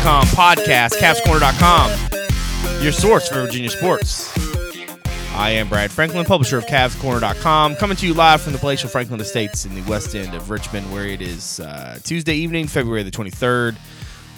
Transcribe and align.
CavsCorner.com 0.00 0.24
podcast, 0.28 0.92
CavsCorner.com, 0.94 2.82
your 2.82 2.92
source 2.92 3.28
for 3.28 3.42
Virginia 3.42 3.68
sports. 3.68 4.32
I 5.34 5.50
am 5.50 5.68
Brad 5.68 5.90
Franklin, 5.90 6.24
publisher 6.24 6.56
of 6.58 6.64
CavsCorner.com, 6.66 7.76
coming 7.76 7.96
to 7.98 8.06
you 8.06 8.14
live 8.14 8.40
from 8.40 8.54
the 8.54 8.58
palatial 8.58 8.88
Franklin 8.88 9.20
Estates 9.20 9.66
in 9.66 9.74
the 9.74 9.82
west 9.82 10.14
end 10.14 10.34
of 10.34 10.48
Richmond, 10.48 10.90
where 10.90 11.04
it 11.04 11.20
is 11.20 11.60
uh, 11.60 11.98
Tuesday 12.02 12.34
evening, 12.34 12.66
February 12.66 13.02
the 13.02 13.10
23rd, 13.10 13.72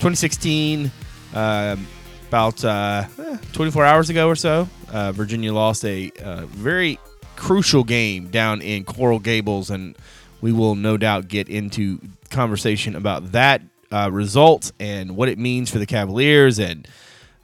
2016. 0.01 0.91
Um, 1.34 1.86
about 2.29 2.64
uh, 2.64 3.05
eh, 3.19 3.36
24 3.53 3.84
hours 3.84 4.11
ago 4.11 4.27
or 4.27 4.34
so, 4.34 4.67
uh, 4.91 5.12
Virginia 5.12 5.53
lost 5.53 5.84
a 5.84 6.11
uh, 6.25 6.47
very 6.47 6.98
crucial 7.36 7.84
game 7.84 8.29
down 8.29 8.62
in 8.62 8.84
Coral 8.84 9.19
Gables, 9.19 9.70
and 9.70 9.95
we 10.41 10.51
will 10.51 10.75
no 10.75 10.97
doubt 10.97 11.29
get 11.29 11.48
into 11.48 12.01
conversation 12.31 12.97
about 12.97 13.33
that 13.33 13.61
uh, 13.93 14.11
result 14.11 14.73
and 14.81 15.17
what 15.17 15.29
it 15.29 15.39
means 15.39 15.71
for 15.71 15.79
the 15.79 15.87
Cavaliers 15.87 16.59
and 16.59 16.89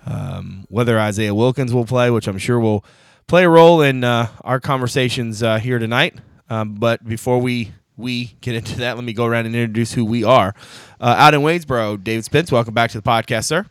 um, 0.06 0.66
whether 0.68 0.98
Isaiah 0.98 1.34
Wilkins 1.34 1.72
will 1.72 1.84
play, 1.84 2.10
which 2.10 2.26
I'm 2.26 2.38
sure 2.38 2.58
will 2.58 2.84
play 3.26 3.44
a 3.44 3.48
role 3.48 3.82
in 3.82 4.04
uh, 4.04 4.28
our 4.42 4.58
conversations 4.58 5.42
uh, 5.42 5.58
here 5.58 5.78
tonight. 5.78 6.16
Um, 6.50 6.74
but 6.74 7.06
before 7.06 7.38
we 7.40 7.72
we 7.96 8.36
get 8.40 8.54
into 8.54 8.78
that, 8.78 8.96
let 8.96 9.04
me 9.04 9.12
go 9.12 9.26
around 9.26 9.46
and 9.46 9.54
introduce 9.54 9.92
who 9.92 10.04
we 10.04 10.24
are. 10.24 10.54
Uh, 11.00 11.14
out 11.18 11.34
in 11.34 11.40
Waynesboro, 11.40 11.96
David 11.96 12.24
Spence, 12.24 12.50
welcome 12.50 12.72
back 12.72 12.90
to 12.92 13.00
the 13.00 13.02
podcast, 13.02 13.44
sir. 13.44 13.66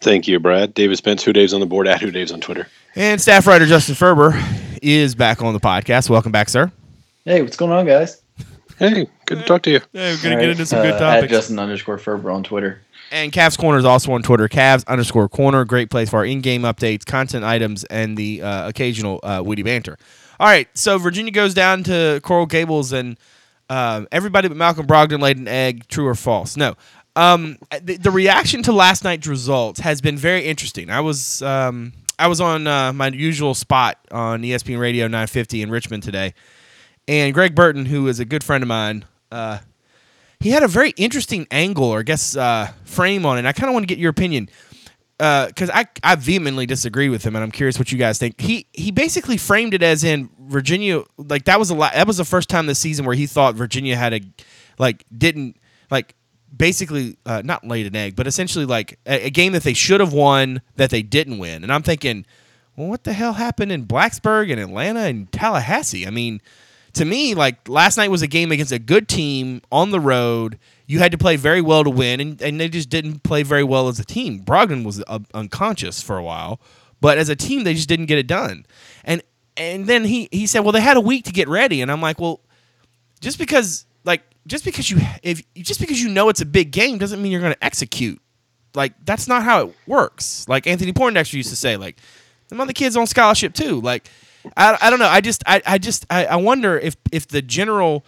Thank 0.00 0.28
you, 0.28 0.38
Brad. 0.38 0.74
David 0.74 0.96
Spence, 0.96 1.24
Who 1.24 1.32
Dave's 1.32 1.54
on 1.54 1.60
the 1.60 1.66
board, 1.66 1.88
at 1.88 2.00
Who 2.00 2.10
Dave's 2.10 2.30
on 2.30 2.40
Twitter. 2.40 2.68
And 2.94 3.20
staff 3.20 3.46
writer 3.46 3.66
Justin 3.66 3.94
Ferber 3.94 4.38
is 4.82 5.14
back 5.14 5.42
on 5.42 5.54
the 5.54 5.60
podcast. 5.60 6.10
Welcome 6.10 6.32
back, 6.32 6.48
sir. 6.50 6.70
Hey, 7.24 7.40
what's 7.42 7.56
going 7.56 7.72
on, 7.72 7.86
guys? 7.86 8.19
Hey, 8.80 9.08
good 9.26 9.40
to 9.40 9.44
talk 9.44 9.60
to 9.64 9.70
you. 9.70 9.80
Hey, 9.92 10.14
we're 10.14 10.22
gonna 10.22 10.36
All 10.36 10.40
get 10.40 10.46
right, 10.46 10.48
into 10.48 10.64
some 10.64 10.78
uh, 10.78 10.82
good 10.82 10.94
At 10.94 10.98
topics. 10.98 11.30
Justin 11.30 11.58
underscore 11.58 11.98
Ferber 11.98 12.30
on 12.30 12.42
Twitter. 12.42 12.80
And 13.12 13.30
Cavs 13.30 13.58
Corner 13.58 13.78
is 13.78 13.84
also 13.84 14.10
on 14.12 14.22
Twitter. 14.22 14.48
Cavs 14.48 14.86
underscore 14.86 15.28
Corner. 15.28 15.66
Great 15.66 15.90
place 15.90 16.08
for 16.08 16.16
our 16.16 16.24
in-game 16.24 16.62
updates, 16.62 17.04
content 17.04 17.44
items, 17.44 17.84
and 17.84 18.16
the 18.16 18.40
uh, 18.40 18.68
occasional 18.68 19.20
uh, 19.22 19.42
witty 19.44 19.62
banter. 19.62 19.98
All 20.38 20.46
right, 20.46 20.66
so 20.72 20.96
Virginia 20.96 21.30
goes 21.30 21.52
down 21.52 21.84
to 21.84 22.20
Coral 22.22 22.46
Gables, 22.46 22.92
and 22.92 23.18
um, 23.68 24.08
everybody 24.10 24.48
but 24.48 24.56
Malcolm 24.56 24.86
Brogdon 24.86 25.20
laid 25.20 25.36
an 25.36 25.46
egg. 25.46 25.86
True 25.88 26.06
or 26.06 26.14
false? 26.14 26.56
No. 26.56 26.74
Um, 27.16 27.58
the, 27.82 27.98
the 27.98 28.10
reaction 28.10 28.62
to 28.62 28.72
last 28.72 29.04
night's 29.04 29.26
results 29.26 29.80
has 29.80 30.00
been 30.00 30.16
very 30.16 30.46
interesting. 30.46 30.88
I 30.88 31.00
was 31.00 31.42
um, 31.42 31.92
I 32.18 32.28
was 32.28 32.40
on 32.40 32.66
uh, 32.66 32.94
my 32.94 33.08
usual 33.08 33.52
spot 33.52 33.98
on 34.10 34.40
ESPN 34.42 34.80
Radio 34.80 35.06
950 35.06 35.60
in 35.60 35.70
Richmond 35.70 36.02
today, 36.02 36.32
and 37.10 37.34
Greg 37.34 37.56
Burton, 37.56 37.86
who 37.86 38.06
is 38.06 38.20
a 38.20 38.24
good 38.24 38.44
friend 38.44 38.62
of 38.62 38.68
mine, 38.68 39.04
uh, 39.32 39.58
he 40.38 40.50
had 40.50 40.62
a 40.62 40.68
very 40.68 40.90
interesting 40.90 41.46
angle 41.50 41.84
or 41.84 41.98
I 41.98 42.02
guess 42.02 42.36
uh, 42.36 42.70
frame 42.84 43.26
on 43.26 43.36
it. 43.36 43.44
I 43.46 43.52
kind 43.52 43.68
of 43.68 43.74
want 43.74 43.82
to 43.82 43.88
get 43.88 43.98
your 43.98 44.10
opinion 44.10 44.48
because 45.18 45.68
I 45.70 45.86
I 46.02 46.14
vehemently 46.14 46.66
disagree 46.66 47.08
with 47.08 47.24
him, 47.24 47.34
and 47.34 47.42
I'm 47.42 47.50
curious 47.50 47.78
what 47.78 47.90
you 47.92 47.98
guys 47.98 48.18
think. 48.18 48.40
He 48.40 48.66
he 48.72 48.90
basically 48.92 49.36
framed 49.36 49.74
it 49.74 49.82
as 49.82 50.04
in 50.04 50.30
Virginia, 50.38 51.02
like 51.18 51.44
that 51.44 51.58
was 51.58 51.70
a 51.70 51.74
lot. 51.74 51.92
That 51.94 52.06
was 52.06 52.16
the 52.16 52.24
first 52.24 52.48
time 52.48 52.66
this 52.66 52.78
season 52.78 53.04
where 53.04 53.16
he 53.16 53.26
thought 53.26 53.54
Virginia 53.56 53.96
had 53.96 54.14
a 54.14 54.20
like 54.78 55.04
didn't 55.16 55.56
like 55.90 56.14
basically 56.56 57.18
uh, 57.26 57.42
not 57.44 57.66
laid 57.66 57.86
an 57.86 57.96
egg, 57.96 58.16
but 58.16 58.26
essentially 58.28 58.64
like 58.64 58.98
a, 59.04 59.26
a 59.26 59.30
game 59.30 59.52
that 59.52 59.64
they 59.64 59.74
should 59.74 60.00
have 60.00 60.12
won 60.12 60.62
that 60.76 60.90
they 60.90 61.02
didn't 61.02 61.38
win. 61.38 61.64
And 61.64 61.72
I'm 61.72 61.82
thinking, 61.82 62.24
well, 62.76 62.88
what 62.88 63.04
the 63.04 63.12
hell 63.12 63.34
happened 63.34 63.72
in 63.72 63.84
Blacksburg 63.84 64.50
and 64.50 64.60
Atlanta 64.60 65.00
and 65.00 65.30
Tallahassee? 65.32 66.06
I 66.06 66.10
mean, 66.10 66.40
to 66.94 67.04
me, 67.04 67.34
like 67.34 67.68
last 67.68 67.96
night 67.96 68.10
was 68.10 68.22
a 68.22 68.26
game 68.26 68.52
against 68.52 68.72
a 68.72 68.78
good 68.78 69.08
team 69.08 69.62
on 69.70 69.90
the 69.90 70.00
road. 70.00 70.58
You 70.86 70.98
had 70.98 71.12
to 71.12 71.18
play 71.18 71.36
very 71.36 71.60
well 71.60 71.84
to 71.84 71.90
win, 71.90 72.20
and, 72.20 72.42
and 72.42 72.60
they 72.60 72.68
just 72.68 72.88
didn't 72.88 73.22
play 73.22 73.42
very 73.42 73.62
well 73.64 73.88
as 73.88 74.00
a 74.00 74.04
team. 74.04 74.40
Brogdon 74.40 74.84
was 74.84 75.02
uh, 75.06 75.20
unconscious 75.34 76.02
for 76.02 76.16
a 76.16 76.22
while, 76.22 76.60
but 77.00 77.16
as 77.18 77.28
a 77.28 77.36
team, 77.36 77.64
they 77.64 77.74
just 77.74 77.88
didn't 77.88 78.06
get 78.06 78.18
it 78.18 78.26
done. 78.26 78.66
And 79.04 79.22
and 79.56 79.86
then 79.86 80.04
he 80.04 80.28
he 80.32 80.46
said, 80.46 80.60
well, 80.60 80.72
they 80.72 80.80
had 80.80 80.96
a 80.96 81.00
week 81.00 81.24
to 81.26 81.32
get 81.32 81.48
ready, 81.48 81.80
and 81.80 81.90
I'm 81.92 82.00
like, 82.00 82.20
well, 82.20 82.40
just 83.20 83.38
because 83.38 83.86
like 84.04 84.22
just 84.46 84.64
because 84.64 84.90
you 84.90 84.98
if 85.22 85.42
just 85.54 85.80
because 85.80 86.02
you 86.02 86.08
know 86.08 86.28
it's 86.28 86.40
a 86.40 86.46
big 86.46 86.70
game 86.72 86.98
doesn't 86.98 87.22
mean 87.22 87.30
you're 87.32 87.40
going 87.40 87.54
to 87.54 87.64
execute. 87.64 88.20
Like 88.74 88.94
that's 89.04 89.28
not 89.28 89.42
how 89.42 89.66
it 89.66 89.74
works. 89.86 90.48
Like 90.48 90.66
Anthony 90.66 90.92
Poindexter 90.92 91.36
used 91.36 91.50
to 91.50 91.56
say, 91.56 91.76
like 91.76 91.98
other 92.58 92.72
kids 92.72 92.96
on 92.96 93.06
scholarship 93.06 93.54
too. 93.54 93.80
Like 93.80 94.10
I, 94.56 94.78
I 94.80 94.90
don't 94.90 94.98
know. 94.98 95.08
I 95.08 95.20
just 95.20 95.42
I, 95.46 95.62
I 95.66 95.78
just 95.78 96.06
I, 96.10 96.26
I 96.26 96.36
wonder 96.36 96.78
if 96.78 96.96
if 97.12 97.28
the 97.28 97.42
general 97.42 98.04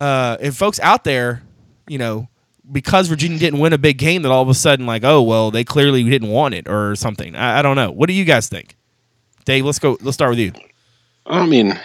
uh 0.00 0.36
if 0.40 0.56
folks 0.56 0.80
out 0.80 1.04
there, 1.04 1.42
you 1.86 1.98
know, 1.98 2.28
because 2.70 3.08
Virginia 3.08 3.38
didn't 3.38 3.60
win 3.60 3.72
a 3.72 3.78
big 3.78 3.98
game, 3.98 4.22
that 4.22 4.30
all 4.30 4.42
of 4.42 4.48
a 4.48 4.54
sudden 4.54 4.86
like 4.86 5.04
oh 5.04 5.22
well 5.22 5.50
they 5.50 5.64
clearly 5.64 6.02
didn't 6.04 6.30
want 6.30 6.54
it 6.54 6.68
or 6.68 6.96
something. 6.96 7.34
I, 7.34 7.60
I 7.60 7.62
don't 7.62 7.76
know. 7.76 7.90
What 7.90 8.08
do 8.08 8.12
you 8.12 8.24
guys 8.24 8.48
think? 8.48 8.76
Dave, 9.44 9.64
let's 9.64 9.78
go. 9.78 9.96
Let's 10.00 10.14
start 10.14 10.30
with 10.30 10.38
you. 10.40 10.52
I 11.26 11.46
mean, 11.46 11.78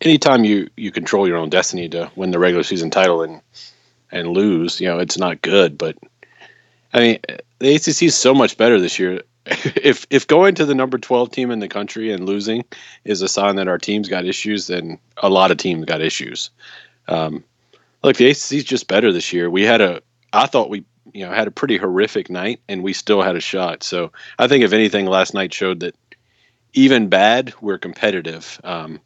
anytime 0.00 0.44
you 0.44 0.68
you 0.76 0.90
control 0.90 1.26
your 1.28 1.36
own 1.36 1.50
destiny 1.50 1.88
to 1.90 2.10
win 2.16 2.30
the 2.30 2.38
regular 2.38 2.62
season 2.62 2.90
title 2.90 3.22
and 3.22 3.40
and 4.12 4.28
lose, 4.28 4.80
you 4.80 4.88
know, 4.88 4.98
it's 4.98 5.18
not 5.18 5.42
good. 5.42 5.76
But 5.78 5.96
I 6.92 7.00
mean, 7.00 7.18
the 7.58 7.74
ACC 7.74 8.04
is 8.04 8.16
so 8.16 8.34
much 8.34 8.56
better 8.56 8.80
this 8.80 8.98
year. 8.98 9.22
If 9.82 10.06
if 10.10 10.26
going 10.26 10.54
to 10.56 10.66
the 10.66 10.74
number 10.74 10.98
twelve 10.98 11.30
team 11.30 11.50
in 11.50 11.60
the 11.60 11.68
country 11.68 12.12
and 12.12 12.26
losing 12.26 12.64
is 13.04 13.22
a 13.22 13.28
sign 13.28 13.56
that 13.56 13.68
our 13.68 13.78
team's 13.78 14.08
got 14.08 14.26
issues, 14.26 14.66
then 14.66 14.98
a 15.16 15.28
lot 15.28 15.50
of 15.50 15.56
teams 15.56 15.86
got 15.86 16.00
issues. 16.00 16.50
Um, 17.08 17.44
look, 18.04 18.16
the 18.16 18.28
ACC 18.28 18.52
is 18.52 18.64
just 18.64 18.86
better 18.86 19.12
this 19.12 19.32
year. 19.32 19.50
We 19.50 19.62
had 19.62 19.80
a, 19.80 20.02
I 20.32 20.46
thought 20.46 20.70
we 20.70 20.84
you 21.12 21.26
know 21.26 21.32
had 21.32 21.48
a 21.48 21.52
pretty 21.52 21.78
horrific 21.78 22.30
night, 22.30 22.60
and 22.68 22.82
we 22.82 22.92
still 22.92 23.22
had 23.22 23.36
a 23.36 23.40
shot. 23.40 23.82
So 23.82 24.12
I 24.38 24.46
think 24.46 24.64
if 24.64 24.72
anything, 24.72 25.06
last 25.06 25.34
night 25.34 25.54
showed 25.54 25.80
that 25.80 25.96
even 26.72 27.08
bad, 27.08 27.52
we're 27.60 27.78
competitive. 27.78 28.60
Um, 28.62 29.00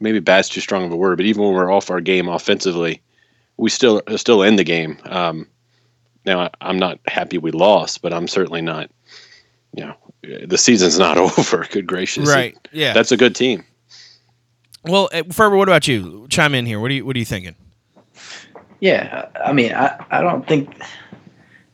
maybe 0.00 0.20
bad's 0.20 0.48
too 0.48 0.60
strong 0.60 0.84
of 0.84 0.92
a 0.92 0.96
word, 0.96 1.16
but 1.16 1.26
even 1.26 1.42
when 1.42 1.54
we're 1.54 1.72
off 1.72 1.90
our 1.90 2.00
game 2.00 2.28
offensively, 2.28 3.02
we 3.56 3.70
still 3.70 4.02
still 4.16 4.42
in 4.42 4.56
the 4.56 4.64
game. 4.64 4.98
Um, 5.04 5.46
now 6.24 6.40
I, 6.40 6.50
I'm 6.60 6.78
not 6.78 7.00
happy 7.06 7.38
we 7.38 7.50
lost, 7.50 8.02
but 8.02 8.12
I'm 8.12 8.28
certainly 8.28 8.62
not. 8.62 8.90
You 9.74 9.86
know, 9.86 10.46
the 10.46 10.58
season's 10.58 10.98
not 10.98 11.16
over. 11.38 11.66
Good 11.70 11.86
gracious, 11.86 12.28
Right. 12.28 12.56
Yeah. 12.72 12.92
That's 12.92 13.12
a 13.12 13.16
good 13.16 13.34
team. 13.34 13.64
well, 14.84 15.08
uh, 15.12 15.22
Ferber, 15.30 15.56
what 15.56 15.68
about 15.68 15.86
you? 15.88 16.26
Chime 16.30 16.54
in 16.54 16.66
here. 16.66 16.80
What 16.80 16.90
are 16.90 16.94
you 16.94 17.04
What 17.06 17.16
are 17.16 17.18
you 17.18 17.24
thinking? 17.24 17.54
Yeah, 18.80 19.28
I 19.44 19.52
mean, 19.52 19.72
I, 19.72 20.04
I 20.10 20.20
don't 20.20 20.46
think. 20.46 20.70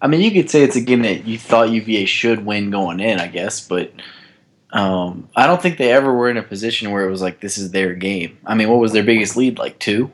I 0.01 0.07
mean, 0.07 0.21
you 0.21 0.31
could 0.31 0.51
say 0.51 0.63
it's 0.63 0.77
a 0.77 0.81
game 0.81 1.03
that 1.03 1.27
you 1.27 1.39
thought 1.39 1.71
UVA 1.71 2.05
should 2.07 2.45
win 2.47 2.71
going 2.71 3.01
in, 3.01 3.21
I 3.21 3.27
guess, 3.27 3.67
but 3.67 3.93
um, 4.71 5.29
I 5.37 5.47
don't 5.47 5.61
think 5.63 5.79
they 5.79 5.93
ever 5.93 6.13
were 6.13 6.29
in 6.31 6.37
a 6.37 6.43
position 6.43 6.91
where 6.91 7.07
it 7.07 7.11
was 7.11 7.23
like 7.23 7.41
this 7.41 7.59
is 7.59 7.71
their 7.71 7.95
game. 7.95 8.39
I 8.45 8.55
mean, 8.55 8.69
what 8.69 8.81
was 8.81 8.93
their 8.93 9.05
biggest 9.05 9.37
lead? 9.37 9.59
Like 9.59 9.79
two. 9.79 10.11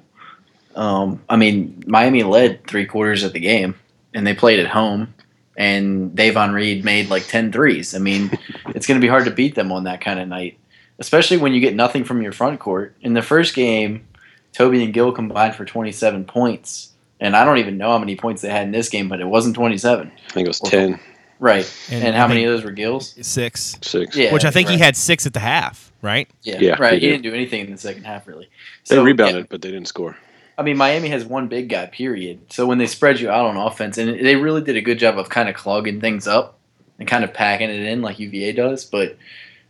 Um, 0.77 1.23
I 1.29 1.37
mean, 1.37 1.83
Miami 1.87 2.23
led 2.23 2.67
three 2.67 2.87
quarters 2.87 3.23
of 3.23 3.33
the 3.33 3.41
game, 3.41 3.75
and 4.15 4.27
they 4.27 4.35
played 4.35 4.61
at 4.61 4.69
home. 4.69 5.15
And 5.57 6.15
Davon 6.15 6.53
Reed 6.53 6.85
made 6.85 7.11
like 7.11 7.27
10 7.27 7.53
threes. 7.53 7.95
I 7.95 7.99
mean, 7.99 8.31
it's 8.69 8.87
going 8.87 9.01
to 9.01 9.05
be 9.05 9.09
hard 9.09 9.25
to 9.27 9.31
beat 9.31 9.55
them 9.55 9.73
on 9.73 9.85
that 9.85 10.01
kind 10.01 10.19
of 10.21 10.29
night, 10.29 10.59
especially 10.99 11.37
when 11.37 11.53
you 11.53 11.61
get 11.61 11.75
nothing 11.75 12.05
from 12.05 12.23
your 12.23 12.33
front 12.33 12.61
court. 12.61 12.97
In 13.03 13.13
the 13.13 13.23
first 13.23 13.55
game, 13.55 14.07
Toby 14.53 14.83
and 14.85 14.95
Gill 14.95 15.13
combined 15.13 15.55
for 15.55 15.65
27 15.65 16.25
points. 16.25 16.93
And 17.21 17.37
I 17.37 17.45
don't 17.45 17.59
even 17.59 17.77
know 17.77 17.91
how 17.91 17.99
many 17.99 18.17
points 18.17 18.43
they 18.43 18.49
had 18.49 18.63
in 18.63 18.73
this 18.73 18.89
game, 18.89 19.09
but 19.09 19.21
it 19.21 19.27
wasn't 19.27 19.55
27. 19.55 20.11
I 20.11 20.33
think 20.33 20.47
it 20.47 20.49
was 20.49 20.61
10, 20.61 20.99
Right. 21.39 21.71
And 21.91 22.05
And, 22.05 22.17
how 22.17 22.29
many 22.29 22.45
of 22.45 22.53
those 22.53 22.65
were 22.65 22.71
Gills? 22.71 23.15
Six. 23.21 23.77
6. 23.81 24.17
Yeah. 24.17 24.33
Which 24.33 24.45
I 24.45 24.51
think 24.51 24.69
he 24.69 24.79
had 24.79 24.97
six 24.97 25.27
at 25.27 25.33
the 25.33 25.41
half. 25.41 25.91
Right. 26.03 26.31
Yeah, 26.43 26.59
Yeah, 26.61 26.77
right. 26.79 26.95
He 26.95 27.01
did. 27.01 27.11
didn't 27.11 27.23
do 27.25 27.35
anything 27.35 27.65
in 27.67 27.73
the 27.73 27.79
second 27.79 28.05
half, 28.05 28.27
really. 28.27 28.49
They 28.89 28.99
rebounded, 28.99 29.43
yeah, 29.43 29.47
but 29.51 29.61
they 29.61 29.71
didn't 29.71 29.89
score. 29.89 30.17
I 30.61 30.63
mean, 30.63 30.77
Miami 30.77 31.09
has 31.09 31.25
one 31.25 31.49
big 31.49 31.71
guy, 31.71 31.87
period. 31.87 32.53
So 32.53 32.67
when 32.67 32.77
they 32.77 32.87
spread 32.87 33.19
you 33.19 33.31
out 33.31 33.47
on 33.47 33.57
offense, 33.57 33.97
and 33.97 34.11
they 34.11 34.37
really 34.37 34.61
did 34.61 34.77
a 34.77 34.83
good 34.83 34.99
job 34.99 35.19
of 35.19 35.31
kind 35.31 35.49
of 35.49 35.55
clogging 35.55 36.03
things 36.03 36.27
up 36.27 36.59
and 36.99 37.09
kind 37.09 37.25
of 37.25 37.33
packing 37.33 37.71
it 37.71 37.81
in 37.81 38.03
like 38.03 38.19
UVA 38.19 38.53
does. 38.53 38.85
But 38.85 39.17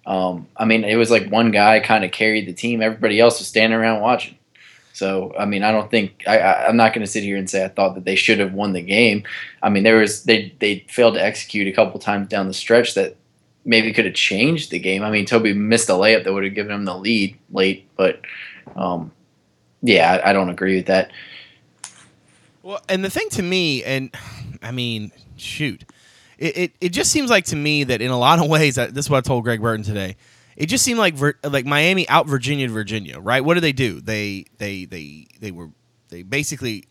um, 0.05 0.49
I 0.57 0.65
mean, 0.65 0.83
it 0.83 0.97
was 0.97 1.09
like 1.09 1.31
one 1.31 1.53
guy 1.53 1.79
kind 1.79 2.05
of 2.05 2.11
carried 2.11 2.49
the 2.49 2.53
team. 2.53 2.83
Everybody 2.83 3.21
else 3.21 3.39
was 3.39 3.47
standing 3.47 3.79
around 3.79 4.01
watching. 4.01 4.37
So 4.93 5.33
I 5.39 5.45
mean, 5.45 5.63
I 5.63 5.71
don't 5.71 5.89
think 5.93 6.25
I, 6.27 6.39
I, 6.39 6.67
I'm 6.67 6.77
not 6.77 6.93
going 6.93 7.07
to 7.07 7.13
sit 7.13 7.23
here 7.23 7.37
and 7.37 7.49
say 7.49 7.65
I 7.65 7.69
thought 7.69 7.95
that 7.95 8.05
they 8.05 8.17
should 8.17 8.41
have 8.41 8.53
won 8.53 8.73
the 8.73 8.83
game. 8.83 9.23
I 9.63 9.69
mean, 9.69 9.85
there 9.85 9.99
was 9.99 10.25
they 10.25 10.53
they 10.59 10.85
failed 10.89 11.15
to 11.15 11.25
execute 11.25 11.69
a 11.69 11.73
couple 11.73 12.01
times 12.01 12.27
down 12.27 12.49
the 12.49 12.53
stretch 12.53 12.95
that 12.95 13.15
maybe 13.65 13.93
could 13.93 14.07
have 14.07 14.15
changed 14.15 14.73
the 14.73 14.81
game. 14.81 15.05
I 15.05 15.11
mean, 15.13 15.25
Toby 15.25 15.53
missed 15.53 15.89
a 15.89 15.93
layup 15.93 16.25
that 16.25 16.33
would 16.33 16.43
have 16.43 16.55
given 16.55 16.73
him 16.73 16.85
the 16.85 16.99
lead 16.99 17.39
late, 17.53 17.89
but 17.97 18.23
um, 18.75 19.13
yeah, 19.83 20.21
I, 20.25 20.31
I 20.31 20.33
don't 20.33 20.51
agree 20.51 20.77
with 20.77 20.87
that. 20.87 21.11
Well, 22.63 22.81
and 22.89 23.05
the 23.05 23.11
thing 23.11 23.29
to 23.31 23.43
me, 23.43 23.83
and 23.85 24.15
I 24.63 24.71
mean, 24.71 25.13
shoot, 25.37 25.85
it, 26.39 26.57
it, 26.57 26.73
it 26.81 26.89
just 26.91 27.11
seems 27.11 27.31
like 27.31 27.45
to 27.47 27.57
me 27.57 27.85
that 27.85 28.01
in 28.01 28.11
a 28.11 28.19
lot 28.19 28.39
of 28.39 28.49
ways, 28.49 28.77
this 28.77 28.97
is 28.97 29.11
what 29.11 29.19
I 29.19 29.21
told 29.21 29.45
Greg 29.45 29.61
Burton 29.61 29.85
today. 29.85 30.17
It 30.57 30.67
just 30.67 30.85
seemed 30.85 30.99
like 30.99 31.15
like 31.43 31.65
Miami 31.65 32.09
out 32.09 32.27
Virginia 32.27 32.69
Virginia, 32.69 33.19
right? 33.19 33.43
What 33.43 33.55
did 33.55 33.63
they 33.63 33.73
do? 33.73 34.01
They 34.01 34.45
they 34.59 34.85
they 34.85 35.27
they 35.41 35.53
were 35.53 35.71
they 36.11 36.23
basically 36.23 36.85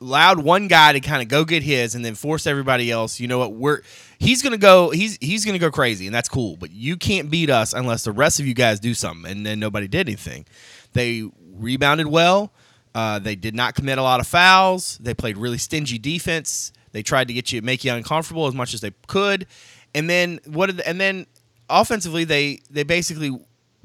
allowed 0.00 0.40
one 0.40 0.66
guy 0.66 0.92
to 0.92 1.00
kind 1.00 1.22
of 1.22 1.28
go 1.28 1.44
get 1.44 1.62
his 1.62 1.94
and 1.94 2.04
then 2.04 2.16
force 2.16 2.46
everybody 2.46 2.90
else. 2.90 3.20
You 3.20 3.28
know 3.28 3.38
what? 3.38 3.52
We're 3.52 3.82
he's 4.18 4.42
gonna 4.42 4.58
go 4.58 4.90
he's 4.90 5.18
he's 5.20 5.44
gonna 5.44 5.60
go 5.60 5.70
crazy 5.70 6.06
and 6.06 6.14
that's 6.14 6.28
cool. 6.28 6.56
But 6.56 6.72
you 6.72 6.96
can't 6.96 7.30
beat 7.30 7.48
us 7.48 7.72
unless 7.72 8.02
the 8.02 8.12
rest 8.12 8.40
of 8.40 8.46
you 8.46 8.54
guys 8.54 8.80
do 8.80 8.94
something. 8.94 9.30
And 9.30 9.46
then 9.46 9.60
nobody 9.60 9.86
did 9.86 10.08
anything. 10.08 10.44
They 10.92 11.22
rebounded 11.52 12.06
well. 12.06 12.52
Uh, 12.94 13.18
they 13.18 13.36
did 13.36 13.54
not 13.54 13.74
commit 13.74 13.98
a 13.98 14.02
lot 14.02 14.20
of 14.20 14.26
fouls. 14.26 14.98
They 14.98 15.14
played 15.14 15.36
really 15.36 15.58
stingy 15.58 15.98
defense. 15.98 16.72
They 16.92 17.02
tried 17.02 17.28
to 17.28 17.34
get 17.34 17.52
you 17.52 17.62
make 17.62 17.84
you 17.84 17.92
uncomfortable 17.92 18.46
as 18.46 18.54
much 18.54 18.74
as 18.74 18.80
they 18.80 18.92
could. 19.06 19.46
And 19.94 20.08
then 20.08 20.40
what 20.46 20.66
did 20.66 20.80
and 20.80 21.00
then 21.00 21.26
offensively 21.70 22.24
they 22.24 22.60
they 22.70 22.82
basically 22.82 23.38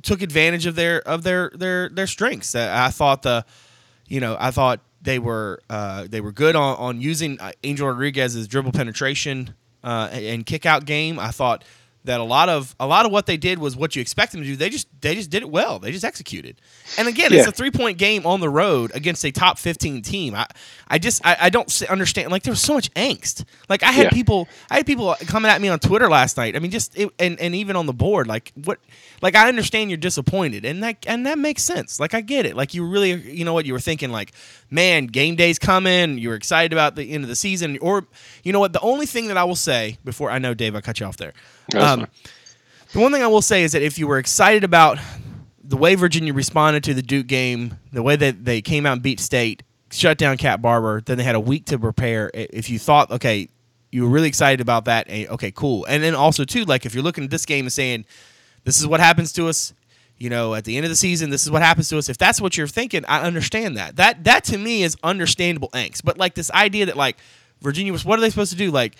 took 0.03 0.21
advantage 0.21 0.65
of 0.65 0.75
their 0.75 0.99
of 1.07 1.23
their 1.23 1.51
their 1.55 1.89
their 1.89 2.07
strengths. 2.07 2.53
I 2.53 2.89
thought 2.89 3.23
the 3.23 3.45
you 4.07 4.19
know 4.19 4.35
I 4.39 4.51
thought 4.51 4.81
they 5.01 5.19
were 5.19 5.61
uh, 5.69 6.05
they 6.09 6.21
were 6.21 6.31
good 6.31 6.55
on, 6.55 6.77
on 6.77 7.01
using 7.01 7.39
uh, 7.39 7.51
Angel 7.63 7.87
Rodriguez's 7.87 8.47
dribble 8.47 8.73
penetration 8.73 9.53
uh, 9.83 10.09
and 10.11 10.45
kick 10.45 10.65
out 10.65 10.85
game. 10.85 11.19
I 11.19 11.31
thought 11.31 11.63
that 12.07 12.19
a 12.19 12.24
lot 12.24 12.50
of 12.50 12.75
a 12.80 12.88
lot 12.88 13.06
of 13.06 13.12
what 13.12 13.25
they 13.25 13.38
did 13.38 13.59
was 13.59 13.75
what 13.75 13.95
you 13.95 14.01
expect 14.01 14.31
them 14.31 14.42
to 14.42 14.48
do. 14.48 14.56
They 14.56 14.69
just 14.69 14.88
they 15.01 15.15
just 15.15 15.30
did 15.30 15.44
it 15.44 15.50
well. 15.50 15.80
They 15.80 15.92
just 15.92 16.04
executed. 16.04 16.59
And 16.98 17.07
again, 17.07 17.31
yeah. 17.31 17.39
it's 17.39 17.48
a 17.48 17.51
three 17.51 17.71
point 17.71 17.98
game 17.98 18.25
on 18.25 18.39
the 18.39 18.50
road 18.50 18.92
against 18.94 19.24
a 19.24 19.31
top 19.31 19.57
fifteen 19.57 20.01
team. 20.01 20.36
I 20.36 20.48
I 20.88 21.00
just 21.00 21.25
I, 21.25 21.38
I 21.42 21.50
don't 21.50 21.81
understand. 21.89 22.31
Like 22.31 22.44
there 22.44 22.51
was 22.51 22.62
so 22.62 22.74
much 22.74 22.92
angst. 22.95 23.45
Like 23.69 23.83
I 23.83 23.92
had 23.92 24.06
yeah. 24.06 24.09
people 24.09 24.48
I 24.69 24.77
had 24.77 24.86
people 24.86 25.15
coming 25.27 25.51
at 25.51 25.62
me 25.62 25.69
on 25.69 25.80
Twitter 25.80 26.09
last 26.09 26.38
night. 26.38 26.56
I 26.56 26.59
mean, 26.59 26.71
just 26.71 26.98
it, 26.98 27.12
and 27.19 27.39
and 27.39 27.56
even 27.56 27.75
on 27.75 27.86
the 27.86 27.94
board. 27.94 28.27
Like 28.27 28.51
what? 28.56 28.80
Like 29.21 29.36
I 29.36 29.48
understand 29.48 29.89
you're 29.89 29.98
disappointed, 29.98 30.65
and 30.65 30.83
that 30.83 31.06
and 31.07 31.25
that 31.25 31.38
makes 31.38 31.63
sense. 31.63 32.00
Like 32.00 32.13
I 32.13 32.21
get 32.21 32.45
it. 32.45 32.56
Like 32.56 32.74
you 32.74 32.86
really 32.86 33.13
you 33.13 33.45
know 33.45 33.54
what 33.54 33.65
you 33.65 33.74
were 33.74 33.80
thinking. 33.80 34.12
Like 34.12 34.31
man, 34.69 35.07
game 35.07 35.36
day's 35.36 35.59
coming. 35.59 36.18
You 36.18 36.30
were 36.30 36.36
excited 36.36 36.74
about 36.74 36.95
the 36.95 37.12
end 37.12 37.24
of 37.24 37.30
the 37.30 37.36
season, 37.36 37.77
or 37.81 38.06
you 38.44 38.54
know 38.54 38.59
what? 38.59 38.74
The 38.74 38.81
only 38.81 39.06
thing 39.06 39.27
that 39.27 39.38
I 39.38 39.44
will 39.44 39.56
say 39.56 39.98
before 40.04 40.31
I 40.31 40.39
know 40.39 40.54
Dave, 40.54 40.75
I 40.75 40.81
cut 40.81 41.00
you 41.00 41.06
off 41.06 41.18
there. 41.18 41.33
Um, 41.75 42.07
the 42.93 42.99
one 42.99 43.11
thing 43.11 43.21
I 43.21 43.27
will 43.27 43.41
say 43.41 43.63
is 43.63 43.73
that 43.73 43.81
if 43.81 43.99
you 43.99 44.07
were 44.07 44.17
excited 44.17 44.63
about 44.63 44.99
the 45.63 45.77
way 45.77 45.95
Virginia 45.95 46.33
responded 46.33 46.83
to 46.85 46.93
the 46.93 47.01
Duke 47.01 47.27
game, 47.27 47.77
the 47.91 48.01
way 48.01 48.15
that 48.15 48.45
they 48.45 48.61
came 48.61 48.85
out 48.85 48.93
and 48.93 49.01
beat 49.01 49.19
State, 49.19 49.63
shut 49.91 50.17
down 50.17 50.37
Cat 50.37 50.61
Barber, 50.61 51.01
then 51.01 51.17
they 51.17 51.23
had 51.23 51.35
a 51.35 51.39
week 51.39 51.65
to 51.65 51.77
prepare. 51.77 52.31
If 52.33 52.69
you 52.69 52.79
thought, 52.79 53.11
okay, 53.11 53.49
you 53.91 54.03
were 54.03 54.09
really 54.09 54.27
excited 54.27 54.61
about 54.61 54.85
that, 54.85 55.09
okay, 55.09 55.51
cool. 55.51 55.85
And 55.85 56.01
then 56.03 56.15
also 56.15 56.43
too, 56.43 56.63
like 56.63 56.85
if 56.85 56.93
you're 56.93 57.03
looking 57.03 57.23
at 57.23 57.29
this 57.29 57.45
game 57.45 57.65
and 57.65 57.73
saying, 57.73 58.05
this 58.63 58.79
is 58.79 58.87
what 58.87 58.99
happens 58.99 59.31
to 59.33 59.47
us, 59.47 59.73
you 60.17 60.29
know, 60.29 60.55
at 60.55 60.65
the 60.65 60.75
end 60.77 60.85
of 60.85 60.89
the 60.89 60.95
season, 60.95 61.29
this 61.29 61.43
is 61.43 61.51
what 61.51 61.61
happens 61.61 61.89
to 61.89 61.97
us. 61.97 62.09
If 62.09 62.17
that's 62.17 62.41
what 62.41 62.57
you're 62.57 62.67
thinking, 62.67 63.05
I 63.05 63.21
understand 63.21 63.77
that. 63.77 63.97
That 63.97 64.23
that 64.23 64.43
to 64.45 64.57
me 64.57 64.83
is 64.83 64.97
understandable 65.03 65.69
angst. 65.69 66.03
But 66.03 66.17
like 66.17 66.33
this 66.33 66.49
idea 66.51 66.87
that 66.87 66.97
like 66.97 67.17
Virginia 67.61 67.91
was, 67.93 68.03
what 68.03 68.17
are 68.17 68.21
they 68.21 68.29
supposed 68.29 68.51
to 68.51 68.57
do? 68.57 68.71
Like 68.71 68.95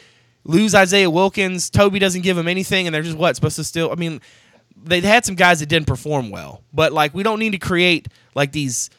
lose 0.48 0.74
Isaiah 0.74 1.10
Wilkins. 1.10 1.70
Toby 1.70 2.00
doesn't 2.00 2.22
give 2.22 2.36
them 2.36 2.48
anything, 2.48 2.88
and 2.88 2.96
they're 2.96 3.04
just 3.04 3.18
what 3.18 3.36
supposed 3.36 3.58
to 3.58 3.64
still. 3.64 3.92
I 3.92 3.96
mean, 3.96 4.22
they 4.76 5.02
had 5.02 5.26
some 5.26 5.36
guys 5.36 5.60
that 5.60 5.68
didn't 5.68 5.88
perform 5.88 6.32
well, 6.32 6.64
but 6.74 6.94
like 6.94 7.14
we 7.14 7.22
don't 7.22 7.40
need 7.40 7.52
to 7.52 7.60
create 7.60 8.08
like 8.34 8.52
these. 8.52 8.90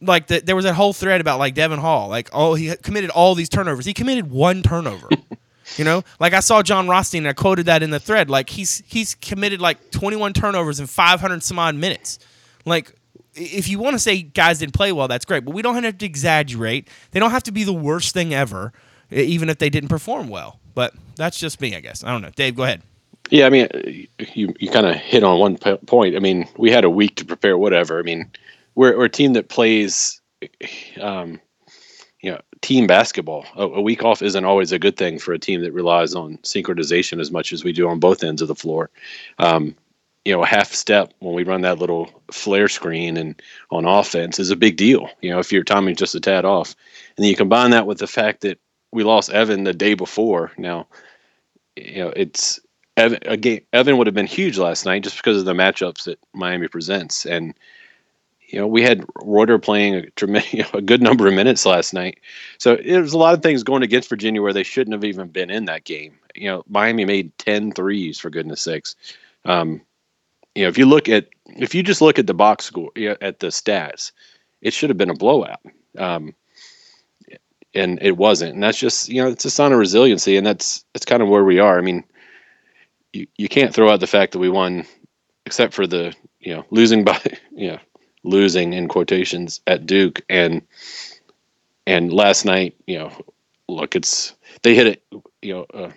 Like 0.00 0.28
the, 0.28 0.40
there 0.40 0.54
was 0.54 0.64
that 0.64 0.74
whole 0.74 0.92
thread 0.92 1.20
about 1.20 1.40
like 1.40 1.54
Devon 1.54 1.80
Hall, 1.80 2.08
like 2.08 2.28
oh 2.32 2.54
he 2.54 2.74
committed 2.76 3.10
all 3.10 3.34
these 3.34 3.48
turnovers. 3.48 3.84
He 3.84 3.94
committed 3.94 4.30
one 4.30 4.62
turnover. 4.62 5.08
you 5.76 5.84
know, 5.84 6.04
like 6.20 6.34
I 6.34 6.40
saw 6.40 6.62
Jon 6.62 6.86
Rothstein, 6.88 7.22
and 7.22 7.28
I 7.28 7.32
quoted 7.32 7.66
that 7.66 7.82
in 7.82 7.90
the 7.90 7.98
thread. 7.98 8.30
Like 8.30 8.50
he's 8.50 8.82
he's 8.86 9.14
committed 9.16 9.60
like 9.60 9.90
21 9.90 10.34
turnovers 10.34 10.78
in 10.78 10.86
500 10.86 11.42
some 11.42 11.58
odd 11.58 11.74
minutes. 11.74 12.20
Like 12.64 12.92
if 13.34 13.68
you 13.68 13.78
want 13.78 13.94
to 13.94 13.98
say 13.98 14.22
guys 14.22 14.60
didn't 14.60 14.74
play 14.74 14.92
well, 14.92 15.08
that's 15.08 15.24
great, 15.24 15.44
but 15.44 15.52
we 15.52 15.62
don't 15.62 15.82
have 15.82 15.98
to 15.98 16.06
exaggerate. 16.06 16.88
They 17.10 17.20
don't 17.20 17.30
have 17.32 17.44
to 17.44 17.52
be 17.52 17.64
the 17.64 17.72
worst 17.72 18.14
thing 18.14 18.32
ever, 18.32 18.72
even 19.10 19.48
if 19.48 19.58
they 19.58 19.70
didn't 19.70 19.88
perform 19.88 20.28
well. 20.28 20.60
But 20.78 20.94
that's 21.16 21.40
just 21.40 21.60
me, 21.60 21.74
I 21.74 21.80
guess. 21.80 22.04
I 22.04 22.12
don't 22.12 22.22
know. 22.22 22.30
Dave, 22.36 22.54
go 22.54 22.62
ahead. 22.62 22.82
Yeah, 23.30 23.46
I 23.46 23.50
mean, 23.50 23.66
you 24.32 24.54
you 24.60 24.70
kind 24.70 24.86
of 24.86 24.94
hit 24.94 25.24
on 25.24 25.40
one 25.40 25.56
point. 25.56 26.14
I 26.14 26.20
mean, 26.20 26.46
we 26.56 26.70
had 26.70 26.84
a 26.84 26.88
week 26.88 27.16
to 27.16 27.24
prepare. 27.24 27.58
Whatever. 27.58 27.98
I 27.98 28.02
mean, 28.02 28.30
we're 28.76 28.96
we're 28.96 29.06
a 29.06 29.10
team 29.10 29.32
that 29.32 29.48
plays, 29.48 30.20
um, 31.00 31.40
you 32.20 32.30
know, 32.30 32.40
team 32.60 32.86
basketball. 32.86 33.44
A, 33.56 33.64
a, 33.64 33.80
week 33.80 34.04
off 34.04 34.22
isn't 34.22 34.44
always 34.44 34.70
a 34.70 34.78
good 34.78 34.96
thing 34.96 35.18
for 35.18 35.32
a 35.32 35.38
team 35.40 35.62
that 35.62 35.72
relies 35.72 36.14
on 36.14 36.38
synchronization 36.44 37.20
as 37.20 37.32
much 37.32 37.52
as 37.52 37.64
we 37.64 37.72
do 37.72 37.88
on 37.88 37.98
both 37.98 38.22
ends 38.22 38.40
of 38.40 38.46
the 38.46 38.54
floor. 38.54 38.88
Um, 39.40 39.74
you 40.24 40.32
know, 40.32 40.44
a 40.44 40.46
half 40.46 40.72
step 40.72 41.12
when 41.18 41.34
we 41.34 41.42
run 41.42 41.62
that 41.62 41.80
little 41.80 42.08
flare 42.30 42.68
screen 42.68 43.16
and 43.16 43.42
on 43.72 43.84
offense 43.84 44.38
is 44.38 44.52
a 44.52 44.56
big 44.56 44.76
deal. 44.76 45.10
You 45.22 45.30
know, 45.30 45.40
if 45.40 45.50
your 45.50 45.64
timing's 45.64 45.98
just 45.98 46.14
a 46.14 46.20
tad 46.20 46.44
off, 46.44 46.76
and 47.16 47.24
then 47.24 47.30
you 47.30 47.36
combine 47.36 47.72
that 47.72 47.88
with 47.88 47.98
the 47.98 48.06
fact 48.06 48.42
that 48.42 48.60
we 48.92 49.04
lost 49.04 49.30
Evan 49.30 49.64
the 49.64 49.74
day 49.74 49.94
before. 49.94 50.52
Now, 50.56 50.86
you 51.76 52.04
know, 52.04 52.12
it's 52.14 52.60
Evan, 52.96 53.20
a 53.26 53.36
game, 53.36 53.60
Evan 53.72 53.96
would 53.96 54.06
have 54.06 54.14
been 54.14 54.26
huge 54.26 54.58
last 54.58 54.84
night 54.84 55.04
just 55.04 55.16
because 55.16 55.38
of 55.38 55.44
the 55.44 55.52
matchups 55.52 56.04
that 56.04 56.18
Miami 56.34 56.68
presents. 56.68 57.24
And, 57.26 57.54
you 58.48 58.58
know, 58.58 58.66
we 58.66 58.82
had 58.82 59.04
Reuter 59.22 59.58
playing 59.58 59.94
a, 59.94 60.10
tremendous, 60.10 60.52
you 60.54 60.62
know, 60.62 60.70
a 60.74 60.82
good 60.82 61.02
number 61.02 61.26
of 61.26 61.34
minutes 61.34 61.64
last 61.64 61.94
night. 61.94 62.18
So 62.58 62.74
it 62.74 62.98
was 62.98 63.12
a 63.12 63.18
lot 63.18 63.34
of 63.34 63.42
things 63.42 63.62
going 63.62 63.82
against 63.82 64.08
Virginia 64.08 64.42
where 64.42 64.52
they 64.52 64.62
shouldn't 64.62 64.94
have 64.94 65.04
even 65.04 65.28
been 65.28 65.50
in 65.50 65.66
that 65.66 65.84
game. 65.84 66.18
You 66.34 66.48
know, 66.48 66.64
Miami 66.68 67.04
made 67.04 67.36
10 67.38 67.72
threes, 67.72 68.18
for 68.18 68.30
goodness 68.30 68.62
sakes. 68.62 68.96
Um, 69.44 69.80
you 70.54 70.64
know, 70.64 70.68
if 70.68 70.78
you 70.78 70.86
look 70.86 71.08
at, 71.08 71.28
if 71.46 71.74
you 71.74 71.82
just 71.82 72.02
look 72.02 72.18
at 72.18 72.26
the 72.26 72.34
box 72.34 72.64
score, 72.64 72.90
you 72.96 73.10
know, 73.10 73.16
at 73.20 73.38
the 73.38 73.48
stats, 73.48 74.12
it 74.60 74.72
should 74.72 74.90
have 74.90 74.96
been 74.96 75.10
a 75.10 75.14
blowout. 75.14 75.60
Um, 75.96 76.34
and 77.74 77.98
it 78.02 78.16
wasn't. 78.16 78.54
And 78.54 78.62
that's 78.62 78.78
just 78.78 79.08
you 79.08 79.22
know 79.22 79.28
it's 79.28 79.44
a 79.44 79.50
sign 79.50 79.72
of 79.72 79.78
resiliency, 79.78 80.36
and 80.36 80.46
that's 80.46 80.84
that's 80.92 81.06
kind 81.06 81.22
of 81.22 81.28
where 81.28 81.44
we 81.44 81.58
are. 81.58 81.78
I 81.78 81.82
mean, 81.82 82.04
you 83.12 83.26
you 83.36 83.48
can't 83.48 83.74
throw 83.74 83.90
out 83.90 84.00
the 84.00 84.06
fact 84.06 84.32
that 84.32 84.38
we 84.38 84.48
won, 84.48 84.84
except 85.46 85.74
for 85.74 85.86
the 85.86 86.14
you 86.40 86.54
know 86.54 86.64
losing 86.70 87.04
by 87.04 87.20
you 87.52 87.72
know 87.72 87.78
losing 88.24 88.72
in 88.72 88.88
quotations 88.88 89.60
at 89.66 89.86
Duke 89.86 90.22
and 90.28 90.62
and 91.86 92.12
last 92.12 92.44
night 92.44 92.74
you 92.86 92.98
know 92.98 93.12
look 93.68 93.94
it's 93.96 94.34
they 94.62 94.74
hit 94.74 94.86
it 94.86 95.02
you 95.42 95.54
know. 95.54 95.66
Uh, 95.72 95.90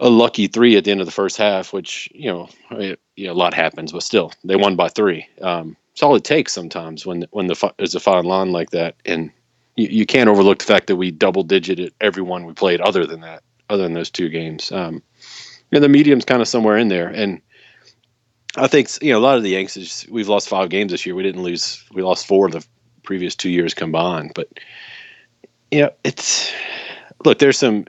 a 0.00 0.08
lucky 0.08 0.46
three 0.46 0.76
at 0.76 0.84
the 0.84 0.90
end 0.90 1.00
of 1.00 1.06
the 1.06 1.12
first 1.12 1.36
half, 1.36 1.72
which 1.72 2.08
you 2.14 2.32
know, 2.32 2.48
it, 2.70 2.98
you 3.16 3.26
know, 3.26 3.32
a 3.32 3.34
lot 3.34 3.52
happens, 3.52 3.92
but 3.92 4.02
still, 4.02 4.32
they 4.44 4.56
won 4.56 4.74
by 4.74 4.88
three. 4.88 5.26
Um, 5.42 5.76
it's 5.92 6.02
all 6.02 6.16
it 6.16 6.24
takes 6.24 6.52
sometimes 6.52 7.04
when 7.04 7.26
when 7.30 7.46
the 7.46 7.74
there's 7.76 7.94
a 7.94 8.00
fine 8.00 8.24
line 8.24 8.50
like 8.50 8.70
that, 8.70 8.96
and 9.04 9.30
you, 9.80 9.88
you 9.88 10.06
can't 10.06 10.28
overlook 10.28 10.58
the 10.58 10.64
fact 10.64 10.86
that 10.88 10.96
we 10.96 11.10
double 11.10 11.42
digited 11.42 11.92
everyone 12.00 12.44
we 12.44 12.52
played 12.52 12.80
other 12.80 13.06
than 13.06 13.20
that, 13.22 13.42
other 13.68 13.82
than 13.82 13.94
those 13.94 14.10
two 14.10 14.28
games. 14.28 14.70
Um, 14.70 15.02
and 15.72 15.82
the 15.82 15.88
medium's 15.88 16.24
kind 16.24 16.42
of 16.42 16.48
somewhere 16.48 16.76
in 16.76 16.88
there. 16.88 17.08
And 17.08 17.40
I 18.56 18.66
think, 18.66 18.90
you 19.02 19.12
know, 19.12 19.18
a 19.18 19.20
lot 19.20 19.36
of 19.36 19.42
the 19.42 19.50
Yanks 19.50 19.76
is 19.76 20.06
we've 20.10 20.28
lost 20.28 20.48
five 20.48 20.68
games 20.68 20.92
this 20.92 21.06
year. 21.06 21.14
We 21.14 21.22
didn't 21.22 21.42
lose, 21.42 21.84
we 21.92 22.02
lost 22.02 22.26
four 22.26 22.46
of 22.46 22.52
the 22.52 22.66
previous 23.02 23.34
two 23.34 23.50
years 23.50 23.72
combined. 23.72 24.32
But, 24.34 24.48
you 25.70 25.80
know, 25.80 25.90
it's, 26.04 26.52
look, 27.24 27.38
there's 27.38 27.58
some, 27.58 27.86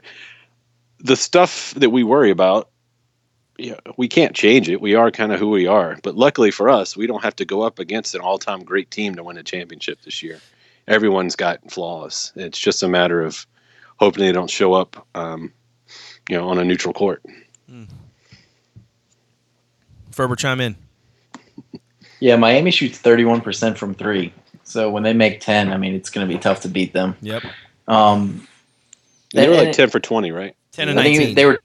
the 1.00 1.16
stuff 1.16 1.74
that 1.74 1.90
we 1.90 2.04
worry 2.04 2.30
about 2.30 2.68
you 3.58 3.72
know, 3.72 3.92
we 3.98 4.08
can't 4.08 4.34
change 4.34 4.68
it. 4.70 4.80
We 4.80 4.94
are 4.94 5.10
kind 5.10 5.30
of 5.30 5.38
who 5.38 5.50
we 5.50 5.66
are. 5.66 5.98
But 6.02 6.16
luckily 6.16 6.50
for 6.50 6.70
us, 6.70 6.96
we 6.96 7.06
don't 7.06 7.22
have 7.22 7.36
to 7.36 7.44
go 7.44 7.62
up 7.62 7.78
against 7.78 8.14
an 8.14 8.22
all-time 8.22 8.64
great 8.64 8.90
team 8.90 9.14
to 9.14 9.22
win 9.22 9.36
a 9.36 9.42
championship 9.42 10.00
this 10.02 10.22
year 10.22 10.40
everyone's 10.86 11.36
got 11.36 11.70
flaws. 11.70 12.32
It's 12.36 12.58
just 12.58 12.82
a 12.82 12.88
matter 12.88 13.22
of 13.22 13.46
hoping 13.96 14.24
they 14.24 14.32
don't 14.32 14.50
show 14.50 14.74
up, 14.74 15.06
um, 15.14 15.52
you 16.28 16.36
know, 16.36 16.48
on 16.48 16.58
a 16.58 16.64
neutral 16.64 16.94
court. 16.94 17.22
Mm. 17.70 17.88
Ferber, 20.10 20.36
chime 20.36 20.60
in. 20.60 20.76
Yeah, 22.20 22.36
Miami 22.36 22.70
shoots 22.70 23.00
31% 23.00 23.76
from 23.76 23.94
three. 23.94 24.32
So 24.64 24.90
when 24.90 25.02
they 25.02 25.12
make 25.12 25.40
10, 25.40 25.72
I 25.72 25.76
mean, 25.76 25.94
it's 25.94 26.10
going 26.10 26.26
to 26.26 26.32
be 26.32 26.38
tough 26.38 26.60
to 26.60 26.68
beat 26.68 26.92
them. 26.92 27.16
Yep. 27.20 27.42
Um, 27.88 28.46
they 29.34 29.48
were 29.48 29.56
like 29.56 29.72
10 29.72 29.90
for 29.90 29.98
20, 29.98 30.30
right? 30.30 30.54
10 30.72 30.88
and 30.88 30.96
19. 30.96 31.34
they 31.34 31.46
were 31.46 31.60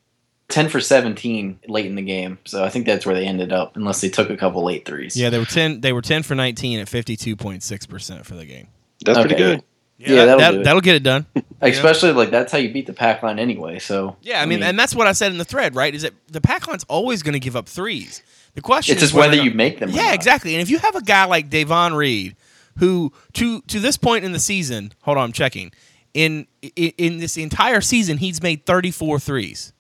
10 0.50 0.70
for 0.70 0.80
17 0.80 1.60
late 1.68 1.86
in 1.86 1.96
the 1.96 2.02
game. 2.02 2.40
So 2.46 2.64
I 2.64 2.70
think 2.70 2.86
that's 2.86 3.06
where 3.06 3.16
they 3.16 3.26
ended 3.26 3.52
up, 3.52 3.76
unless 3.76 4.02
they 4.02 4.10
took 4.10 4.30
a 4.30 4.38
couple 4.38 4.64
late 4.64 4.86
threes. 4.86 5.16
Yeah, 5.16 5.30
they 5.30 5.40
were 5.40 5.46
10. 5.46 5.82
They 5.82 5.94
were 5.94 6.02
10 6.02 6.24
for 6.24 6.36
19 6.36 6.80
at 6.80 6.88
52.6% 6.88 8.26
for 8.26 8.36
the 8.36 8.46
game. 8.46 8.68
That's 9.06 9.18
okay. 9.20 9.28
pretty 9.28 9.44
good. 9.44 9.64
Yeah, 10.00 10.26
that'll 10.26 10.40
that, 10.40 10.52
do 10.52 10.60
it. 10.60 10.64
that'll 10.64 10.82
get 10.82 10.96
it 10.96 11.04
done. 11.04 11.26
Especially 11.62 12.12
like 12.12 12.30
that's 12.30 12.52
how 12.52 12.60
you 12.60 12.72
beat 12.72 12.86
the 12.86 12.94
pack 12.94 13.24
line 13.24 13.40
anyway. 13.40 13.80
So 13.80 14.16
Yeah, 14.22 14.42
I 14.42 14.46
mean, 14.46 14.62
and 14.62 14.78
that's 14.78 14.94
what 14.94 15.08
I 15.08 15.12
said 15.14 15.32
in 15.32 15.40
the 15.40 15.46
thread, 15.46 15.74
right? 15.76 15.94
Is 15.96 16.04
that 16.04 16.14
the 16.28 16.42
pack 16.42 16.68
line's 16.68 16.84
always 16.88 17.24
going 17.24 17.34
to 17.34 17.40
give 17.40 17.56
up 17.56 17.68
threes. 17.68 18.22
The 18.54 18.62
question 18.62 18.94
it's 18.94 19.02
is 19.04 19.10
just 19.10 19.18
whether 19.20 19.40
or 19.40 19.44
you 19.44 19.52
make 19.52 19.80
them. 19.80 19.90
or 19.90 19.94
Yeah, 19.94 20.04
not. 20.04 20.14
exactly. 20.16 20.54
And 20.54 20.62
if 20.62 20.70
you 20.70 20.78
have 20.80 20.96
a 20.96 21.02
guy 21.02 21.26
like 21.26 21.50
Davon 21.50 21.94
Reed, 21.96 22.36
who 22.78 23.12
to 23.34 23.62
to 23.62 23.80
this 23.80 23.98
point 23.98 24.24
in 24.24 24.34
the 24.34 24.40
season, 24.40 24.94
hold 25.02 25.18
on, 25.18 25.24
I'm 25.26 25.32
checking. 25.32 25.72
In 26.14 26.46
in, 26.62 26.94
in 26.98 27.18
this 27.18 27.36
entire 27.38 27.82
season, 27.82 28.18
he's 28.18 28.42
made 28.42 28.66
34 28.68 29.20
threes. 29.20 29.74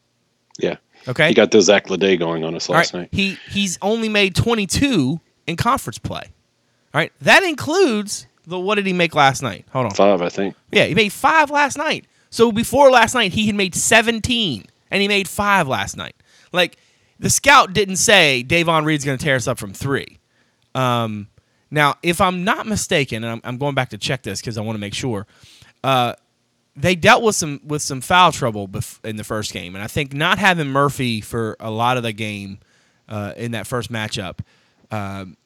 Yeah. 0.60 0.78
Okay, 1.08 1.30
He 1.30 1.34
got 1.36 1.52
the 1.52 1.62
Zach 1.62 1.90
Lede 1.90 2.18
going 2.20 2.44
on 2.44 2.54
us 2.56 2.68
last 2.70 2.94
right. 2.94 3.02
night. 3.02 3.10
He 3.12 3.38
he's 3.50 3.78
only 3.84 4.10
made 4.10 4.36
22 4.36 5.20
in 5.46 5.56
conference 5.56 6.00
play. 6.00 6.24
All 6.94 7.00
right, 7.00 7.12
that 7.22 7.44
includes 7.44 8.26
the 8.48 8.58
what 8.60 8.76
did 8.76 8.88
he 8.88 8.94
make 8.94 9.14
last 9.14 9.44
night? 9.44 9.66
Hold 9.72 9.86
on. 9.86 9.92
Five, 9.92 10.22
I 10.22 10.30
think. 10.30 10.56
Yeah, 10.72 10.86
he 10.86 10.96
made 10.96 11.14
five 11.14 11.52
last 11.52 11.78
night. 11.78 12.06
So 12.30 12.52
before 12.52 12.90
last 12.90 13.14
night, 13.14 13.34
he 13.34 13.46
had 13.46 13.56
made 13.56 13.76
17, 13.76 14.66
and 14.90 15.02
he 15.02 15.08
made 15.08 15.28
five 15.28 15.68
last 15.68 15.96
night. 15.96 16.16
Like, 16.52 16.78
the 17.20 17.30
scout 17.30 17.74
didn't 17.74 17.98
say 17.98 18.44
Davon 18.44 18.86
Reed's 18.86 19.06
going 19.06 19.18
to 19.18 19.24
tear 19.24 19.36
us 19.36 19.48
up 19.48 19.58
from 19.58 19.74
three. 19.74 20.18
Um, 20.76 21.28
now, 21.70 21.96
if 22.04 22.22
I'm 22.22 22.44
not 22.44 22.66
mistaken, 22.66 23.24
and 23.24 23.34
I'm, 23.34 23.42
I'm 23.44 23.58
going 23.58 23.76
back 23.76 23.90
to 23.90 23.98
check 23.98 24.24
this 24.24 24.40
because 24.40 24.58
I 24.58 24.62
want 24.62 24.76
to 24.76 24.80
make 24.80 24.94
sure, 24.94 25.28
uh, 25.84 26.14
they 26.76 26.96
dealt 26.96 27.24
with 27.24 27.36
some 27.36 27.60
with 27.66 27.82
some 27.82 28.02
foul 28.02 28.32
trouble 28.32 28.68
bef- 28.68 29.04
in 29.04 29.16
the 29.16 29.24
first 29.24 29.52
game, 29.52 29.74
and 29.76 29.84
I 29.84 29.88
think 29.88 30.14
not 30.14 30.38
having 30.38 30.68
Murphy 30.68 31.22
for 31.22 31.58
a 31.60 31.72
lot 31.72 31.98
of 31.98 32.04
the 32.04 32.14
game 32.14 32.60
uh, 33.10 33.34
in 33.36 33.52
that 33.52 33.66
first 33.66 33.92
matchup 33.92 34.40
um, 34.92 35.38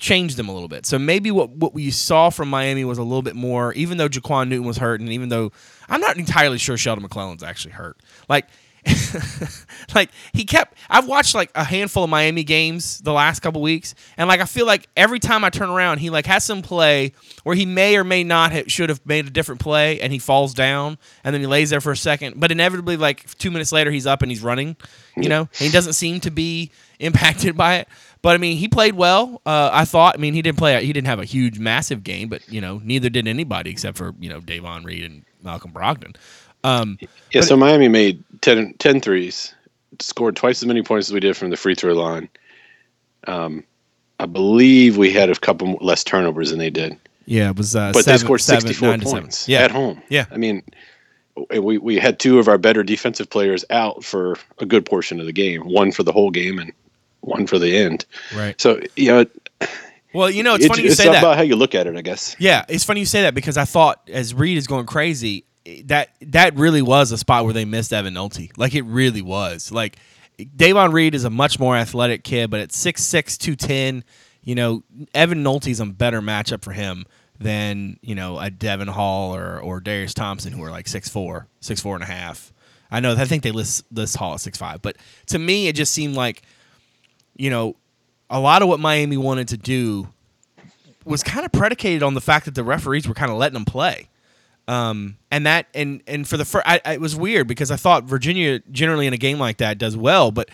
changed 0.00 0.36
them 0.36 0.48
a 0.48 0.52
little 0.52 0.68
bit. 0.68 0.86
So 0.86 0.98
maybe 0.98 1.30
what 1.30 1.50
what 1.50 1.74
we 1.74 1.90
saw 1.90 2.30
from 2.30 2.50
Miami 2.50 2.84
was 2.84 2.98
a 2.98 3.02
little 3.02 3.22
bit 3.22 3.36
more, 3.36 3.72
even 3.74 3.98
though 3.98 4.08
Jaquan 4.08 4.48
Newton 4.48 4.66
was 4.66 4.78
hurt, 4.78 5.00
and 5.00 5.10
even 5.10 5.28
though 5.28 5.52
I'm 5.88 6.00
not 6.00 6.16
entirely 6.16 6.58
sure 6.58 6.76
Sheldon 6.76 7.02
McClellan's 7.02 7.42
actually 7.42 7.72
hurt. 7.72 7.98
Like, 8.28 8.46
like 9.94 10.10
he 10.32 10.44
kept. 10.44 10.76
I've 10.88 11.06
watched 11.06 11.34
like 11.34 11.50
a 11.54 11.64
handful 11.64 12.04
of 12.04 12.10
Miami 12.10 12.44
games 12.44 13.00
the 13.00 13.12
last 13.12 13.40
couple 13.40 13.60
weeks, 13.60 13.94
and 14.16 14.26
like 14.26 14.40
I 14.40 14.46
feel 14.46 14.66
like 14.66 14.88
every 14.96 15.18
time 15.18 15.44
I 15.44 15.50
turn 15.50 15.68
around, 15.68 15.98
he 15.98 16.08
like 16.08 16.26
has 16.26 16.44
some 16.44 16.62
play 16.62 17.12
where 17.42 17.54
he 17.54 17.66
may 17.66 17.96
or 17.96 18.04
may 18.04 18.24
not 18.24 18.52
have, 18.52 18.72
should 18.72 18.88
have 18.88 19.04
made 19.04 19.26
a 19.26 19.30
different 19.30 19.60
play, 19.60 20.00
and 20.00 20.12
he 20.12 20.18
falls 20.18 20.54
down, 20.54 20.96
and 21.24 21.34
then 21.34 21.42
he 21.42 21.46
lays 21.46 21.70
there 21.70 21.82
for 21.82 21.92
a 21.92 21.96
second, 21.96 22.40
but 22.40 22.50
inevitably, 22.50 22.96
like 22.96 23.26
two 23.36 23.50
minutes 23.50 23.70
later, 23.70 23.90
he's 23.90 24.06
up 24.06 24.22
and 24.22 24.30
he's 24.30 24.42
running. 24.42 24.76
You 25.16 25.28
know, 25.28 25.40
and 25.40 25.58
he 25.58 25.70
doesn't 25.70 25.94
seem 25.94 26.20
to 26.20 26.30
be 26.30 26.70
impacted 27.00 27.56
by 27.56 27.76
it. 27.76 27.88
But 28.22 28.34
I 28.34 28.38
mean, 28.38 28.58
he 28.58 28.68
played 28.68 28.94
well. 28.94 29.40
Uh, 29.46 29.70
I 29.72 29.84
thought. 29.84 30.14
I 30.16 30.18
mean, 30.20 30.34
he 30.34 30.42
didn't 30.42 30.58
play. 30.58 30.84
He 30.84 30.92
didn't 30.92 31.06
have 31.06 31.20
a 31.20 31.24
huge, 31.24 31.58
massive 31.58 32.04
game, 32.04 32.28
but 32.28 32.46
you 32.50 32.60
know, 32.60 32.80
neither 32.84 33.08
did 33.08 33.26
anybody 33.26 33.70
except 33.70 33.96
for 33.96 34.14
you 34.20 34.28
know 34.28 34.40
Davon 34.40 34.84
Reed 34.84 35.04
and 35.04 35.24
Malcolm 35.42 35.72
Brogdon. 35.72 36.16
Um, 36.62 36.98
Yeah, 37.00 37.08
But- 37.32 37.44
so 37.44 37.56
Miami 37.56 37.88
made 37.88 38.22
10, 38.42 38.74
10 38.78 39.00
threes, 39.00 39.54
scored 40.00 40.36
twice 40.36 40.62
as 40.62 40.66
many 40.66 40.82
points 40.82 41.08
as 41.08 41.14
we 41.14 41.20
did 41.20 41.34
from 41.36 41.48
the 41.48 41.56
free 41.56 41.74
throw 41.74 41.94
line. 41.94 42.28
Um, 43.26 43.64
I 44.18 44.26
believe 44.26 44.98
we 44.98 45.10
had 45.10 45.30
a 45.30 45.34
couple 45.36 45.78
less 45.80 46.04
turnovers 46.04 46.50
than 46.50 46.58
they 46.58 46.68
did, 46.70 46.98
yeah, 47.24 47.48
it 47.50 47.56
was. 47.56 47.74
Uh, 47.74 47.92
but 47.94 48.04
they 48.04 48.18
scored 48.18 48.40
64 48.42 48.88
nine 48.88 49.00
seven. 49.00 49.22
points 49.22 49.48
Yeah, 49.48 49.60
at 49.60 49.70
home. 49.70 50.02
Yeah. 50.10 50.26
I 50.30 50.36
mean, 50.36 50.62
we, 51.58 51.78
we 51.78 51.96
had 51.96 52.18
two 52.18 52.38
of 52.38 52.48
our 52.48 52.58
better 52.58 52.82
defensive 52.82 53.30
players 53.30 53.64
out 53.70 54.04
for 54.04 54.36
a 54.58 54.66
good 54.66 54.84
portion 54.84 55.20
of 55.20 55.26
the 55.26 55.32
game, 55.32 55.62
one 55.62 55.92
for 55.92 56.02
the 56.02 56.12
whole 56.12 56.30
game 56.30 56.58
and 56.58 56.72
one 57.20 57.46
for 57.46 57.58
the 57.58 57.76
end. 57.76 58.06
right. 58.34 58.60
So, 58.60 58.80
you 58.96 59.10
know, 59.10 59.26
Well, 60.12 60.28
you 60.30 60.42
know, 60.42 60.54
it's 60.54 60.64
it- 60.64 60.68
funny 60.68 60.82
you 60.82 60.88
it's 60.88 60.96
say 60.96 61.04
that. 61.08 61.18
about 61.22 61.36
how 61.36 61.42
you 61.42 61.56
look 61.56 61.74
at 61.74 61.86
it, 61.86 61.96
I 61.96 62.02
guess. 62.02 62.34
Yeah, 62.38 62.64
it's 62.68 62.84
funny 62.84 63.00
you 63.00 63.06
say 63.06 63.22
that 63.22 63.34
because 63.34 63.56
I 63.56 63.64
thought 63.64 64.00
as 64.12 64.34
Reed 64.34 64.58
is 64.58 64.66
going 64.66 64.86
crazy, 64.86 65.44
that 65.84 66.08
that 66.22 66.56
really 66.56 66.82
was 66.82 67.12
a 67.12 67.18
spot 67.18 67.44
where 67.44 67.52
they 67.52 67.64
missed 67.64 67.92
Evan 67.92 68.14
Nolte. 68.14 68.50
Like 68.56 68.74
it 68.74 68.82
really 68.82 69.22
was. 69.22 69.70
Like 69.70 69.96
Davon 70.56 70.90
Reed 70.92 71.14
is 71.14 71.24
a 71.24 71.30
much 71.30 71.60
more 71.60 71.76
athletic 71.76 72.24
kid, 72.24 72.50
but 72.50 72.60
at 72.60 72.70
6'6", 72.70 73.36
210, 73.38 74.02
you 74.42 74.54
know, 74.54 74.82
Evan 75.14 75.44
Nolte's 75.44 75.78
a 75.80 75.86
better 75.86 76.20
matchup 76.22 76.62
for 76.62 76.72
him 76.72 77.04
than, 77.38 77.98
you 78.02 78.14
know, 78.14 78.38
a 78.38 78.50
Devon 78.50 78.88
Hall 78.88 79.34
or, 79.36 79.60
or 79.60 79.80
Darius 79.80 80.12
Thompson 80.14 80.52
who 80.52 80.62
are 80.64 80.70
like 80.70 80.86
6'4", 80.86 81.46
6'4 81.62 81.94
and 81.94 82.02
a 82.02 82.06
half. 82.06 82.52
I 82.90 83.00
know 83.00 83.12
I 83.12 83.24
think 83.26 83.42
they 83.44 83.52
list 83.52 83.84
list 83.92 84.16
Hall 84.16 84.32
at 84.34 84.40
6'5", 84.40 84.82
but 84.82 84.96
to 85.26 85.38
me 85.38 85.68
it 85.68 85.76
just 85.76 85.92
seemed 85.94 86.16
like, 86.16 86.42
you 87.40 87.48
know, 87.48 87.74
a 88.28 88.38
lot 88.38 88.60
of 88.60 88.68
what 88.68 88.78
Miami 88.80 89.16
wanted 89.16 89.48
to 89.48 89.56
do 89.56 90.08
was 91.04 91.22
kind 91.22 91.46
of 91.46 91.50
predicated 91.52 92.02
on 92.02 92.12
the 92.12 92.20
fact 92.20 92.44
that 92.44 92.54
the 92.54 92.62
referees 92.62 93.08
were 93.08 93.14
kind 93.14 93.32
of 93.32 93.38
letting 93.38 93.54
them 93.54 93.64
play. 93.64 94.08
Um, 94.68 95.16
and 95.30 95.46
that 95.46 95.66
and 95.74 96.02
and 96.06 96.28
for 96.28 96.36
the 96.36 96.44
first, 96.44 96.64
I, 96.68 96.80
I, 96.84 96.92
it 96.94 97.00
was 97.00 97.16
weird 97.16 97.48
because 97.48 97.70
I 97.70 97.76
thought 97.76 98.04
Virginia 98.04 98.60
generally 98.70 99.06
in 99.06 99.14
a 99.14 99.16
game 99.16 99.38
like 99.38 99.56
that 99.56 99.78
does 99.78 99.96
well, 99.96 100.30
but 100.30 100.50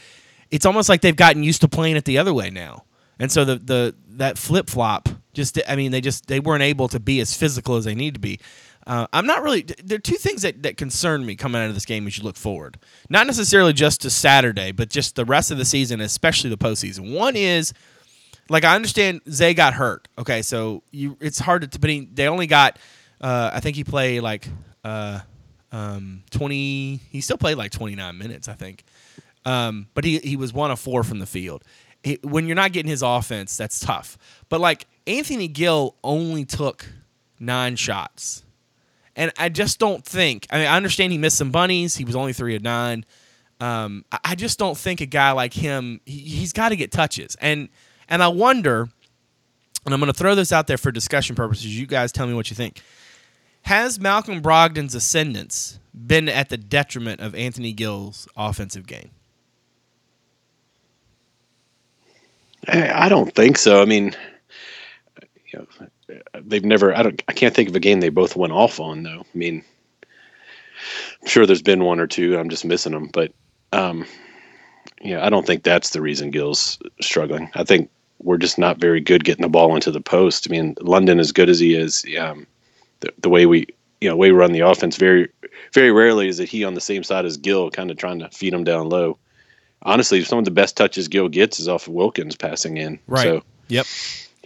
it's 0.51 0.65
almost 0.65 0.89
like 0.89 1.01
they've 1.01 1.17
gotten 1.17 1.43
used 1.43 1.61
to 1.63 1.69
playing 1.69 1.97
it 1.97 2.05
the 2.05 2.19
other 2.19 2.33
way 2.33 2.51
now. 2.51 2.85
And 3.19 3.33
so 3.33 3.45
the 3.45 3.57
the 3.57 3.95
that 4.11 4.39
flip 4.39 4.71
flop 4.71 5.09
just 5.35 5.59
I 5.69 5.75
mean 5.75 5.91
they 5.91 6.01
just 6.01 6.29
they 6.29 6.41
weren't 6.41 6.63
able 6.63 6.89
to 6.89 7.01
be 7.01 7.21
as 7.21 7.37
physical 7.37 7.77
as 7.77 7.85
they 7.85 7.97
need 7.97 8.15
to 8.15 8.21
be. 8.21 8.39
Uh, 8.87 9.07
I'm 9.13 9.27
not 9.27 9.43
really. 9.43 9.63
There 9.63 9.97
are 9.97 10.01
two 10.01 10.15
things 10.15 10.43
that, 10.43 10.63
that 10.63 10.77
concern 10.77 11.27
me 11.27 11.35
coming 11.35 11.61
out 11.61 11.69
of 11.69 11.75
this 11.75 11.85
game 11.85 12.07
as 12.07 12.17
you 12.17 12.25
look 12.25 12.37
forward. 12.37 12.79
Not 13.11 13.27
necessarily 13.27 13.73
just 13.73 14.03
to 14.03 14.11
Saturday, 14.11 14.71
but 14.71 14.91
just 14.91 15.17
the 15.17 15.25
rest 15.25 15.51
of 15.51 15.59
the 15.59 15.65
season, 15.65 16.01
especially 16.01 16.51
the 16.51 16.59
postseason. 16.59 17.13
One 17.13 17.35
is 17.35 17.73
like 18.49 18.65
I 18.65 18.75
understand 18.77 19.23
Zay 19.29 19.55
got 19.55 19.75
hurt. 19.75 20.07
Okay, 20.19 20.43
so 20.43 20.83
you 20.93 21.17
it's 21.21 21.39
hard 21.39 21.71
to 21.71 21.79
but 21.81 21.91
he, 21.91 22.09
they 22.13 22.29
only 22.29 22.47
got 22.47 22.79
uh, 23.21 23.51
I 23.53 23.61
think 23.61 23.77
he 23.77 23.83
played 23.83 24.23
like 24.23 24.49
uh, 24.85 25.21
um, 25.73 26.23
twenty. 26.31 27.01
He 27.11 27.21
still 27.21 27.39
played 27.39 27.57
like 27.57 27.73
twenty 27.73 27.97
nine 27.97 28.19
minutes, 28.19 28.49
I 28.49 28.55
think. 28.55 28.85
Um, 29.45 29.89
but 29.95 30.05
he 30.05 30.19
he 30.19 30.37
was 30.37 30.53
one 30.53 30.71
of 30.71 30.79
four 30.79 31.03
from 31.03 31.19
the 31.19 31.27
field. 31.27 31.65
It, 32.05 32.25
when 32.25 32.47
you're 32.47 32.57
not 32.57 32.73
getting 32.73 32.91
his 32.91 33.03
offense, 33.03 33.57
that's 33.57 33.81
tough. 33.81 34.17
But 34.49 34.61
like 34.61 34.87
Anthony 35.09 35.49
Gill 35.49 35.97
only 36.05 36.45
took 36.45 36.87
nine 37.41 37.75
shots. 37.75 38.45
And 39.17 39.33
I 39.39 39.49
just 39.49 39.79
don't 39.79 40.05
think. 40.05 40.47
I 40.51 40.59
mean, 40.59 40.67
I 40.67 40.77
understand 40.77 41.11
he 41.11 41.19
missed 41.19 41.39
some 41.39 41.51
bunnies. 41.51 41.97
He 41.97 42.05
was 42.05 42.15
only 42.15 42.35
three 42.35 42.55
of 42.55 42.63
nine. 42.63 43.05
Um, 43.61 44.05
I- 44.23 44.35
just 44.35 44.59
don't 44.59 44.77
think 44.77 45.01
a 45.01 45.07
guy 45.07 45.33
like 45.33 45.55
him. 45.55 46.01
He, 46.05 46.19
he's 46.21 46.53
got 46.53 46.69
to 46.69 46.77
get 46.77 46.93
touches, 46.93 47.37
and 47.41 47.69
and 48.09 48.23
I 48.23 48.29
wonder. 48.29 48.89
And 49.85 49.95
I'm 49.95 50.01
going 50.01 50.13
to 50.13 50.19
throw 50.19 50.35
this 50.35 50.51
out 50.51 50.67
there 50.67 50.79
for 50.79 50.91
discussion 50.91 51.37
purposes. 51.37 51.79
You 51.79 51.87
guys 51.87 52.11
tell 52.11 52.27
me 52.27 52.35
what 52.35 52.51
you 52.51 52.57
think. 52.57 52.83
Has 53.63 54.01
Malcolm 54.01 54.43
Brogdon's 54.43 54.97
ascendance 54.97 55.79
been 55.95 56.29
at 56.29 56.49
the 56.49 56.57
detriment 56.57 57.21
of 57.21 57.37
Anthony 57.37 57.73
Gill's 57.73 58.27
offensive 58.37 58.87
game? 58.87 59.11
I 62.69 63.07
I 63.07 63.09
don't 63.09 63.33
think 63.35 63.59
so. 63.59 63.81
I 63.81 63.85
mean, 63.85 64.15
you 65.53 65.59
know, 65.61 65.87
they've 66.41 66.65
never. 66.65 66.95
I 66.95 67.03
don't. 67.03 67.23
I 67.29 67.33
can't 67.33 67.55
think 67.55 67.69
of 67.69 67.77
a 67.77 67.81
game 67.81 68.01
they 68.01 68.09
both 68.09 68.37
went 68.37 68.53
off 68.53 68.81
on 68.81 69.03
though. 69.03 69.21
I 69.21 69.39
mean, 69.39 69.65
I'm 71.23 71.29
sure 71.29 71.47
there's 71.47 71.63
been 71.63 71.85
one 71.85 72.01
or 72.01 72.07
two. 72.07 72.39
I'm 72.39 72.49
just 72.49 72.65
missing 72.65 72.93
them, 72.93 73.09
but 73.13 73.33
um, 73.73 74.07
yeah, 75.01 75.25
I 75.25 75.31
don't 75.31 75.47
think 75.47 75.63
that's 75.63 75.91
the 75.91 76.01
reason 76.01 76.31
Gill's 76.31 76.79
struggling. 77.01 77.51
I 77.55 77.65
think 77.65 77.91
we're 78.23 78.39
just 78.39 78.59
not 78.59 78.79
very 78.79 79.01
good 79.01 79.25
getting 79.25 79.43
the 79.43 79.49
ball 79.49 79.75
into 79.75 79.91
the 79.91 80.01
post. 80.01 80.47
I 80.49 80.51
mean, 80.51 80.75
London, 80.81 81.21
as 81.21 81.33
good 81.33 81.49
as 81.49 81.61
he 81.61 81.75
is, 81.75 82.05
um, 82.19 82.47
the, 83.01 83.13
the 83.19 83.29
way 83.29 83.47
we, 83.47 83.67
you 84.01 84.09
know, 84.09 84.17
way 84.17 84.33
we 84.33 84.39
run 84.39 84.53
the 84.53 84.61
offense, 84.61 84.97
very, 84.97 85.29
very 85.73 85.93
rarely 85.93 86.29
is 86.29 86.41
it 86.41 86.49
he 86.49 86.65
on 86.65 86.75
the 86.75 86.81
same 86.81 87.05
side 87.05 87.27
as 87.27 87.37
Gill, 87.37 87.71
kind 87.71 87.91
of 87.91 87.99
trying 87.99 88.19
to 88.21 88.31
feed 88.31 88.55
him 88.55 88.65
down 88.65 88.89
low. 88.89 89.19
Honestly, 89.83 90.25
some 90.25 90.39
of 90.39 90.45
the 90.45 90.51
best 90.51 90.77
touches 90.77 91.09
Gill 91.09 91.29
gets 91.29 91.61
is 91.61 91.69
off 91.69 91.87
of 91.87 91.93
Wilkins 91.93 92.37
passing 92.37 92.79
in. 92.79 92.99
Right. 93.07 93.25
So, 93.25 93.43
Yep. 93.69 93.87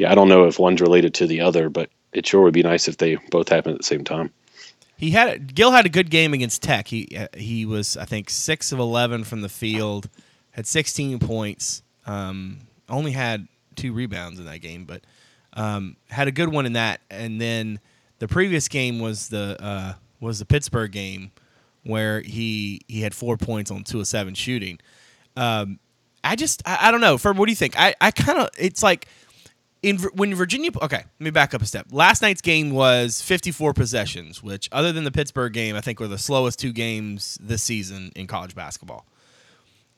Yeah, 0.00 0.10
I 0.10 0.14
don't 0.14 0.28
know 0.28 0.46
if 0.46 0.58
one's 0.58 0.80
related 0.80 1.12
to 1.14 1.26
the 1.26 1.42
other, 1.42 1.68
but 1.68 1.90
it 2.12 2.26
sure 2.26 2.40
would 2.40 2.54
be 2.54 2.62
nice 2.62 2.88
if 2.88 2.96
they 2.96 3.16
both 3.30 3.50
happen 3.50 3.72
at 3.72 3.78
the 3.78 3.84
same 3.84 4.02
time. 4.02 4.32
He 4.96 5.10
had 5.10 5.54
Gil 5.54 5.72
had 5.72 5.84
a 5.86 5.90
good 5.90 6.10
game 6.10 6.32
against 6.32 6.62
Tech. 6.62 6.88
He 6.88 7.16
uh, 7.16 7.28
he 7.36 7.66
was 7.66 7.96
I 7.96 8.06
think 8.06 8.30
six 8.30 8.72
of 8.72 8.78
eleven 8.78 9.24
from 9.24 9.42
the 9.42 9.48
field, 9.48 10.08
had 10.52 10.66
16 10.66 11.18
points. 11.20 11.82
Um, 12.06 12.60
only 12.88 13.12
had 13.12 13.46
two 13.76 13.92
rebounds 13.92 14.38
in 14.38 14.46
that 14.46 14.58
game, 14.58 14.84
but 14.84 15.02
um, 15.52 15.96
had 16.08 16.28
a 16.28 16.32
good 16.32 16.48
one 16.48 16.66
in 16.66 16.72
that. 16.74 17.00
And 17.10 17.40
then 17.40 17.78
the 18.18 18.28
previous 18.28 18.68
game 18.68 19.00
was 19.00 19.28
the 19.28 19.56
uh, 19.60 19.92
was 20.18 20.38
the 20.38 20.46
Pittsburgh 20.46 20.92
game 20.92 21.30
where 21.82 22.20
he 22.20 22.80
he 22.88 23.02
had 23.02 23.14
four 23.14 23.36
points 23.36 23.70
on 23.70 23.84
two 23.84 24.00
of 24.00 24.06
seven 24.06 24.34
shooting. 24.34 24.78
Um, 25.36 25.78
I 26.24 26.36
just 26.36 26.62
I, 26.66 26.88
I 26.88 26.90
don't 26.90 27.00
know. 27.00 27.16
Ferb, 27.16 27.36
what 27.36 27.46
do 27.46 27.52
you 27.52 27.56
think? 27.56 27.78
I, 27.78 27.94
I 28.00 28.10
kind 28.10 28.38
of 28.38 28.48
it's 28.58 28.82
like 28.82 29.08
in 29.82 29.98
when 30.14 30.34
Virginia. 30.34 30.70
Okay, 30.82 30.96
let 30.96 31.20
me 31.20 31.30
back 31.30 31.54
up 31.54 31.62
a 31.62 31.66
step. 31.66 31.86
Last 31.90 32.22
night's 32.22 32.40
game 32.40 32.70
was 32.70 33.22
54 33.22 33.72
possessions, 33.74 34.42
which 34.42 34.68
other 34.72 34.92
than 34.92 35.04
the 35.04 35.10
Pittsburgh 35.10 35.52
game, 35.52 35.76
I 35.76 35.80
think 35.80 36.00
were 36.00 36.08
the 36.08 36.18
slowest 36.18 36.58
two 36.58 36.72
games 36.72 37.38
this 37.40 37.62
season 37.62 38.12
in 38.16 38.26
college 38.26 38.54
basketball. 38.54 39.06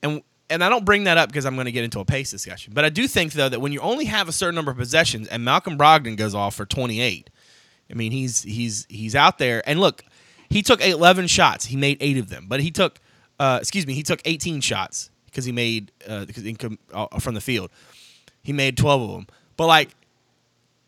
And 0.03 0.23
and 0.51 0.63
I 0.63 0.69
don't 0.69 0.85
bring 0.85 1.05
that 1.05 1.17
up 1.17 1.31
because 1.31 1.47
I'm 1.47 1.55
going 1.55 1.65
to 1.65 1.73
get 1.73 1.85
into 1.85 2.01
a 2.01 2.05
pace 2.05 2.31
discussion, 2.31 2.73
but 2.75 2.85
I 2.85 2.91
do 2.91 3.09
think 3.09 3.33
though 3.33 3.49
that 3.49 3.61
when 3.61 3.73
you 3.73 3.81
only 3.81 4.05
have 4.07 4.29
a 4.29 4.33
certain 4.33 4.55
number 4.55 4.71
of 4.71 4.77
possessions 4.77 5.29
and 5.29 5.45
Malcolm 5.45 5.79
Brogdon 5.79 6.17
goes 6.17 6.35
off 6.35 6.55
for 6.55 6.67
28, 6.67 7.31
I 7.93 7.95
mean, 7.95 8.13
he's 8.13 8.43
he's 8.43 8.87
he's 8.89 9.15
out 9.15 9.39
there, 9.39 9.63
and 9.69 9.81
look, 9.81 10.03
he 10.49 10.63
took 10.63 10.85
11 10.85 11.27
shots. 11.27 11.67
He 11.67 11.77
made 11.77 11.99
eight 12.01 12.19
of 12.19 12.29
them, 12.31 12.47
but 12.49 12.61
he 12.61 12.71
took, 12.71 13.01
uh, 13.39 13.59
excuse 13.61 13.87
me, 13.87 13.95
he 13.95 14.03
took 14.03 14.21
18 14.25 14.61
shots 14.61 15.11
because 15.27 15.45
he 15.45 15.53
made 15.53 15.93
uh, 16.09 16.27
uh, 16.93 17.19
from 17.19 17.35
the 17.35 17.41
field. 17.41 17.71
He 18.43 18.53
made 18.53 18.77
12 18.77 19.03
of 19.03 19.11
them, 19.11 19.27
but 19.57 19.67
like 19.67 19.91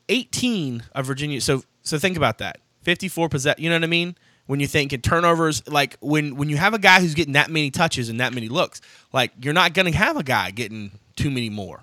18 0.09 0.83
of 0.95 1.07
Virginia. 1.07 1.41
So 1.41 1.63
so 1.83 1.99
think 1.99 2.17
about 2.17 2.39
that. 2.39 2.61
54 2.83 3.29
possess. 3.29 3.59
You 3.59 3.71
know 3.71 3.77
what 3.77 3.85
I 3.85 3.89
mean? 3.89 4.17
When 4.47 4.61
you 4.61 4.67
think 4.67 4.93
in 4.93 5.01
turnovers, 5.01 5.67
like 5.69 5.97
when 6.01 6.37
when 6.37 6.49
you 6.51 6.57
have 6.57 6.75
a 6.75 6.79
guy 6.79 7.01
who's 7.01 7.15
getting 7.15 7.33
that 7.33 7.51
many 7.51 7.71
touches 7.71 8.09
and 8.09 8.21
that 8.21 8.35
many 8.35 8.49
looks, 8.49 8.81
like 9.13 9.33
you're 9.41 9.55
not 9.55 9.73
going 9.73 9.91
to 9.91 9.97
have 9.97 10.17
a 10.17 10.23
guy 10.23 10.51
getting 10.51 10.93
too 11.17 11.31
many 11.31 11.49
more. 11.49 11.83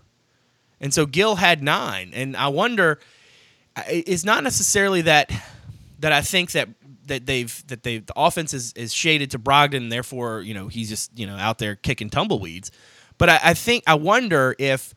And 0.79 0.93
so 0.93 1.05
Gill 1.05 1.35
had 1.35 1.63
nine, 1.63 2.11
and 2.13 2.35
I 2.35 2.49
wonder. 2.49 2.99
It's 3.87 4.25
not 4.25 4.43
necessarily 4.43 5.01
that 5.03 5.31
that 5.99 6.11
I 6.11 6.21
think 6.21 6.51
that 6.51 6.69
that 7.05 7.25
they've 7.25 7.63
that 7.67 7.83
they 7.83 7.99
the 7.99 8.13
offense 8.15 8.53
is, 8.53 8.73
is 8.73 8.93
shaded 8.93 9.31
to 9.31 9.39
Brogdon, 9.39 9.77
and 9.77 9.91
therefore 9.91 10.41
you 10.41 10.53
know 10.53 10.67
he's 10.67 10.89
just 10.89 11.17
you 11.17 11.25
know 11.25 11.35
out 11.35 11.57
there 11.57 11.75
kicking 11.75 12.09
tumbleweeds. 12.09 12.71
But 13.17 13.29
I, 13.29 13.39
I 13.43 13.53
think 13.53 13.83
I 13.87 13.95
wonder 13.95 14.55
if 14.59 14.93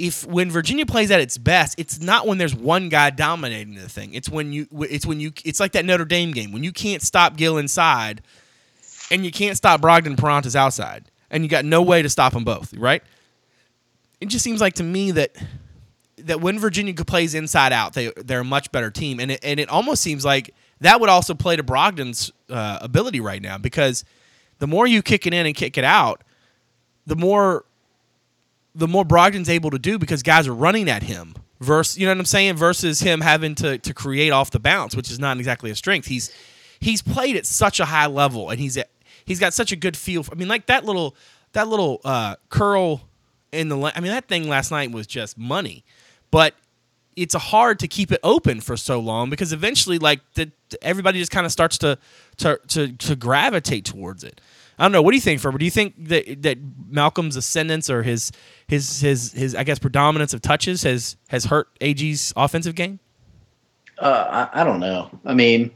if 0.00 0.26
when 0.26 0.50
Virginia 0.50 0.86
plays 0.86 1.10
at 1.10 1.20
its 1.20 1.36
best, 1.36 1.78
it's 1.78 2.00
not 2.00 2.26
when 2.26 2.38
there's 2.38 2.54
one 2.54 2.88
guy 2.88 3.10
dominating 3.10 3.74
the 3.74 3.88
thing. 3.88 4.14
It's 4.14 4.30
when 4.30 4.50
you 4.50 4.66
it's 4.72 5.04
when 5.04 5.20
you 5.20 5.32
it's 5.44 5.60
like 5.60 5.72
that 5.72 5.84
Notre 5.84 6.06
Dame 6.06 6.32
game 6.32 6.52
when 6.52 6.64
you 6.64 6.72
can't 6.72 7.02
stop 7.02 7.36
Gill 7.36 7.58
inside, 7.58 8.22
and 9.10 9.24
you 9.24 9.30
can't 9.30 9.58
stop 9.58 9.82
Brogdon 9.82 10.16
Perrantes 10.16 10.56
outside, 10.56 11.10
and 11.30 11.42
you 11.44 11.50
got 11.50 11.66
no 11.66 11.82
way 11.82 12.00
to 12.00 12.08
stop 12.08 12.32
them 12.32 12.44
both. 12.44 12.72
Right? 12.74 13.02
It 14.22 14.28
just 14.28 14.42
seems 14.42 14.60
like 14.60 14.74
to 14.74 14.82
me 14.82 15.10
that 15.10 15.36
that 16.16 16.40
when 16.40 16.58
Virginia 16.58 16.94
plays 16.94 17.34
inside 17.34 17.72
out, 17.72 17.92
they 17.92 18.10
they're 18.16 18.40
a 18.40 18.44
much 18.44 18.72
better 18.72 18.90
team, 18.90 19.20
and 19.20 19.32
it, 19.32 19.40
and 19.42 19.60
it 19.60 19.68
almost 19.68 20.02
seems 20.02 20.24
like 20.24 20.54
that 20.80 20.98
would 20.98 21.10
also 21.10 21.34
play 21.34 21.56
to 21.56 21.62
Brogdon's 21.62 22.32
uh, 22.48 22.78
ability 22.80 23.20
right 23.20 23.42
now 23.42 23.58
because 23.58 24.02
the 24.60 24.66
more 24.66 24.86
you 24.86 25.02
kick 25.02 25.26
it 25.26 25.34
in 25.34 25.44
and 25.44 25.54
kick 25.54 25.76
it 25.76 25.84
out, 25.84 26.24
the 27.06 27.16
more 27.16 27.66
the 28.74 28.88
more 28.88 29.04
Brogdon's 29.04 29.48
able 29.48 29.70
to 29.70 29.78
do 29.78 29.98
because 29.98 30.22
guys 30.22 30.46
are 30.46 30.54
running 30.54 30.88
at 30.88 31.02
him. 31.02 31.34
Versus, 31.60 31.98
you 31.98 32.06
know 32.06 32.12
what 32.12 32.20
I'm 32.20 32.24
saying? 32.24 32.56
Versus 32.56 33.00
him 33.00 33.20
having 33.20 33.54
to 33.56 33.76
to 33.76 33.92
create 33.92 34.30
off 34.30 34.50
the 34.50 34.58
bounce, 34.58 34.96
which 34.96 35.10
is 35.10 35.18
not 35.18 35.36
exactly 35.36 35.70
a 35.70 35.74
strength. 35.74 36.06
He's 36.06 36.32
he's 36.80 37.02
played 37.02 37.36
at 37.36 37.44
such 37.44 37.80
a 37.80 37.84
high 37.84 38.06
level, 38.06 38.48
and 38.48 38.58
he's 38.58 38.78
at, 38.78 38.88
he's 39.26 39.38
got 39.38 39.52
such 39.52 39.70
a 39.70 39.76
good 39.76 39.94
feel. 39.94 40.22
For, 40.22 40.32
I 40.32 40.36
mean, 40.36 40.48
like 40.48 40.66
that 40.66 40.86
little 40.86 41.14
that 41.52 41.68
little 41.68 42.00
uh, 42.02 42.36
curl 42.48 43.02
in 43.52 43.68
the. 43.68 43.92
I 43.94 44.00
mean, 44.00 44.12
that 44.12 44.26
thing 44.26 44.48
last 44.48 44.70
night 44.70 44.90
was 44.90 45.06
just 45.06 45.36
money, 45.36 45.84
but 46.30 46.54
it's 47.16 47.34
hard 47.34 47.78
to 47.80 47.88
keep 47.88 48.10
it 48.10 48.20
open 48.22 48.60
for 48.60 48.76
so 48.76 48.98
long 48.98 49.28
because 49.28 49.52
eventually, 49.52 49.98
like 49.98 50.20
the, 50.34 50.50
everybody 50.80 51.18
just 51.18 51.30
kind 51.32 51.44
of 51.44 51.52
starts 51.52 51.76
to, 51.78 51.98
to 52.38 52.58
to 52.68 52.92
to 52.92 53.16
gravitate 53.16 53.84
towards 53.84 54.24
it. 54.24 54.40
I 54.80 54.84
don't 54.84 54.92
know. 54.92 55.02
What 55.02 55.10
do 55.10 55.18
you 55.18 55.20
think, 55.20 55.42
Ferber? 55.42 55.58
Do 55.58 55.66
you 55.66 55.70
think 55.70 55.94
that 56.08 56.42
that 56.42 56.56
Malcolm's 56.88 57.36
ascendance 57.36 57.90
or 57.90 58.02
his 58.02 58.32
his 58.66 59.00
his 59.02 59.30
his 59.32 59.54
I 59.54 59.62
guess 59.62 59.78
predominance 59.78 60.32
of 60.32 60.40
touches 60.40 60.82
has 60.84 61.16
has 61.28 61.44
hurt 61.44 61.68
AG's 61.82 62.32
offensive 62.34 62.74
game? 62.74 62.98
Uh, 63.98 64.48
I, 64.54 64.62
I 64.62 64.64
don't 64.64 64.80
know. 64.80 65.10
I 65.26 65.34
mean, 65.34 65.70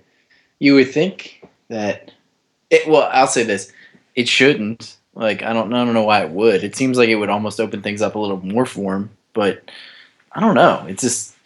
you 0.59 0.75
would 0.75 0.91
think 0.91 1.47
that. 1.69 2.13
It, 2.71 2.89
well, 2.89 3.11
I'll 3.13 3.27
say 3.27 3.43
this: 3.43 3.71
it 4.15 4.27
shouldn't. 4.27 4.97
Like, 5.15 5.43
I 5.43 5.53
don't, 5.53 5.73
I 5.73 5.85
don't 5.85 5.95
know 5.95 6.03
why 6.03 6.23
it 6.25 6.31
would. 6.31 6.65
It 6.65 6.75
seems 6.75 6.97
like 6.97 7.11
it 7.11 7.17
would 7.17 7.29
almost 7.29 7.61
open 7.61 7.83
things 7.83 8.01
up 8.01 8.15
a 8.15 8.19
little 8.19 8.41
more 8.45 8.65
for 8.65 8.97
him, 8.97 9.11
but 9.35 9.71
I 10.33 10.41
don't 10.41 10.55
know. 10.55 10.87
It's 10.89 11.03
just 11.03 11.37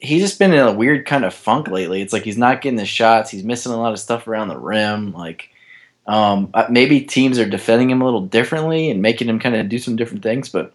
he's 0.00 0.20
just 0.20 0.38
been 0.38 0.52
in 0.52 0.60
a 0.60 0.72
weird 0.72 1.06
kind 1.06 1.24
of 1.24 1.32
funk 1.32 1.68
lately. 1.68 2.02
It's 2.02 2.12
like 2.12 2.24
he's 2.24 2.36
not 2.36 2.60
getting 2.60 2.76
the 2.76 2.84
shots. 2.84 3.30
He's 3.30 3.42
missing 3.42 3.72
a 3.72 3.80
lot 3.80 3.92
of 3.92 3.98
stuff 3.98 4.28
around 4.28 4.48
the 4.48 4.58
rim. 4.58 5.14
Like 5.14 5.48
um, 6.10 6.50
uh, 6.54 6.66
maybe 6.68 7.02
teams 7.02 7.38
are 7.38 7.48
defending 7.48 7.88
him 7.88 8.02
a 8.02 8.04
little 8.04 8.26
differently 8.26 8.90
and 8.90 9.00
making 9.00 9.28
him 9.28 9.38
kind 9.38 9.54
of 9.54 9.68
do 9.68 9.78
some 9.78 9.94
different 9.94 10.24
things. 10.24 10.48
But 10.48 10.74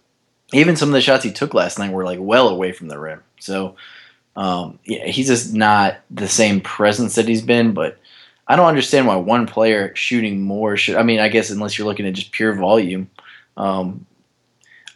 even 0.54 0.76
some 0.76 0.88
of 0.88 0.94
the 0.94 1.02
shots 1.02 1.24
he 1.24 1.30
took 1.30 1.52
last 1.52 1.78
night 1.78 1.92
were 1.92 2.06
like 2.06 2.18
well 2.18 2.48
away 2.48 2.72
from 2.72 2.88
the 2.88 2.98
rim. 2.98 3.22
So 3.38 3.76
um, 4.34 4.78
yeah, 4.86 5.06
he's 5.06 5.26
just 5.26 5.52
not 5.52 5.98
the 6.10 6.26
same 6.26 6.62
presence 6.62 7.16
that 7.16 7.28
he's 7.28 7.42
been. 7.42 7.74
But 7.74 7.98
I 8.48 8.56
don't 8.56 8.66
understand 8.66 9.06
why 9.06 9.16
one 9.16 9.46
player 9.46 9.94
shooting 9.94 10.40
more 10.40 10.78
should. 10.78 10.96
I 10.96 11.02
mean, 11.02 11.20
I 11.20 11.28
guess 11.28 11.50
unless 11.50 11.76
you're 11.76 11.86
looking 11.86 12.06
at 12.06 12.14
just 12.14 12.32
pure 12.32 12.54
volume. 12.54 13.10
Um, 13.58 14.06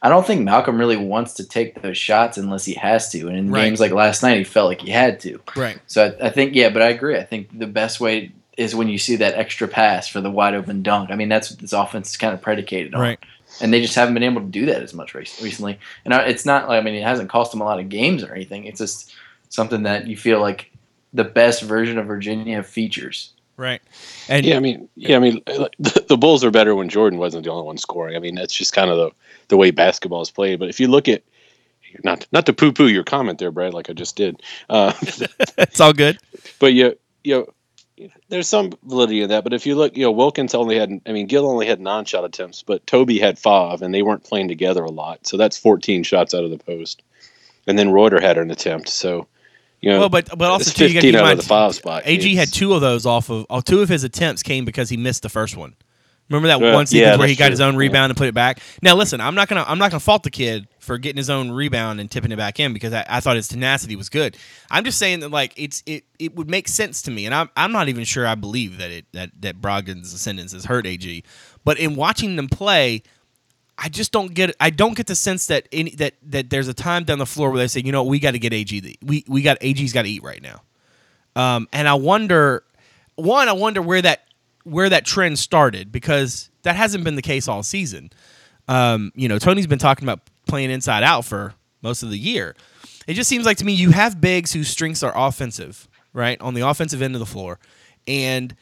I 0.03 0.09
don't 0.09 0.27
think 0.27 0.41
Malcolm 0.41 0.79
really 0.79 0.97
wants 0.97 1.35
to 1.35 1.47
take 1.47 1.83
those 1.83 1.99
shots 1.99 2.39
unless 2.39 2.65
he 2.65 2.73
has 2.73 3.11
to. 3.11 3.29
And 3.29 3.37
in 3.37 3.51
right. 3.51 3.65
games 3.65 3.81
like 3.81 3.93
last 3.93 4.23
night, 4.23 4.39
he 4.39 4.45
felt 4.45 4.69
like 4.69 4.81
he 4.81 4.91
had 4.91 5.21
to. 5.21 5.39
Right. 5.55 5.79
So 5.87 6.17
I, 6.19 6.29
I, 6.29 6.31
think, 6.31 6.55
yeah, 6.55 6.71
but 6.71 6.81
I 6.81 6.89
agree. 6.89 7.19
I 7.19 7.25
think 7.25 7.59
the 7.59 7.67
best 7.67 8.01
way 8.01 8.33
is 8.61 8.75
when 8.75 8.89
you 8.89 8.99
see 8.99 9.17
that 9.17 9.35
extra 9.37 9.67
pass 9.67 10.07
for 10.07 10.21
the 10.21 10.31
wide 10.31 10.55
open 10.55 10.83
dunk. 10.83 11.11
I 11.11 11.17
mean, 11.17 11.31
that's 11.31 11.51
what 11.51 11.61
this 11.61 11.73
offense 11.73 12.11
is 12.11 12.19
kind 12.19 12.35
of 12.35 12.43
predicated 12.43 12.95
on. 12.95 13.01
Right. 13.01 13.19
And 13.63 13.73
they 13.73 13.81
just 13.81 13.95
haven't 13.95 14.13
been 14.13 14.23
able 14.23 14.43
to 14.43 14.47
do 14.47 14.67
that 14.67 14.83
as 14.83 14.93
much 14.93 15.15
recently. 15.15 15.79
And 16.05 16.13
it's 16.13 16.45
not 16.45 16.69
like, 16.69 16.79
I 16.79 16.85
mean, 16.85 16.95
it 16.95 17.03
hasn't 17.03 17.31
cost 17.31 17.53
them 17.53 17.63
a 17.63 17.65
lot 17.65 17.81
of 17.81 17.89
games 17.89 18.23
or 18.23 18.35
anything. 18.35 18.67
It's 18.67 18.79
just 18.79 19.15
something 19.49 19.85
that 19.85 20.07
you 20.07 20.17
feel 20.17 20.41
like 20.41 20.71
the 21.15 21.25
best 21.25 21.63
version 21.63 21.97
of 21.97 22.07
Virginia 22.07 22.63
features. 22.63 23.33
Right. 23.57 23.81
And 24.29 24.45
yeah, 24.45 24.57
I 24.57 24.61
mean, 24.61 24.91
yeah, 24.95 25.17
I 25.17 25.21
mean, 25.21 25.43
the, 25.47 26.05
the 26.07 26.19
Bulls 26.19 26.45
are 26.45 26.51
better 26.51 26.75
when 26.75 26.91
Jordan 26.91 27.19
wasn't 27.19 27.45
the 27.45 27.51
only 27.51 27.65
one 27.65 27.79
scoring. 27.79 28.15
I 28.15 28.19
mean, 28.19 28.35
that's 28.35 28.55
just 28.55 28.75
kind 28.75 28.91
of 28.91 28.99
the 28.99 29.11
the 29.49 29.57
way 29.57 29.71
basketball 29.71 30.21
is 30.21 30.31
played. 30.31 30.59
But 30.59 30.69
if 30.69 30.79
you 30.81 30.87
look 30.87 31.09
at 31.09 31.23
not 32.05 32.27
not 32.31 32.45
to 32.47 32.53
poo 32.53 32.73
poo 32.73 32.89
your 32.89 33.05
comment 33.05 33.39
there, 33.39 33.51
Brad, 33.51 33.75
like 33.75 33.89
I 33.89 33.95
just 33.95 34.17
did. 34.17 34.43
Uh, 34.69 34.93
it's 35.59 35.81
all 35.81 35.95
good. 35.95 36.19
But 36.59 36.75
you 36.75 36.99
you 37.25 37.35
know, 37.35 37.47
there's 38.29 38.49
some 38.49 38.73
validity 38.85 39.23
in 39.23 39.29
that. 39.31 39.45
But 39.45 39.53
if 39.53 39.67
you 39.67 39.75
look, 39.75 39.97
you 39.97 40.05
know, 40.05 40.11
Wilkins 40.11 40.55
only 40.55 40.79
had, 40.79 41.01
I 41.07 41.13
mean, 41.13 41.27
Gill 41.27 41.49
only 41.49 41.67
had 41.67 41.81
nine 41.81 42.05
shot 42.05 42.25
attempts, 42.25 42.63
but 42.63 42.87
Toby 42.87 43.19
had 43.19 43.39
five, 43.39 43.83
and 43.83 43.95
they 43.95 44.03
weren't 44.03 44.25
playing 44.25 44.49
together 44.49 44.83
a 44.83 44.91
lot. 44.91 45.27
So 45.27 45.37
that's 45.37 45.57
14 45.59 46.03
shots 46.03 46.35
out 46.35 46.45
of 46.45 46.51
the 46.51 46.59
post. 46.59 47.03
And 47.67 47.79
then 47.79 47.93
Reuter 47.93 48.21
had 48.21 48.39
an 48.39 48.51
attempt. 48.51 48.89
So, 48.89 49.27
you 49.81 49.91
know, 49.91 50.01
well, 50.01 50.09
but 50.09 50.29
but 50.37 50.51
also 50.51 50.71
too, 50.71 50.93
15 50.93 51.15
out 51.15 51.33
of 51.33 51.39
the 51.39 51.45
five 51.45 51.75
spot. 51.75 52.03
AG 52.07 52.35
had 52.35 52.53
two 52.53 52.75
of 52.75 52.81
those 52.81 53.07
off 53.07 53.31
of, 53.31 53.47
oh, 53.51 53.61
two 53.61 53.81
of 53.81 53.89
his 53.89 54.05
attempts 54.05 54.43
came 54.43 54.65
because 54.65 54.89
he 54.89 54.97
missed 54.97 55.23
the 55.23 55.29
first 55.29 55.57
one. 55.57 55.75
Remember 56.31 56.47
that 56.47 56.61
one 56.61 56.87
sequence 56.87 56.93
yeah, 56.93 57.17
where 57.17 57.27
he 57.27 57.35
got 57.35 57.47
true. 57.47 57.51
his 57.51 57.61
own 57.61 57.75
rebound 57.75 58.05
yeah. 58.05 58.11
and 58.11 58.17
put 58.17 58.29
it 58.29 58.35
back. 58.35 58.61
Now 58.83 58.95
listen, 58.95 59.21
I'm 59.21 59.35
not 59.35 59.49
gonna 59.49 59.65
I'm 59.67 59.79
not 59.79 59.91
gonna 59.91 59.99
fault 59.99 60.23
the 60.23 60.31
kid 60.31 60.69
for 60.79 60.97
getting 60.97 61.17
his 61.17 61.29
own 61.29 61.51
rebound 61.51 61.99
and 61.99 62.09
tipping 62.09 62.31
it 62.31 62.37
back 62.37 62.61
in 62.61 62.73
because 62.73 62.93
I, 62.93 63.05
I, 63.09 63.21
thought 63.21 63.35
his 63.35 63.49
tenacity 63.49 63.97
was 63.97 64.09
good. 64.09 64.37
I'm 64.71 64.85
just 64.85 64.97
saying 64.97 65.21
that 65.21 65.31
like 65.33 65.53
it's 65.57 65.83
it 65.87 66.05
it 66.21 66.37
would 66.37 66.49
make 66.49 66.69
sense 66.69 67.03
to 67.03 67.11
me, 67.11 67.27
and 67.27 67.35
I'm 67.35 67.51
I'm 67.57 67.73
not 67.73 67.89
even 67.89 68.05
sure 68.05 68.29
I 68.29 68.37
believe 68.37 68.79
that 68.79 68.93
it 68.93 69.07
that 69.13 69.31
that 69.41 69.61
Brogdon's 69.61 70.13
ascendance 70.13 70.53
has 70.53 70.67
hurt 70.67 70.87
AG, 70.87 71.25
but 71.65 71.79
in 71.79 71.97
watching 71.97 72.37
them 72.37 72.49
play. 72.49 73.03
I 73.83 73.89
just 73.89 74.13
don't 74.13 74.35
get 74.35 74.55
I 74.61 74.69
don't 74.69 74.95
get 74.95 75.07
the 75.07 75.15
sense 75.15 75.47
that 75.47 75.67
any 75.73 75.93
that 75.93 76.13
that 76.25 76.51
there's 76.51 76.69
a 76.69 76.75
time 76.75 77.05
down 77.05 77.19
the 77.19 77.25
floor 77.25 77.49
where 77.49 77.57
they 77.57 77.67
say, 77.67 77.81
you 77.81 77.93
know, 77.93 78.05
we 78.05 78.19
got 78.19 78.33
to 78.33 78.39
get 78.39 78.53
AG. 78.53 78.79
The, 78.79 78.99
we 79.03 79.25
we 79.27 79.41
got 79.41 79.57
AG's 79.63 79.95
got 79.95 80.03
to 80.03 80.09
eat 80.11 80.23
right 80.23 80.43
now. 80.43 80.61
Um, 81.35 81.67
and 81.73 81.89
I 81.89 81.95
wonder, 81.95 82.63
one, 83.15 83.49
I 83.49 83.53
wonder 83.53 83.81
where 83.81 84.03
that 84.03 84.25
where 84.71 84.89
that 84.89 85.05
trend 85.05 85.39
started 85.39 85.91
because 85.91 86.49
that 86.63 86.77
hasn't 86.77 87.05
been 87.05 87.17
the 87.17 87.23
case 87.23 87.49
all 87.49 87.63
season. 87.63 88.11
Um, 88.69 89.13
you 89.17 89.29
know, 89.29 89.39
Tony's 89.39 89.67
been 89.67 89.81
talking 89.81 90.05
about 90.07 90.21
playing 90.47 90.71
inside 90.71 91.03
out 91.03 91.25
for 91.25 91.55
most 91.83 92.03
of 92.03 92.11
the 92.11 92.19
year. 92.19 92.55
It 93.07 93.15
just 93.15 93.29
seems 93.29 93.45
like 93.45 93.57
to 93.59 93.65
me 93.65 93.73
you 93.73 93.91
have 93.91 94.21
bigs 94.21 94.53
whose 94.53 94.69
strengths 94.69 95.03
are 95.03 95.13
offensive, 95.15 95.89
right, 96.13 96.41
on 96.41 96.55
the 96.55 96.61
offensive 96.61 97.03
end 97.03 97.17
of 97.17 97.19
the 97.19 97.27
floor, 97.27 97.59
and 98.07 98.55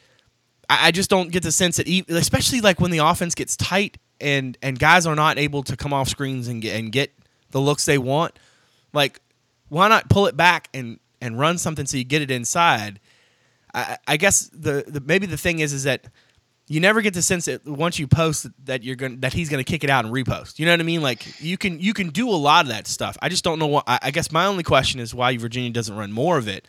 I, 0.67 0.87
I 0.87 0.91
just 0.91 1.09
don't 1.09 1.31
get 1.31 1.43
the 1.43 1.51
sense 1.51 1.77
that, 1.77 1.87
especially 2.09 2.61
like 2.61 2.79
when 2.79 2.89
the 2.91 2.99
offense 2.99 3.35
gets 3.35 3.55
tight 3.55 3.97
and 4.19 4.57
and 4.61 4.79
guys 4.79 5.05
are 5.05 5.15
not 5.15 5.37
able 5.37 5.61
to 5.63 5.77
come 5.77 5.93
off 5.93 6.07
screens 6.07 6.47
and 6.47 6.61
get 6.61 6.75
and 6.75 6.91
get 6.91 7.13
the 7.51 7.61
looks 7.61 7.85
they 7.85 7.97
want, 7.97 8.39
like 8.93 9.19
why 9.67 9.87
not 9.87 10.09
pull 10.09 10.25
it 10.25 10.35
back 10.35 10.69
and 10.73 10.99
and 11.21 11.37
run 11.37 11.57
something 11.57 11.85
so 11.85 11.97
you 11.97 12.03
get 12.03 12.21
it 12.21 12.31
inside 12.31 12.99
I, 13.73 13.97
I 14.07 14.17
guess 14.17 14.47
the, 14.47 14.83
the 14.87 15.01
maybe 15.01 15.25
the 15.25 15.37
thing 15.37 15.59
is 15.59 15.73
is 15.73 15.83
that 15.83 16.07
you 16.67 16.79
never 16.79 17.01
get 17.01 17.15
the 17.15 17.21
sense 17.21 17.45
that 17.45 17.65
once 17.65 17.97
you 17.97 18.07
post 18.07 18.47
that 18.65 18.83
you're 18.83 18.95
going 18.95 19.19
that 19.21 19.33
he's 19.33 19.49
going 19.49 19.63
to 19.63 19.69
kick 19.69 19.83
it 19.83 19.89
out 19.89 20.05
and 20.05 20.13
repost. 20.13 20.59
You 20.59 20.67
know 20.67 20.73
what 20.73 20.79
I 20.79 20.83
mean? 20.83 21.01
Like 21.01 21.41
you 21.41 21.57
can 21.57 21.79
you 21.79 21.93
can 21.93 22.09
do 22.09 22.29
a 22.29 22.37
lot 22.37 22.65
of 22.65 22.69
that 22.69 22.87
stuff. 22.87 23.17
I 23.21 23.29
just 23.29 23.43
don't 23.43 23.59
know 23.59 23.67
what. 23.67 23.83
I, 23.87 23.99
I 24.03 24.11
guess 24.11 24.31
my 24.31 24.45
only 24.45 24.63
question 24.63 24.99
is 24.99 25.13
why 25.13 25.35
Virginia 25.37 25.71
doesn't 25.71 25.95
run 25.95 26.11
more 26.11 26.37
of 26.37 26.47
it. 26.47 26.67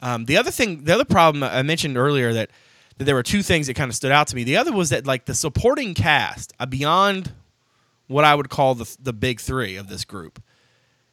Um, 0.00 0.26
the 0.26 0.36
other 0.36 0.50
thing, 0.50 0.84
the 0.84 0.94
other 0.94 1.04
problem 1.04 1.42
I 1.42 1.62
mentioned 1.62 1.96
earlier 1.96 2.32
that, 2.32 2.50
that 2.98 3.04
there 3.04 3.16
were 3.16 3.22
two 3.24 3.42
things 3.42 3.66
that 3.66 3.74
kind 3.74 3.90
of 3.90 3.96
stood 3.96 4.12
out 4.12 4.28
to 4.28 4.36
me. 4.36 4.44
The 4.44 4.56
other 4.56 4.72
was 4.72 4.90
that 4.90 5.06
like 5.06 5.24
the 5.24 5.34
supporting 5.34 5.94
cast 5.94 6.52
uh, 6.60 6.66
beyond 6.66 7.32
what 8.06 8.24
I 8.24 8.34
would 8.34 8.50
call 8.50 8.74
the 8.74 8.96
the 9.00 9.14
big 9.14 9.40
three 9.40 9.76
of 9.76 9.88
this 9.88 10.04
group, 10.04 10.42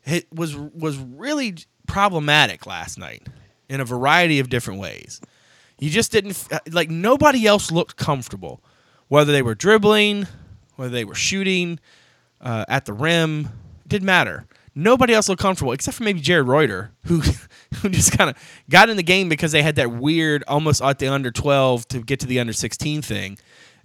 it 0.04 0.28
was 0.34 0.56
was 0.56 0.98
really 0.98 1.56
problematic 1.88 2.66
last 2.66 2.98
night 2.98 3.28
in 3.70 3.82
a 3.82 3.86
variety 3.86 4.40
of 4.40 4.50
different 4.50 4.80
ways. 4.80 5.22
You 5.80 5.90
just 5.90 6.12
didn't 6.12 6.48
like 6.72 6.90
nobody 6.90 7.46
else 7.46 7.72
looked 7.72 7.98
comfortable, 7.98 8.62
whether 9.08 9.32
they 9.32 9.42
were 9.42 9.56
dribbling, 9.56 10.28
whether 10.76 10.92
they 10.92 11.06
were 11.06 11.16
shooting 11.16 11.80
uh, 12.42 12.66
at 12.68 12.86
the 12.86 12.94
rim. 12.94 13.50
Didn't 13.88 14.06
matter. 14.06 14.48
nobody 14.74 15.14
else 15.14 15.30
looked 15.30 15.42
comfortable 15.42 15.72
except 15.72 15.98
for 15.98 16.04
maybe 16.04 16.20
Jarred 16.22 16.48
Reuter, 16.48 16.92
who 17.06 17.22
who 17.82 17.90
just 17.90 18.18
kind 18.18 18.30
of 18.30 18.38
got 18.70 18.90
in 18.90 18.98
the 18.98 19.04
game 19.04 19.30
because 19.30 19.52
they 19.52 19.62
had 19.62 19.76
that 19.76 19.92
weird 19.92 20.44
almost 20.48 20.82
at 20.82 21.00
the 21.00 21.08
under 21.08 21.32
12 21.32 21.88
to 21.90 22.00
get 22.02 22.20
to 22.22 22.28
the 22.28 22.40
under 22.40 22.54
16 22.54 23.02
thing. 23.02 23.38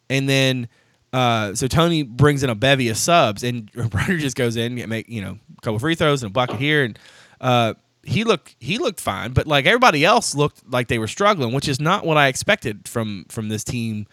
And 0.08 0.28
then 0.28 0.68
uh, 1.12 1.54
so 1.54 1.66
Tony 1.66 2.02
brings 2.02 2.42
in 2.42 2.50
a 2.50 2.54
bevy 2.54 2.88
of 2.88 2.96
subs, 2.96 3.42
and 3.42 3.70
Reuter 3.74 4.18
just 4.18 4.36
goes 4.36 4.56
in, 4.56 4.74
make 4.88 5.08
you 5.08 5.22
know 5.22 5.38
a 5.58 5.60
couple 5.60 5.78
free 5.78 5.94
throws 5.94 6.22
and 6.22 6.30
a 6.30 6.32
bucket 6.32 6.56
here, 6.56 6.84
and 6.84 6.98
uh, 7.40 7.74
he 8.02 8.24
looked 8.24 8.56
he 8.58 8.78
looked 8.78 9.00
fine, 9.00 9.32
but 9.32 9.46
like 9.46 9.66
everybody 9.66 10.04
else 10.04 10.34
looked 10.34 10.62
like 10.70 10.88
they 10.88 10.98
were 10.98 11.08
struggling, 11.08 11.52
which 11.52 11.68
is 11.68 11.80
not 11.80 12.04
what 12.04 12.16
I 12.16 12.28
expected 12.28 12.88
from 12.88 13.26
from 13.28 13.48
this 13.48 13.64
team. 13.64 14.06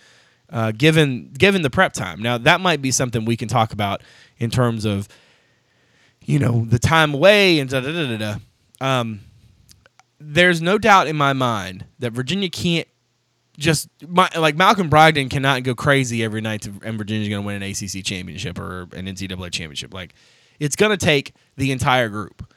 Uh, 0.50 0.72
given 0.72 1.34
given 1.38 1.62
the 1.62 1.70
prep 1.70 1.92
time, 1.92 2.22
now 2.22 2.38
that 2.38 2.62
might 2.62 2.82
be 2.82 2.90
something 2.90 3.26
we 3.26 3.36
can 3.36 3.50
talk 3.50 3.74
about 3.74 4.02
in 4.38 4.50
terms 4.50 4.86
of 4.86 5.10
you 6.22 6.40
know 6.40 6.66
the 6.66 6.80
time 6.80 7.14
away 7.14 7.60
and 7.60 7.70
da 7.70 7.82
da 7.82 7.92
da 7.92 8.18
da. 8.18 8.36
Um, 8.80 9.22
there's 10.20 10.62
no 10.62 10.78
doubt 10.78 11.08
in 11.08 11.16
my 11.16 11.34
mind 11.34 11.86
that 12.00 12.12
Virginia 12.12 12.50
can't 12.50 12.88
just 13.58 13.90
my, 14.08 14.30
like 14.38 14.56
Malcolm 14.56 14.90
Brogdon 14.90 15.30
cannot 15.30 15.64
go 15.64 15.74
crazy 15.74 16.24
every 16.24 16.42
night 16.42 16.62
to, 16.62 16.74
and 16.84 16.98
Virginia's 16.98 17.30
going 17.30 17.42
to 17.42 17.46
win 17.46 17.62
an 17.62 17.64
ACC 17.64 18.04
championship 18.04 18.60
or 18.60 18.84
an 18.94 19.08
NCAA 19.08 19.52
championship. 19.52 19.94
Like 19.94 20.14
it's 20.60 20.76
going 20.76 20.92
to 20.96 21.04
take 21.04 21.34
the 21.56 21.72
entire 21.72 22.10
group, 22.10 22.54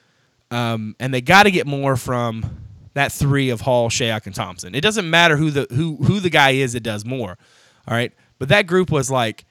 um, 0.50 0.96
and 0.98 1.12
they 1.14 1.20
got 1.20 1.44
to 1.44 1.50
get 1.50 1.66
more 1.66 1.96
from 1.96 2.58
that 2.94 3.12
three 3.12 3.50
of 3.50 3.60
Hall, 3.60 3.88
Shayok, 3.88 4.26
and 4.26 4.34
Thompson. 4.34 4.74
It 4.74 4.80
doesn't 4.80 5.08
matter 5.08 5.36
who 5.36 5.50
the 5.50 5.66
who 5.70 5.96
who 5.96 6.20
the 6.20 6.30
guy 6.30 6.50
is 6.50 6.72
that 6.72 6.82
does 6.82 7.04
more. 7.04 7.38
All 7.86 7.94
right, 7.94 8.12
but 8.38 8.48
that 8.48 8.66
group 8.66 8.90
was 8.90 9.10
like 9.10 9.44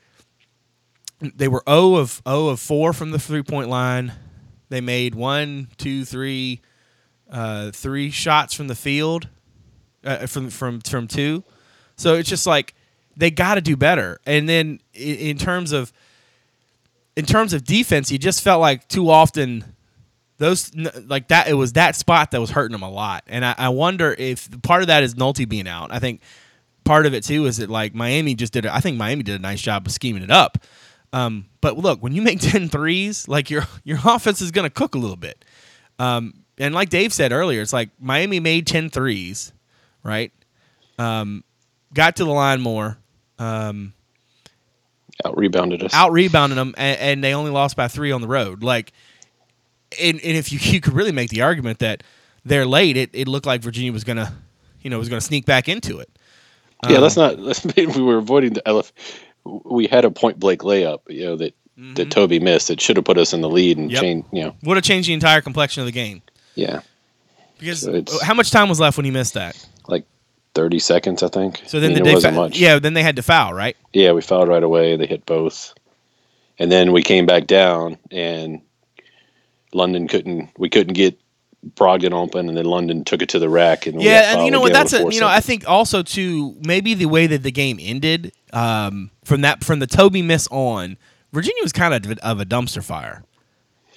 they 1.22 1.48
were 1.48 1.64
0 1.68 1.96
of 1.96 2.22
0 2.28 2.48
of 2.48 2.60
4 2.60 2.94
from 2.94 3.12
the 3.12 3.20
three 3.20 3.44
point 3.44 3.70
line. 3.70 4.14
They 4.70 4.82
made 4.82 5.16
one, 5.16 5.68
two, 5.78 6.06
three, 6.06 6.62
uh, 7.30 7.72
three 7.72 8.12
shots 8.12 8.54
from 8.54 8.68
the 8.68 8.76
field, 8.76 9.28
uh, 10.04 10.28
from 10.28 10.50
from 10.50 10.82
from 10.82 11.08
two. 11.08 11.44
So 11.96 12.16
it's 12.16 12.30
just 12.30 12.46
like 12.46 12.76
they 13.18 13.32
got 13.32 13.56
to 13.56 13.62
do 13.62 13.76
better. 13.76 14.20
And 14.26 14.48
then 14.48 14.80
in, 14.94 15.16
in 15.16 15.38
terms 15.38 15.72
of 15.72 15.92
in 17.16 17.26
terms 17.26 17.54
of 17.54 17.64
defense, 17.64 18.12
you 18.12 18.18
just 18.18 18.42
felt 18.42 18.62
like 18.62 18.88
too 18.88 19.10
often 19.10 19.76
those 20.40 20.74
like 20.76 21.28
that 21.28 21.48
it 21.48 21.54
was 21.54 21.74
that 21.74 21.96
spot 21.96 22.32
that 22.32 22.42
was 22.42 22.50
hurting 22.50 22.72
them 22.72 22.82
a 22.82 22.90
lot. 22.90 23.24
And 23.28 23.46
I, 23.46 23.54
I 23.58 23.70
wonder 23.70 24.16
if 24.18 24.50
part 24.64 24.82
of 24.82 24.88
that 24.88 25.04
is 25.04 25.16
Nolte 25.16 25.48
being 25.48 25.68
out. 25.68 25.92
I 25.94 26.00
think 26.00 26.22
part 26.86 27.06
of 27.06 27.14
it 27.14 27.24
too 27.24 27.46
is 27.46 27.58
that 27.58 27.70
like 27.70 27.94
Miami 27.94 28.34
just 28.36 28.54
did. 28.54 28.66
I 28.66 28.80
think 28.80 28.98
Miami 28.98 29.22
did 29.24 29.36
a 29.36 29.42
nice 29.42 29.62
job 29.62 29.86
of 29.86 29.92
scheming 29.92 30.24
it 30.24 30.32
up. 30.32 30.58
Um, 31.14 31.46
but 31.62 31.78
look, 31.78 32.02
when 32.02 32.14
you 32.14 32.22
make 32.22 32.40
10 32.42 32.70
threes, 32.70 33.28
like 33.28 33.50
your 33.50 33.68
your 33.84 34.00
offense 34.04 34.42
is 34.42 34.52
going 34.52 34.66
to 34.66 34.74
cook 34.74 34.96
a 34.96 34.98
little 34.98 35.18
bit. 35.18 35.46
Um, 36.00 36.34
and 36.58 36.74
like 36.74 36.90
Dave 36.90 37.14
said 37.14 37.32
earlier, 37.32 37.62
it's 37.62 37.74
like 37.74 37.90
Miami 38.00 38.40
made 38.40 38.66
10 38.68 38.90
threes, 38.90 39.52
right? 40.04 40.32
Um, 40.98 41.44
got 41.94 42.16
to 42.18 42.26
the 42.26 42.32
line 42.32 42.60
more, 42.62 42.98
um, 43.38 43.94
Out 45.26 45.38
rebounded 45.38 45.84
us. 45.84 45.94
out 45.94 46.12
rebounded 46.12 46.58
them, 46.58 46.74
and, 46.78 47.00
and 47.00 47.24
they 47.24 47.34
only 47.34 47.52
lost 47.52 47.76
by 47.76 47.88
three 47.88 48.12
on 48.12 48.22
the 48.22 48.28
road. 48.28 48.64
Like, 48.64 48.92
and, 50.02 50.20
and 50.22 50.38
if 50.38 50.52
you 50.52 50.60
you 50.74 50.82
could 50.82 50.94
really 50.94 51.12
make 51.12 51.30
the 51.30 51.42
argument 51.42 51.80
that 51.80 52.04
they're 52.46 52.66
late, 52.66 52.98
it, 52.98 53.10
it 53.14 53.28
looked 53.28 53.46
like 53.46 53.62
Virginia 53.62 53.92
was 53.92 54.04
gonna, 54.04 54.34
you 54.82 54.90
know, 54.90 54.98
was 55.00 55.10
gonna 55.10 55.22
sneak 55.22 55.46
back 55.46 55.68
into 55.70 56.00
it. 56.00 56.10
yeah, 56.88 56.98
Um, 56.98 57.04
let's 57.04 57.18
not. 57.18 57.40
Let's, 57.40 57.66
we 57.76 57.86
were 58.02 58.18
avoiding 58.18 58.54
the 58.54 58.68
elephant. 58.68 58.96
We 59.44 59.88
had 59.88 60.06
a 60.06 60.12
point 60.12 60.40
blank 60.40 60.62
layup, 60.62 61.00
you 61.08 61.26
know, 61.26 61.36
that 61.38 61.54
that 61.96 62.12
Toby 62.12 62.40
missed. 62.40 62.68
That 62.68 62.82
should 62.82 62.98
have 62.98 63.06
put 63.06 63.18
us 63.18 63.34
in 63.34 63.42
the 63.42 63.50
lead 63.50 63.78
and 63.78 63.88
Mm-hmm. 63.90 63.94
Yep. 63.96 64.02
changed. 64.02 64.28
You 64.34 64.44
know, 64.44 64.56
Would 64.64 64.78
have 64.78 64.84
changed 64.84 65.08
the 65.10 65.14
entire 65.14 65.42
complexion 65.42 65.82
of 65.82 65.86
the 65.86 65.92
game 65.94 66.22
yeah, 66.56 66.82
because 67.58 67.82
So 67.82 68.04
how 68.22 68.34
much 68.34 68.52
time 68.52 68.68
was 68.70 68.80
left 68.80 68.98
when 68.98 69.06
he 69.06 69.12
missed 69.12 69.34
that? 69.36 69.56
like 69.88 70.06
thirty 70.54 70.80
seconds, 70.80 71.24
I 71.24 71.30
think. 71.30 71.62
So 71.68 71.80
then 71.80 71.92
I 71.92 71.94
mean, 71.96 72.04
the 72.04 72.10
it 72.10 72.14
wasn't 72.16 72.36
fa- 72.36 72.42
much. 72.42 72.60
yeah, 72.60 72.80
then 72.80 72.94
they 72.94 73.04
had 73.04 73.16
to 73.16 73.24
foul, 73.24 73.54
right? 73.54 73.78
yeah, 73.94 74.12
we 74.12 74.22
fouled 74.22 74.50
right 74.50 74.62
away. 74.64 74.98
They 74.98 75.06
hit 75.08 75.26
both, 75.26 75.74
and 76.60 76.70
then 76.72 76.92
we 76.92 77.02
came 77.02 77.26
back 77.26 77.48
down, 77.48 77.98
and 78.12 78.62
London 79.74 80.08
couldn't. 80.08 80.50
We 80.58 80.70
couldn't 80.70 80.94
get 80.94 81.20
Brogdon 81.76 82.14
open, 82.14 82.48
and 82.48 82.58
then 82.58 82.66
London 82.66 83.04
took 83.04 83.22
it 83.22 83.30
to 83.30 83.40
the 83.40 83.50
rack, 83.50 83.86
and 83.86 84.02
Yeah, 84.02 84.34
and 84.36 84.46
you 84.46 84.52
know 84.52 84.62
what? 84.62 84.74
That's 84.74 84.94
a 84.94 85.00
you 85.12 85.20
know 85.20 85.28
I 85.28 85.42
think 85.42 85.68
also 85.68 86.04
too 86.04 86.56
maybe 86.62 86.94
the 86.94 87.06
way 87.08 87.28
that 87.28 87.44
the 87.44 87.52
game 87.52 87.78
ended 87.82 88.32
um, 88.54 89.12
from 89.26 89.42
that 89.42 89.64
from 89.64 89.80
the 89.80 89.88
Toby 89.88 90.22
miss 90.22 90.48
on 90.52 90.98
Virginia 91.34 91.62
was 91.62 91.74
kind 91.74 91.94
of 91.94 92.18
of 92.20 92.40
a 92.40 92.46
dumpster 92.46 92.84
fire, 92.84 93.24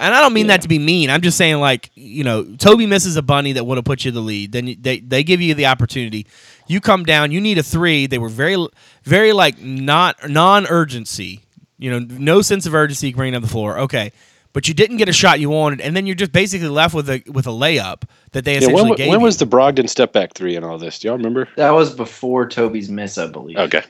and 0.00 0.12
I 0.12 0.20
don't 0.20 0.32
mean 0.32 0.46
Yeah. 0.46 0.54
that 0.56 0.62
to 0.62 0.68
be 0.68 0.78
mean. 0.80 1.08
I'm 1.08 1.20
just 1.22 1.38
saying 1.38 1.56
like 1.60 1.90
you 1.94 2.24
know 2.24 2.42
Toby 2.56 2.86
misses 2.86 3.16
a 3.16 3.22
bunny 3.22 3.52
that 3.52 3.64
would 3.64 3.78
have 3.78 3.84
put 3.84 4.04
you 4.04 4.08
in 4.08 4.14
the 4.16 4.20
lead. 4.20 4.50
Then 4.52 4.66
you- 4.66 4.76
they 4.78 4.98
they 4.98 5.22
give 5.22 5.40
you 5.40 5.54
the 5.54 5.66
opportunity. 5.66 6.26
You 6.66 6.80
come 6.80 7.04
down. 7.04 7.30
You 7.30 7.40
need 7.40 7.58
a 7.58 7.62
three. 7.62 8.06
They 8.06 8.18
were 8.18 8.28
very 8.28 8.56
very 9.04 9.32
like 9.32 9.60
not 9.60 10.28
non 10.28 10.66
urgency. 10.66 11.40
You 11.78 11.90
know, 11.90 11.98
no 12.00 12.42
sense 12.42 12.66
of 12.66 12.74
urgency 12.74 13.12
bringing 13.12 13.34
up 13.34 13.42
the 13.42 13.48
floor. 13.48 13.78
Okay. 13.78 14.12
But 14.52 14.68
you 14.68 14.74
didn't 14.74 14.98
get 14.98 15.08
a 15.08 15.12
shot 15.12 15.40
you 15.40 15.48
wanted, 15.48 15.80
and 15.80 15.96
then 15.96 16.04
you're 16.06 16.14
just 16.14 16.32
basically 16.32 16.68
left 16.68 16.94
with 16.94 17.08
a 17.08 17.22
with 17.26 17.46
a 17.46 17.50
layup 17.50 18.02
that 18.32 18.44
they 18.44 18.52
Yeah, 18.52 18.58
essentially 18.58 18.82
when, 18.82 18.90
wa- 18.90 18.96
gave 18.96 19.08
when 19.08 19.20
you. 19.20 19.24
was 19.24 19.38
the 19.38 19.46
Brogdon 19.46 19.88
step 19.88 20.12
back 20.12 20.34
three 20.34 20.56
and 20.56 20.64
all 20.64 20.76
this? 20.78 20.98
Do 20.98 21.08
y'all 21.08 21.16
remember? 21.16 21.48
That 21.56 21.70
was 21.70 21.94
before 21.94 22.46
Toby's 22.46 22.90
miss, 22.90 23.16
I 23.16 23.28
believe. 23.28 23.56
Okay. 23.56 23.82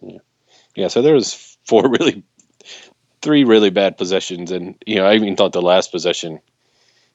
Yeah. 0.00 0.18
yeah. 0.74 0.88
So 0.88 1.02
there 1.02 1.14
was 1.14 1.58
four 1.66 1.88
really, 1.90 2.22
three 3.20 3.44
really 3.44 3.70
bad 3.70 3.98
possessions, 3.98 4.50
and 4.50 4.74
you 4.86 4.96
know 4.96 5.04
I 5.06 5.14
even 5.14 5.36
thought 5.36 5.52
the 5.52 5.62
last 5.62 5.92
possession. 5.92 6.40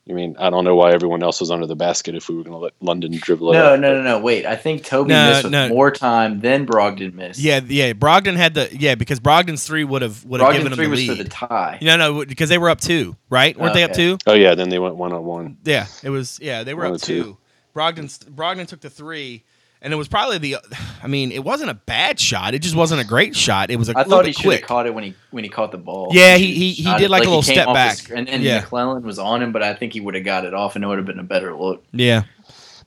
I 0.09 0.13
mean, 0.13 0.35
I 0.39 0.49
don't 0.49 0.63
know 0.65 0.75
why 0.75 0.91
everyone 0.93 1.23
else 1.23 1.39
was 1.39 1.51
under 1.51 1.67
the 1.67 1.75
basket 1.75 2.15
if 2.15 2.27
we 2.27 2.35
were 2.35 2.43
going 2.43 2.53
to 2.53 2.57
let 2.59 2.73
London 2.81 3.11
dribble 3.21 3.53
it. 3.53 3.53
No, 3.53 3.73
up. 3.75 3.79
no, 3.79 3.95
no, 3.95 4.01
no. 4.03 4.19
Wait, 4.19 4.45
I 4.45 4.55
think 4.55 4.83
Toby 4.83 5.13
No, 5.13 5.29
missed 5.29 5.43
with 5.43 5.53
no. 5.53 5.69
more 5.69 5.91
time 5.91 6.39
than 6.41 6.65
Brogdon 6.65 7.13
missed. 7.13 7.39
Yeah, 7.39 7.61
yeah. 7.65 7.93
Brogdon 7.93 8.35
had 8.35 8.53
the 8.55 8.69
yeah 8.77 8.95
because 8.95 9.19
Brogdon's 9.19 9.63
three 9.65 9.83
would 9.83 10.01
have 10.01 10.25
would 10.25 10.41
have 10.41 10.51
given 10.51 10.71
Brogdon 10.71 10.73
him 10.73 10.77
the 10.83 10.89
was 10.89 10.99
lead. 10.99 11.17
for 11.17 11.23
the 11.23 11.29
tie. 11.29 11.77
no, 11.81 11.97
no, 11.97 12.25
because 12.25 12.49
they 12.49 12.57
were 12.57 12.69
up 12.69 12.81
two, 12.81 13.15
right? 13.29 13.57
Weren't 13.57 13.73
they 13.73 13.83
up 13.83 13.91
Okay. 13.91 14.03
two? 14.09 14.17
Oh 14.27 14.33
yeah, 14.33 14.55
then 14.55 14.69
they 14.69 14.79
went 14.79 14.95
one 14.95 15.13
on 15.13 15.23
one. 15.23 15.57
Yeah, 15.63 15.85
it 16.03 16.09
was. 16.09 16.39
Yeah, 16.41 16.63
they 16.63 16.73
were 16.73 16.83
One 16.83 16.95
up 16.95 17.01
two. 17.01 17.23
two. 17.23 17.37
Brogdon 17.75 18.07
Brogdon 18.31 18.67
took 18.67 18.81
the 18.81 18.89
three, 18.89 19.43
and 19.81 19.91
it 19.93 19.95
was 19.95 20.07
probably 20.07 20.37
the. 20.37 20.57
I 21.03 21.07
mean, 21.07 21.31
it 21.31 21.43
wasn't 21.43 21.69
a 21.71 21.73
bad 21.73 22.19
shot. 22.19 22.53
It 22.53 22.59
just 22.59 22.75
wasn't 22.75 23.01
a 23.01 23.03
great 23.05 23.35
shot. 23.35 23.71
It 23.71 23.77
was 23.77 23.89
a 23.89 23.93
I 23.93 23.99
little 24.03 24.11
thought 24.17 24.25
he 24.25 24.33
should 24.33 24.43
have 24.51 24.59
quick. 24.59 24.65
caught 24.67 24.85
it 24.85 24.93
when 24.93 25.03
he 25.03 25.15
when 25.31 25.43
he 25.43 25.49
caught 25.49 25.71
the 25.71 25.77
ball. 25.77 26.09
Yeah, 26.11 26.33
should 26.37 26.41
he- 26.45 26.53
he- 26.53 26.71
he 26.73 26.93
did 26.93 27.01
it. 27.03 27.09
like 27.09 27.23
a 27.23 27.25
little 27.27 27.41
step 27.41 27.67
off 27.67 27.73
the 27.73 27.77
back. 27.77 27.97
sc- 27.97 28.11
and, 28.11 28.29
and 28.29 28.43
Yeah. 28.43 28.59
McClellan 28.61 29.03
was 29.03 29.17
on 29.19 29.41
him, 29.41 29.51
but 29.51 29.63
I 29.63 29.73
think 29.73 29.93
he 29.93 29.99
would 29.99 30.15
have 30.15 30.23
got 30.25 30.45
it 30.45 30.53
off, 30.53 30.75
and 30.75 30.83
it 30.83 30.87
would 30.87 30.97
have 30.97 31.07
been 31.07 31.19
a 31.19 31.23
better 31.23 31.55
look. 31.55 31.83
Yeah, 31.93 32.23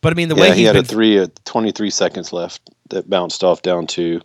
but 0.00 0.12
I 0.12 0.14
mean 0.16 0.28
the 0.28 0.36
yeah, 0.36 0.40
way 0.42 0.54
he 0.54 0.64
had 0.64 0.74
been, 0.74 0.84
a 0.84 0.86
three 0.88 1.18
at 1.18 1.44
23 1.44 1.90
seconds 1.90 2.32
left 2.32 2.70
that 2.90 3.08
bounced 3.10 3.42
off 3.42 3.62
down 3.62 3.86
to. 3.88 4.20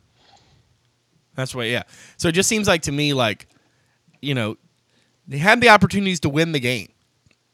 That's 1.36 1.56
why, 1.56 1.66
yeah. 1.66 1.84
So 2.18 2.28
it 2.28 2.34
just 2.34 2.50
seems 2.50 2.68
like 2.68 2.82
to 2.84 2.92
me, 2.92 3.14
like, 3.14 3.48
you 4.22 4.34
know, 4.36 4.58
they 5.28 5.38
had 5.38 5.62
the 5.62 5.70
opportunities 5.70 6.20
to 6.22 6.30
win 6.30 6.52
the 6.52 6.60
game. 6.60 6.90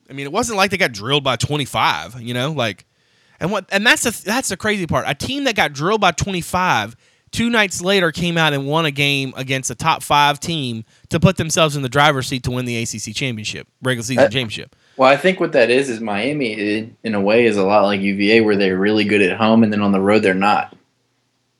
I 0.10 0.14
mean, 0.14 0.26
it 0.26 0.32
wasn't 0.32 0.58
like 0.58 0.72
they 0.72 0.78
got 0.78 0.92
drilled 0.92 1.24
by 1.24 1.36
25, 1.36 2.20
you 2.22 2.34
know, 2.34 2.52
like, 2.52 2.86
and 3.40 3.52
what, 3.52 3.66
and 3.72 3.86
that's 3.86 4.04
the 4.04 4.24
that's 4.26 4.50
the 4.50 4.58
crazy 4.58 4.88
part. 4.88 5.06
A 5.08 5.16
team 5.16 5.44
that 5.46 5.56
got 5.56 5.74
drilled 5.74 6.02
by 6.02 6.12
25 6.12 6.96
two 7.36 7.50
nights 7.50 7.82
later 7.82 8.12
came 8.12 8.38
out 8.38 8.54
and 8.54 8.66
won 8.66 8.86
a 8.86 8.92
game 8.92 9.34
against 9.36 9.70
a 9.70 9.76
top 9.76 10.02
five 10.02 10.40
team 10.40 10.86
to 11.10 11.20
put 11.20 11.36
themselves 11.38 11.76
in 11.76 11.82
the 11.82 11.90
driver's 11.90 12.28
seat 12.28 12.44
to 12.44 12.52
win 12.52 12.66
the 12.66 12.78
ACC 12.78 13.14
championship, 13.14 13.68
regular 13.82 14.04
season 14.04 14.24
Uh, 14.24 14.30
championship. 14.30 14.76
Well, 14.96 15.10
I 15.10 15.18
think 15.18 15.42
what 15.42 15.52
that 15.52 15.70
is 15.70 15.90
is 15.90 16.00
Miami, 16.00 16.54
in, 16.54 16.96
in 17.04 17.14
a 17.14 17.20
way, 17.20 17.46
is 17.46 17.58
a 17.58 17.64
lot 17.64 17.84
like 17.84 18.00
UVA, 18.00 18.40
where 18.40 18.56
they're 18.56 18.78
really 18.78 19.04
good 19.04 19.22
at 19.22 19.38
home, 19.38 19.64
and 19.64 19.74
then 19.74 19.82
on 19.82 19.92
the 19.92 20.00
road 20.00 20.24
they're 20.24 20.34
not. 20.34 20.76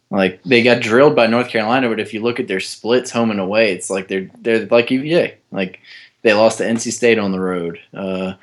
Like 0.10 0.42
they 0.44 0.64
got 0.64 0.82
drilled 0.82 1.16
by 1.16 1.28
North 1.28 1.50
Carolina, 1.50 1.90
but 1.90 2.00
if 2.00 2.14
you 2.14 2.22
look 2.22 2.40
at 2.40 2.48
their 2.48 2.62
splits 2.62 3.12
home 3.12 3.32
and 3.32 3.40
away, 3.40 3.74
it's 3.74 3.90
like 3.90 4.08
they're 4.08 4.30
they're 4.40 4.66
like 4.68 4.92
UVA. 4.92 5.38
Like 5.52 5.80
they 6.22 6.32
lost 6.34 6.60
to 6.60 6.64
NC 6.64 6.94
State 6.94 7.20
on 7.20 7.34
the 7.34 7.40
road. 7.40 7.80
Uh, 7.94 8.36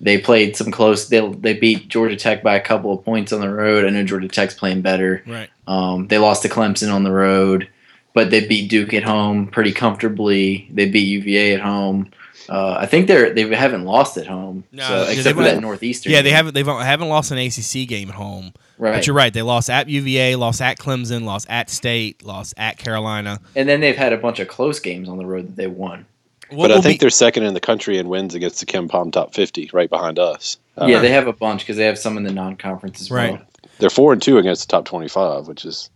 they 0.00 0.18
played 0.18 0.56
some 0.56 0.70
close. 0.70 1.08
They 1.08 1.26
they 1.28 1.54
beat 1.54 1.88
Georgia 1.88 2.16
Tech 2.16 2.42
by 2.42 2.56
a 2.56 2.60
couple 2.60 2.92
of 2.92 3.04
points 3.04 3.32
on 3.32 3.40
the 3.40 3.52
road. 3.52 3.84
I 3.84 3.90
know 3.90 4.02
Georgia 4.02 4.28
Tech's 4.28 4.54
playing 4.54 4.82
better. 4.82 5.22
Right. 5.26 5.50
Um, 5.66 6.08
they 6.08 6.18
lost 6.18 6.42
to 6.42 6.48
Clemson 6.48 6.92
on 6.92 7.04
the 7.04 7.12
road, 7.12 7.68
but 8.14 8.30
they 8.30 8.46
beat 8.46 8.70
Duke 8.70 8.94
at 8.94 9.02
home 9.02 9.46
pretty 9.46 9.72
comfortably. 9.72 10.68
They 10.72 10.88
beat 10.88 11.06
UVA 11.06 11.54
at 11.54 11.60
home. 11.60 12.10
Uh, 12.48 12.78
I 12.80 12.86
think 12.86 13.06
they're 13.06 13.32
they 13.32 13.42
haven't 13.54 13.84
lost 13.84 14.16
at 14.16 14.26
home, 14.26 14.64
No, 14.72 14.82
so, 14.82 15.04
they 15.04 15.12
except 15.12 15.36
for 15.36 15.44
that 15.44 15.60
Northeastern. 15.60 16.12
Yeah, 16.12 16.22
they 16.22 16.32
haven't 16.32 16.54
they've 16.54 16.66
haven't 16.66 17.08
lost 17.08 17.30
an 17.30 17.38
ACC 17.38 17.86
game 17.86 18.08
at 18.08 18.16
home. 18.16 18.52
right. 18.78 18.94
But 18.94 19.06
you're 19.06 19.14
right. 19.14 19.32
They 19.32 19.42
lost 19.42 19.70
at 19.70 19.88
UVA, 19.88 20.34
lost 20.34 20.60
at 20.60 20.78
Clemson, 20.78 21.22
lost 21.22 21.48
at 21.48 21.70
State, 21.70 22.24
lost 22.24 22.54
at 22.56 22.76
Carolina. 22.76 23.38
And 23.54 23.68
then 23.68 23.80
they've 23.80 23.96
had 23.96 24.12
a 24.12 24.16
bunch 24.16 24.40
of 24.40 24.48
close 24.48 24.80
games 24.80 25.08
on 25.08 25.18
the 25.18 25.26
road 25.26 25.46
that 25.46 25.56
they 25.56 25.68
won. 25.68 26.06
What 26.50 26.68
but 26.68 26.78
I 26.78 26.80
think 26.80 26.98
be- 27.00 27.04
they're 27.04 27.10
second 27.10 27.44
in 27.44 27.54
the 27.54 27.60
country 27.60 27.98
in 27.98 28.08
wins 28.08 28.34
against 28.34 28.60
the 28.60 28.66
KenPom 28.66 29.12
top 29.12 29.34
50, 29.34 29.70
right 29.72 29.88
behind 29.90 30.18
us. 30.18 30.58
Uh, 30.76 30.86
yeah, 30.86 30.98
they 31.00 31.10
have 31.10 31.26
a 31.26 31.32
bunch 31.32 31.60
because 31.62 31.76
they 31.76 31.84
have 31.86 31.98
some 31.98 32.16
in 32.16 32.22
the 32.24 32.32
non-conference 32.32 33.00
as 33.00 33.10
Right. 33.10 33.32
well. 33.32 33.42
they're 33.78 33.90
four 33.90 34.12
and 34.12 34.20
two 34.20 34.38
against 34.38 34.68
the 34.68 34.72
top 34.76 34.84
25, 34.84 35.46
which 35.48 35.64
is 35.64 35.90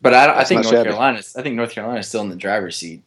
But 0.00 0.14
I, 0.14 0.40
I 0.40 0.44
think 0.44 0.62
North 0.62 0.74
shabby. 0.74 0.88
Carolina's. 0.90 1.34
I 1.36 1.42
think 1.42 1.56
North 1.56 1.70
Carolina's 1.72 2.08
still 2.08 2.22
in 2.22 2.28
the 2.30 2.36
driver's 2.36 2.76
seat. 2.76 3.02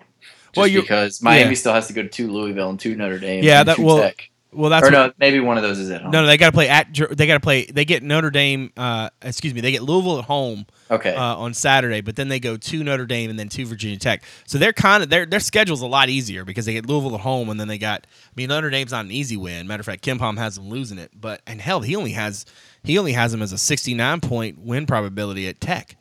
Just 0.53 0.57
Well, 0.57 0.81
because 0.81 1.21
Miami 1.21 1.49
yeah. 1.51 1.55
still 1.55 1.73
has 1.73 1.87
to 1.87 1.93
go 1.93 2.01
to 2.03 2.09
two 2.09 2.31
Louisville 2.31 2.69
and 2.69 2.79
two 2.79 2.95
Notre 2.95 3.19
Dame. 3.19 3.43
Yeah, 3.43 3.59
and 3.59 3.67
that- 3.69 3.75
two 3.77 3.83
well, 3.83 3.99
Tech. 3.99 4.29
Well, 4.53 4.69
that's 4.69 4.87
or 4.87 4.91
what- 4.91 5.07
no, 5.07 5.11
maybe 5.19 5.39
one 5.41 5.57
of 5.57 5.63
those 5.63 5.77
is 5.77 5.89
at 5.91 6.01
home. 6.01 6.11
no, 6.11 6.21
no, 6.21 6.27
they 6.27 6.37
got 6.37 6.47
to 6.47 6.51
play 6.53 6.69
at. 6.69 6.87
They 6.93 7.27
got 7.27 7.33
to 7.33 7.39
play. 7.39 7.65
They 7.65 7.83
get 7.85 8.01
Notre 8.01 8.29
Dame. 8.31 8.71
Uh, 8.77 9.09
excuse 9.21 9.53
me. 9.53 9.59
They 9.61 9.71
get 9.71 9.83
Louisville 9.83 10.19
at 10.19 10.25
home 10.25 10.65
Okay. 10.89 11.13
uh, 11.13 11.35
on 11.35 11.53
Saturday, 11.53 11.99
but 12.01 12.15
then 12.15 12.29
they 12.29 12.39
go 12.39 12.55
to 12.55 12.83
Notre 12.83 13.05
Dame 13.05 13.29
and 13.29 13.37
then 13.37 13.49
to 13.49 13.65
Virginia 13.65 13.97
Tech. 13.97 14.23
So 14.45 14.57
they're 14.57 14.71
kind 14.73 15.03
of 15.03 15.09
their 15.09 15.25
their 15.25 15.41
schedule's 15.41 15.81
a 15.81 15.85
lot 15.87 16.07
easier 16.07 16.45
because 16.45 16.65
they 16.65 16.73
get 16.73 16.85
Louisville 16.87 17.15
at 17.15 17.21
home 17.21 17.49
and 17.49 17.59
then 17.59 17.67
they 17.67 17.77
got. 17.77 18.07
I 18.25 18.31
mean, 18.37 18.47
Notre 18.47 18.69
Dame's 18.69 18.91
not 18.91 19.03
an 19.05 19.11
easy 19.11 19.35
win. 19.35 19.67
Matter 19.67 19.81
of 19.81 19.85
fact, 19.85 20.03
KenPom 20.05 20.37
has 20.37 20.55
them 20.55 20.69
losing 20.69 20.97
it, 20.97 21.11
but 21.19 21.41
and 21.45 21.59
hell, 21.59 21.81
he 21.81 21.95
only 21.97 22.13
has 22.13 22.45
he 22.83 22.97
only 22.97 23.11
has 23.11 23.33
them 23.33 23.41
as 23.41 23.51
a 23.51 23.57
sixty 23.57 23.93
nine 23.93 24.21
point 24.21 24.59
win 24.59 24.85
probability 24.85 25.47
at 25.49 25.59
Tech. 25.59 25.96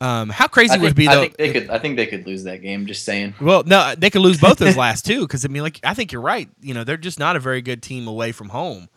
Um, 0.00 0.30
how 0.30 0.46
crazy 0.46 0.74
I 0.74 0.78
would 0.78 0.92
it 0.92 0.94
think, 0.94 0.96
be 0.96 1.08
I 1.08 1.14
though? 1.14 1.20
think 1.22 1.36
they 1.36 1.52
could. 1.52 1.70
I 1.70 1.78
think 1.78 1.96
they 1.96 2.06
could 2.06 2.26
lose 2.26 2.44
that 2.44 2.62
game. 2.62 2.86
Just 2.86 3.04
saying. 3.04 3.34
Well, 3.40 3.62
no, 3.64 3.94
they 3.96 4.08
could 4.08 4.22
lose 4.22 4.40
both 4.40 4.58
those 4.58 4.76
last 4.86 5.04
two 5.04 5.20
because 5.22 5.44
I 5.44 5.48
mean, 5.48 5.62
like 5.62 5.78
I 5.84 5.92
think 5.94 6.12
you're 6.12 6.22
right. 6.22 6.48
You 6.60 6.72
know, 6.72 6.84
they're 6.84 6.96
just 6.96 7.18
not 7.18 7.36
a 7.36 7.40
very 7.40 7.60
good 7.60 7.82
team 7.82 8.08
away 8.08 8.32
from 8.32 8.48
home. 8.48 8.88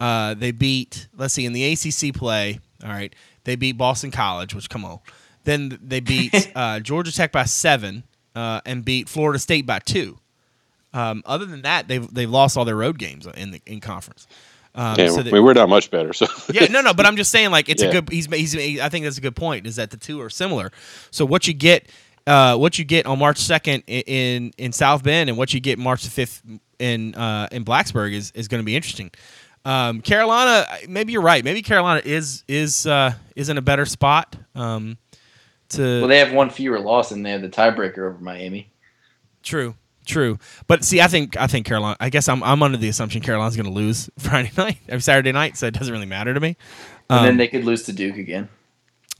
Uh, 0.00 0.34
they 0.34 0.50
beat, 0.50 1.08
let's 1.16 1.34
see, 1.34 1.44
in 1.44 1.52
the 1.52 1.64
ACC 1.72 2.14
play. 2.14 2.58
All 2.82 2.88
right, 2.90 3.14
they 3.44 3.54
beat 3.54 3.72
Boston 3.72 4.10
College, 4.10 4.54
which 4.54 4.68
come 4.68 4.84
on. 4.84 4.98
Then 5.44 5.78
they 5.82 6.00
beat 6.00 6.50
uh, 6.56 6.80
Georgia 6.80 7.12
Tech 7.12 7.30
by 7.30 7.44
seven 7.44 8.02
uh, 8.34 8.60
and 8.66 8.84
beat 8.84 9.08
Florida 9.08 9.38
State 9.38 9.66
by 9.66 9.78
two. 9.78 10.18
Um, 10.92 11.22
other 11.26 11.46
than 11.46 11.62
that, 11.62 11.86
they've 11.86 12.12
they've 12.12 12.30
lost 12.30 12.56
all 12.56 12.64
their 12.64 12.76
road 12.76 12.98
games 12.98 13.26
in 13.36 13.52
the 13.52 13.62
in 13.66 13.78
conference. 13.80 14.26
Um, 14.80 14.96
yeah, 14.98 15.08
so 15.08 15.20
I 15.20 15.22
that- 15.24 15.32
mean, 15.32 15.44
we're 15.44 15.52
not 15.52 15.68
much 15.68 15.90
better. 15.90 16.14
So 16.14 16.26
yeah, 16.52 16.66
no, 16.66 16.80
no, 16.80 16.94
but 16.94 17.04
I'm 17.04 17.16
just 17.16 17.30
saying, 17.30 17.50
like, 17.50 17.68
it's 17.68 17.82
a 17.82 17.92
good. 17.92 18.08
He's, 18.08 18.26
he's. 18.26 18.80
I 18.80 18.88
think 18.88 19.04
that's 19.04 19.18
a 19.18 19.20
good 19.20 19.36
point. 19.36 19.66
Is 19.66 19.76
that 19.76 19.90
the 19.90 19.98
two 19.98 20.20
are 20.22 20.30
similar? 20.30 20.72
So 21.10 21.26
what 21.26 21.46
you 21.46 21.52
get, 21.52 21.86
uh, 22.26 22.56
what 22.56 22.78
you 22.78 22.84
get 22.86 23.04
on 23.04 23.18
March 23.18 23.36
second 23.38 23.82
in 23.86 24.52
in 24.56 24.72
South 24.72 25.02
Bend, 25.02 25.28
and 25.28 25.36
what 25.36 25.52
you 25.52 25.60
get 25.60 25.78
March 25.78 26.04
the 26.04 26.10
fifth 26.10 26.42
in 26.78 27.14
uh, 27.14 27.48
in 27.52 27.64
Blacksburg 27.64 28.14
is 28.14 28.30
is 28.34 28.48
going 28.48 28.62
to 28.62 28.64
be 28.64 28.74
interesting. 28.74 29.10
Um, 29.66 30.00
Carolina, 30.00 30.66
maybe 30.88 31.12
you're 31.12 31.20
right. 31.20 31.44
Maybe 31.44 31.60
Carolina 31.60 32.00
is 32.02 32.44
is 32.48 32.86
uh, 32.86 33.12
is 33.36 33.50
in 33.50 33.58
a 33.58 33.62
better 33.62 33.84
spot. 33.84 34.34
Um, 34.54 34.96
to 35.70 35.82
Well, 36.00 36.08
they 36.08 36.18
have 36.18 36.32
one 36.32 36.48
fewer 36.48 36.80
loss, 36.80 37.10
and 37.10 37.24
they 37.26 37.30
have 37.32 37.42
the 37.42 37.50
tiebreaker 37.50 37.98
over 37.98 38.18
Miami. 38.20 38.72
True, 39.42 39.74
true. 40.10 40.38
But 40.66 40.84
see, 40.84 41.00
I 41.00 41.06
think 41.06 41.36
I 41.38 41.46
think 41.46 41.64
Carolina. 41.66 41.96
I 42.00 42.10
guess 42.10 42.28
I'm 42.28 42.42
I'm 42.42 42.62
under 42.62 42.76
the 42.76 42.88
assumption 42.88 43.22
Carolina's 43.22 43.56
going 43.56 43.66
to 43.66 43.72
lose 43.72 44.10
Friday 44.18 44.50
night 44.58 44.78
or 44.90 45.00
Saturday 45.00 45.32
night, 45.32 45.56
so 45.56 45.66
it 45.66 45.74
doesn't 45.74 45.92
really 45.92 46.06
matter 46.06 46.34
to 46.34 46.40
me. 46.40 46.56
And 47.08 47.20
Um, 47.20 47.24
then 47.24 47.36
they 47.38 47.48
could 47.48 47.64
lose 47.64 47.84
to 47.84 47.92
Duke 47.92 48.16
again. 48.18 48.48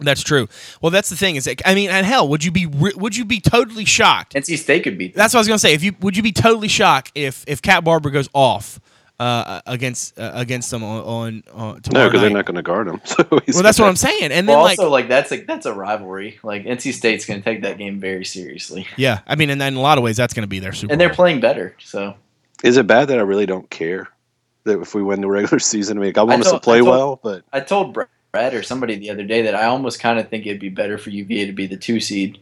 That's 0.02 0.22
true. 0.22 0.48
Well, 0.80 0.90
that's 0.90 1.10
the 1.10 1.16
thing 1.16 1.36
is, 1.36 1.44
that, 1.44 1.60
I 1.66 1.74
mean, 1.74 1.90
and 1.90 2.06
hell, 2.06 2.26
would 2.28 2.42
you 2.42 2.50
be 2.50 2.66
would 2.66 3.16
you 3.16 3.24
be 3.24 3.40
totally 3.40 3.84
shocked? 3.84 4.34
NC 4.34 4.58
State 4.58 4.82
could 4.84 4.96
beat 4.98 5.14
them. 5.14 5.18
That's 5.20 5.34
what 5.34 5.38
I 5.38 5.42
was 5.42 5.48
gonna 5.48 5.58
say. 5.58 5.74
If 5.74 5.82
you 5.82 5.94
would 6.00 6.16
you 6.16 6.22
be 6.22 6.32
totally 6.32 6.68
shocked 6.68 7.12
if 7.14 7.44
if 7.46 7.60
Cat 7.62 7.84
Barber 7.84 8.10
goes 8.10 8.28
off 8.32 8.80
uh, 9.20 9.60
against 9.66 10.18
uh, 10.18 10.32
against 10.34 10.70
them 10.70 10.82
on, 10.82 11.02
on 11.02 11.42
uh, 11.52 11.72
no, 11.74 11.78
tomorrow 11.78 12.08
because 12.08 12.22
they're 12.22 12.30
not 12.30 12.46
going 12.46 12.56
to 12.56 12.62
guard 12.62 12.88
him. 12.88 13.00
So 13.10 13.40
he's 13.44 13.54
Well, 13.54 13.62
that's 13.62 13.78
what 13.78 13.88
I'm 13.88 13.96
saying. 13.96 14.32
And 14.32 14.48
then 14.48 14.56
well, 14.56 14.64
like, 14.64 14.78
also, 14.78 14.90
like 14.90 15.08
that's 15.08 15.30
a 15.30 15.42
that's 15.42 15.66
a 15.66 15.74
rivalry. 15.74 16.38
Like 16.42 16.64
NC 16.64 16.94
State's 16.94 17.26
going 17.26 17.40
to 17.40 17.44
take 17.44 17.62
that 17.62 17.76
game 17.76 18.00
very 18.00 18.24
seriously, 18.24 18.88
yeah, 18.96 19.20
I 19.26 19.36
mean, 19.36 19.50
and 19.50 19.60
in 19.60 19.74
a 19.74 19.80
lot 19.80 19.98
of 19.98 20.04
ways, 20.04 20.16
that's 20.16 20.32
gonna 20.32 20.46
be 20.46 20.58
their 20.58 20.72
Super. 20.72 20.92
and 20.92 21.00
they're 21.00 21.12
playing 21.12 21.40
better. 21.40 21.76
So 21.80 22.14
Is 22.64 22.78
it 22.78 22.86
bad 22.86 23.08
that 23.08 23.18
I 23.18 23.22
really 23.22 23.46
don't 23.46 23.68
care 23.68 24.08
that 24.64 24.80
if 24.80 24.94
we 24.94 25.02
win 25.02 25.20
the 25.20 25.28
regular 25.28 25.58
season? 25.72 25.98
I 25.98 26.00
mean, 26.00 26.14
I 26.16 26.22
want 26.22 26.40
us 26.40 26.50
to 26.50 26.58
play 26.58 26.78
told- 26.78 26.88
well, 26.88 27.20
but 27.22 27.44
I 27.52 27.60
told 27.60 27.98
Brad 28.32 28.54
or 28.54 28.62
somebody 28.62 28.96
the 28.96 29.10
other 29.10 29.24
day 29.24 29.42
that 29.42 29.54
I 29.54 29.66
almost 29.66 30.00
kind 30.00 30.18
of 30.18 30.30
think 30.30 30.46
it'd 30.46 30.60
be 30.60 30.70
better 30.70 30.96
for 30.96 31.10
UVA 31.10 31.44
to 31.46 31.52
be 31.52 31.66
the 31.66 31.76
two 31.76 32.00
seed 32.00 32.38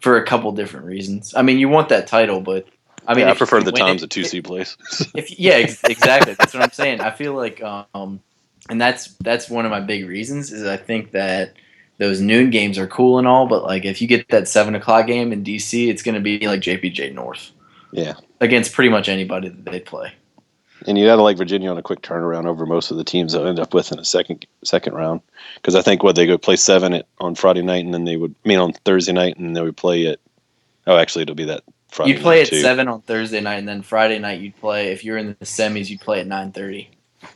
for 0.00 0.16
a 0.16 0.24
couple 0.24 0.50
different 0.52 0.86
reasons. 0.86 1.34
I 1.36 1.42
mean, 1.42 1.58
you 1.58 1.68
want 1.68 1.88
that 1.90 2.06
title, 2.08 2.40
but 2.40 2.66
I 3.08 3.14
mean, 3.14 3.26
yeah, 3.26 3.32
I 3.32 3.36
prefer 3.36 3.62
the 3.62 3.72
times 3.72 4.02
it- 4.02 4.06
a 4.06 4.08
two 4.08 4.24
seed 4.24 4.44
place. 4.44 4.76
If 5.14 5.38
yeah, 5.38 5.54
ex- 5.54 5.82
exactly. 5.84 6.34
that's 6.34 6.52
what 6.54 6.62
I'm 6.62 6.72
saying. 6.72 7.00
I 7.00 7.10
feel 7.10 7.34
like, 7.34 7.62
um, 7.62 8.20
and 8.68 8.80
that's 8.80 9.14
that's 9.18 9.48
one 9.48 9.64
of 9.64 9.70
my 9.70 9.80
big 9.80 10.06
reasons 10.06 10.52
is 10.52 10.66
I 10.66 10.76
think 10.76 11.12
that 11.12 11.54
those 11.98 12.20
noon 12.20 12.50
games 12.50 12.78
are 12.78 12.86
cool 12.86 13.18
and 13.18 13.26
all, 13.26 13.46
but 13.46 13.62
like 13.64 13.84
if 13.84 14.02
you 14.02 14.08
get 14.08 14.28
that 14.28 14.48
seven 14.48 14.74
o'clock 14.74 15.06
game 15.06 15.32
in 15.32 15.44
DC, 15.44 15.88
it's 15.88 16.02
going 16.02 16.14
to 16.14 16.20
be 16.20 16.46
like 16.46 16.60
JPJ 16.60 17.14
North 17.14 17.52
yeah, 17.92 18.14
against 18.40 18.72
pretty 18.72 18.90
much 18.90 19.08
anybody 19.08 19.48
that 19.48 19.64
they 19.70 19.80
play. 19.80 20.12
and 20.86 20.98
you 20.98 21.06
got 21.06 21.16
to 21.16 21.22
like 21.22 21.38
Virginia 21.38 21.70
on 21.70 21.78
a 21.78 21.82
quick 21.82 22.02
turnaround 22.02 22.46
over 22.46 22.66
most 22.66 22.90
of 22.90 22.96
the 22.98 23.04
teams 23.04 23.32
they'll 23.32 23.46
end 23.46 23.58
up 23.60 23.72
with 23.72 23.92
in 23.92 23.98
a 23.98 24.04
second 24.04 24.44
second 24.62 24.94
round. 24.94 25.22
Because 25.56 25.74
I 25.74 25.82
think 25.82 26.02
what 26.02 26.16
they 26.16 26.26
go 26.26 26.36
play 26.36 26.56
seven 26.56 26.92
at, 26.92 27.06
on 27.18 27.34
Friday 27.34 27.62
night, 27.62 27.84
and 27.84 27.94
then 27.94 28.04
they 28.04 28.16
would 28.16 28.34
I 28.44 28.48
mean 28.48 28.58
on 28.58 28.72
Thursday 28.72 29.12
night, 29.12 29.36
and 29.36 29.46
then 29.46 29.52
they 29.54 29.62
would 29.62 29.76
play 29.76 30.06
at. 30.06 30.18
Oh, 30.88 30.96
actually, 30.96 31.22
it'll 31.22 31.34
be 31.34 31.46
that 31.46 31.64
Friday. 31.88 32.12
You'd 32.12 32.22
play 32.22 32.36
night 32.38 32.42
at 32.42 32.48
too. 32.48 32.60
seven 32.60 32.88
on 32.88 33.00
Thursday 33.02 33.40
night, 33.40 33.56
and 33.56 33.68
then 33.68 33.82
Friday 33.82 34.18
night 34.18 34.40
you'd 34.40 34.56
play. 34.56 34.92
If 34.92 35.04
you're 35.04 35.16
in 35.16 35.28
the 35.38 35.46
semis, 35.46 35.88
you'd 35.88 36.00
play 36.00 36.20
at 36.20 36.26
nine 36.26 36.52
thirty. 36.52 36.90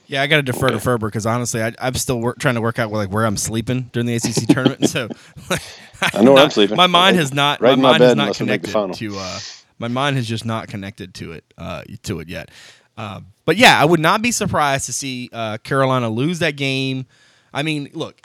Yeah, 0.06 0.22
I 0.22 0.26
got 0.26 0.36
to 0.36 0.42
defer 0.42 0.68
to 0.68 0.78
Ferber 0.78 1.08
because 1.08 1.26
honestly, 1.26 1.62
I, 1.62 1.72
I'm 1.80 1.94
still 1.94 2.20
work, 2.20 2.38
trying 2.38 2.54
to 2.54 2.60
work 2.60 2.78
out 2.78 2.92
like 2.92 3.10
where 3.10 3.24
I'm 3.24 3.36
sleeping 3.36 3.90
during 3.92 4.06
the 4.06 4.14
ACC 4.14 4.46
tournament. 4.48 4.88
So 4.88 5.08
I 6.00 6.22
know 6.22 6.34
where 6.34 6.44
I'm 6.44 6.50
sleeping. 6.52 6.76
My 6.76 6.86
mind 6.86 7.16
Right- 7.16 7.20
has 7.22 7.34
not. 7.34 7.60
right 7.60 7.72
in 7.72 7.80
my 7.80 7.92
my 7.92 7.98
mind 7.98 7.98
bed 8.00 8.06
has 8.08 8.16
not 8.16 8.22
unless 8.24 8.40
we 8.40 8.46
make 8.46 8.62
the 8.62 8.68
connected 8.72 8.98
to. 8.98 9.18
Uh, 9.18 9.38
my 9.78 9.88
mind 9.88 10.16
has 10.16 10.28
just 10.28 10.44
not 10.44 10.68
connected 10.68 11.14
to 11.14 11.32
it. 11.32 11.44
Uh, 11.56 11.82
to 12.02 12.20
it 12.20 12.28
yet. 12.28 12.50
Uh, 12.96 13.20
but 13.46 13.56
yeah, 13.56 13.80
I 13.80 13.84
would 13.84 14.00
not 14.00 14.20
be 14.20 14.30
surprised 14.30 14.86
to 14.86 14.92
see 14.92 15.30
uh, 15.32 15.58
Carolina 15.58 16.08
lose 16.10 16.38
that 16.40 16.56
game. 16.56 17.06
I 17.52 17.62
mean, 17.62 17.88
look, 17.94 18.20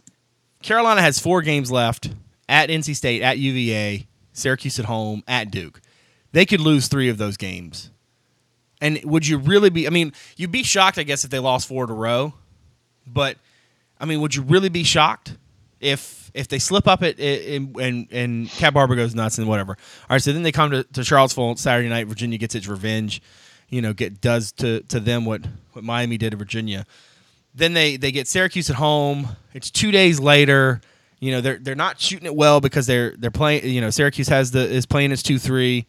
Carolina 0.62 1.02
has 1.02 1.18
four 1.20 1.42
games 1.42 1.72
left 1.72 2.10
at 2.50 2.70
NC 2.70 2.96
State, 2.96 3.22
at 3.22 3.38
UVA, 3.40 4.06
Syracuse 4.34 4.78
at 4.80 4.86
home, 4.86 5.24
at 5.28 5.50
Duke. 5.50 5.80
They 6.36 6.46
could 6.46 6.60
lose 6.60 6.90
three 6.90 7.08
of 7.08 7.18
those 7.18 7.38
games. 7.38 7.92
And 8.82 9.02
would 9.06 9.26
you 9.26 9.38
really 9.38 9.70
be? 9.70 9.88
I 9.88 9.90
mean, 9.90 10.12
you'd 10.36 10.52
be 10.52 10.64
shocked, 10.64 10.98
I 10.98 11.04
guess, 11.04 11.24
if 11.24 11.32
they 11.32 11.40
lost 11.40 11.66
four 11.66 11.86
in 11.86 11.90
a 11.90 11.94
row. 11.94 12.34
But 13.08 13.38
I 14.02 14.06
mean, 14.06 14.20
would 14.20 14.36
you 14.36 14.42
really 14.42 14.68
be 14.68 14.84
shocked 14.84 15.38
if 15.80 16.30
if 16.34 16.50
they 16.50 16.60
slip 16.60 16.90
up 16.90 17.04
at 17.04 17.22
and 17.22 17.74
and 17.78 18.08
and 18.12 18.50
Cat 18.50 18.74
Barber 18.74 18.98
goes 18.98 19.16
nuts 19.16 19.38
and 19.38 19.48
whatever? 19.48 19.78
All 20.10 20.16
right, 20.16 20.22
so 20.22 20.34
then 20.34 20.44
they 20.44 20.52
come 20.52 20.72
to, 20.72 20.84
to 20.84 21.06
Charlottesville 21.06 21.56
Saturday 21.56 21.88
night. 21.88 22.08
Virginia 22.08 22.38
gets 22.38 22.54
its 22.54 22.68
revenge. 22.68 23.22
You 23.70 23.82
know, 23.82 23.94
get 23.94 24.20
does 24.20 24.52
to 24.58 24.82
to 24.82 25.00
them 25.00 25.24
what 25.24 25.40
what 25.72 25.86
Miami 25.86 26.18
did 26.18 26.32
to 26.32 26.38
Virginia. 26.38 26.86
Then 27.54 27.74
they 27.74 27.96
they 27.96 28.12
get 28.12 28.28
Syracuse 28.28 28.70
at 28.70 28.76
home. 28.76 29.30
It's 29.54 29.72
two 29.72 29.90
days 29.90 30.20
later. 30.20 30.82
You 31.22 31.32
know, 31.32 31.40
they're 31.40 31.60
they're 31.60 31.76
not 31.76 32.02
shooting 32.02 32.26
it 32.26 32.36
well 32.36 32.60
because 32.60 32.88
they're 32.88 33.16
they're 33.18 33.32
playing. 33.32 33.66
You 33.70 33.80
know, 33.80 33.90
Syracuse 33.90 34.28
has 34.28 34.52
the 34.52 34.70
is 34.70 34.86
playing 34.86 35.14
its 35.14 35.24
two 35.24 35.40
three, 35.40 35.86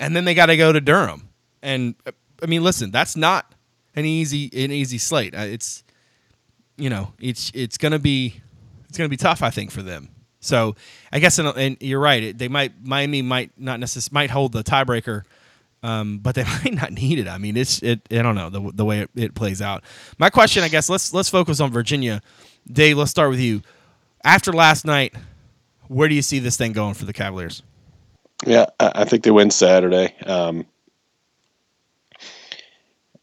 and 0.00 0.14
then 0.14 0.24
they 0.24 0.34
got 0.34 0.46
to 0.46 0.56
go 0.56 0.72
to 0.72 0.80
Durham. 0.80 1.28
And 1.62 1.94
uh, 2.06 2.12
I 2.42 2.46
mean, 2.46 2.62
listen, 2.62 2.90
that's 2.90 3.16
not 3.16 3.54
an 3.94 4.04
easy 4.04 4.50
an 4.54 4.70
easy 4.72 4.98
slate. 4.98 5.34
Uh, 5.34 5.40
It's 5.40 5.82
you 6.76 6.90
know, 6.90 7.12
it's 7.20 7.50
it's 7.54 7.76
gonna 7.78 7.98
be 7.98 8.40
it's 8.88 8.96
gonna 8.96 9.08
be 9.08 9.16
tough, 9.16 9.42
I 9.42 9.50
think, 9.50 9.70
for 9.70 9.82
them. 9.82 10.10
So 10.40 10.76
I 11.12 11.18
guess, 11.18 11.38
and 11.38 11.76
you're 11.80 12.00
right. 12.00 12.22
It, 12.22 12.38
they 12.38 12.48
might 12.48 12.72
Miami 12.84 13.22
might 13.22 13.50
not 13.58 13.80
necessarily 13.80 14.14
might 14.14 14.30
hold 14.30 14.52
the 14.52 14.62
tiebreaker, 14.62 15.24
um, 15.82 16.18
but 16.18 16.34
they 16.36 16.44
might 16.64 16.74
not 16.74 16.92
need 16.92 17.18
it. 17.18 17.26
I 17.28 17.38
mean, 17.38 17.56
it's 17.56 17.82
it. 17.82 18.00
I 18.10 18.22
don't 18.22 18.36
know 18.36 18.48
the 18.50 18.70
the 18.72 18.84
way 18.84 19.00
it, 19.00 19.10
it 19.16 19.34
plays 19.34 19.60
out. 19.60 19.82
My 20.18 20.30
question, 20.30 20.62
I 20.62 20.68
guess, 20.68 20.88
let's 20.88 21.12
let's 21.12 21.28
focus 21.28 21.60
on 21.60 21.72
Virginia. 21.72 22.22
Dave, 22.70 22.96
let's 22.96 23.10
start 23.10 23.30
with 23.30 23.40
you. 23.40 23.62
After 24.24 24.52
last 24.52 24.84
night, 24.84 25.14
where 25.88 26.08
do 26.08 26.14
you 26.14 26.22
see 26.22 26.38
this 26.38 26.56
thing 26.56 26.72
going 26.72 26.94
for 26.94 27.04
the 27.04 27.12
Cavaliers? 27.12 27.62
Yeah, 28.46 28.66
I, 28.78 28.92
I 28.96 29.04
think 29.04 29.24
they 29.24 29.30
win 29.30 29.50
Saturday. 29.50 30.14
Um, 30.24 30.66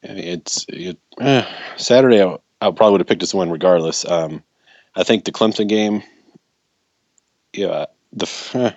it's 0.04 0.66
it, 0.70 0.98
eh, 1.20 1.46
Saturday. 1.78 2.22
I, 2.24 2.34
I 2.62 2.72
probably 2.72 2.92
would 2.92 3.02
have 3.02 3.08
picked 3.08 3.24
us 3.24 3.32
to 3.32 3.38
win 3.38 3.50
regardless. 3.50 4.06
Um, 4.06 4.44
I 4.96 5.04
think 5.04 5.26
the 5.26 5.32
Clemson 5.32 5.68
game. 5.68 6.04
Yeah, 7.54 7.86
the 8.14 8.30
eh, 8.54 8.72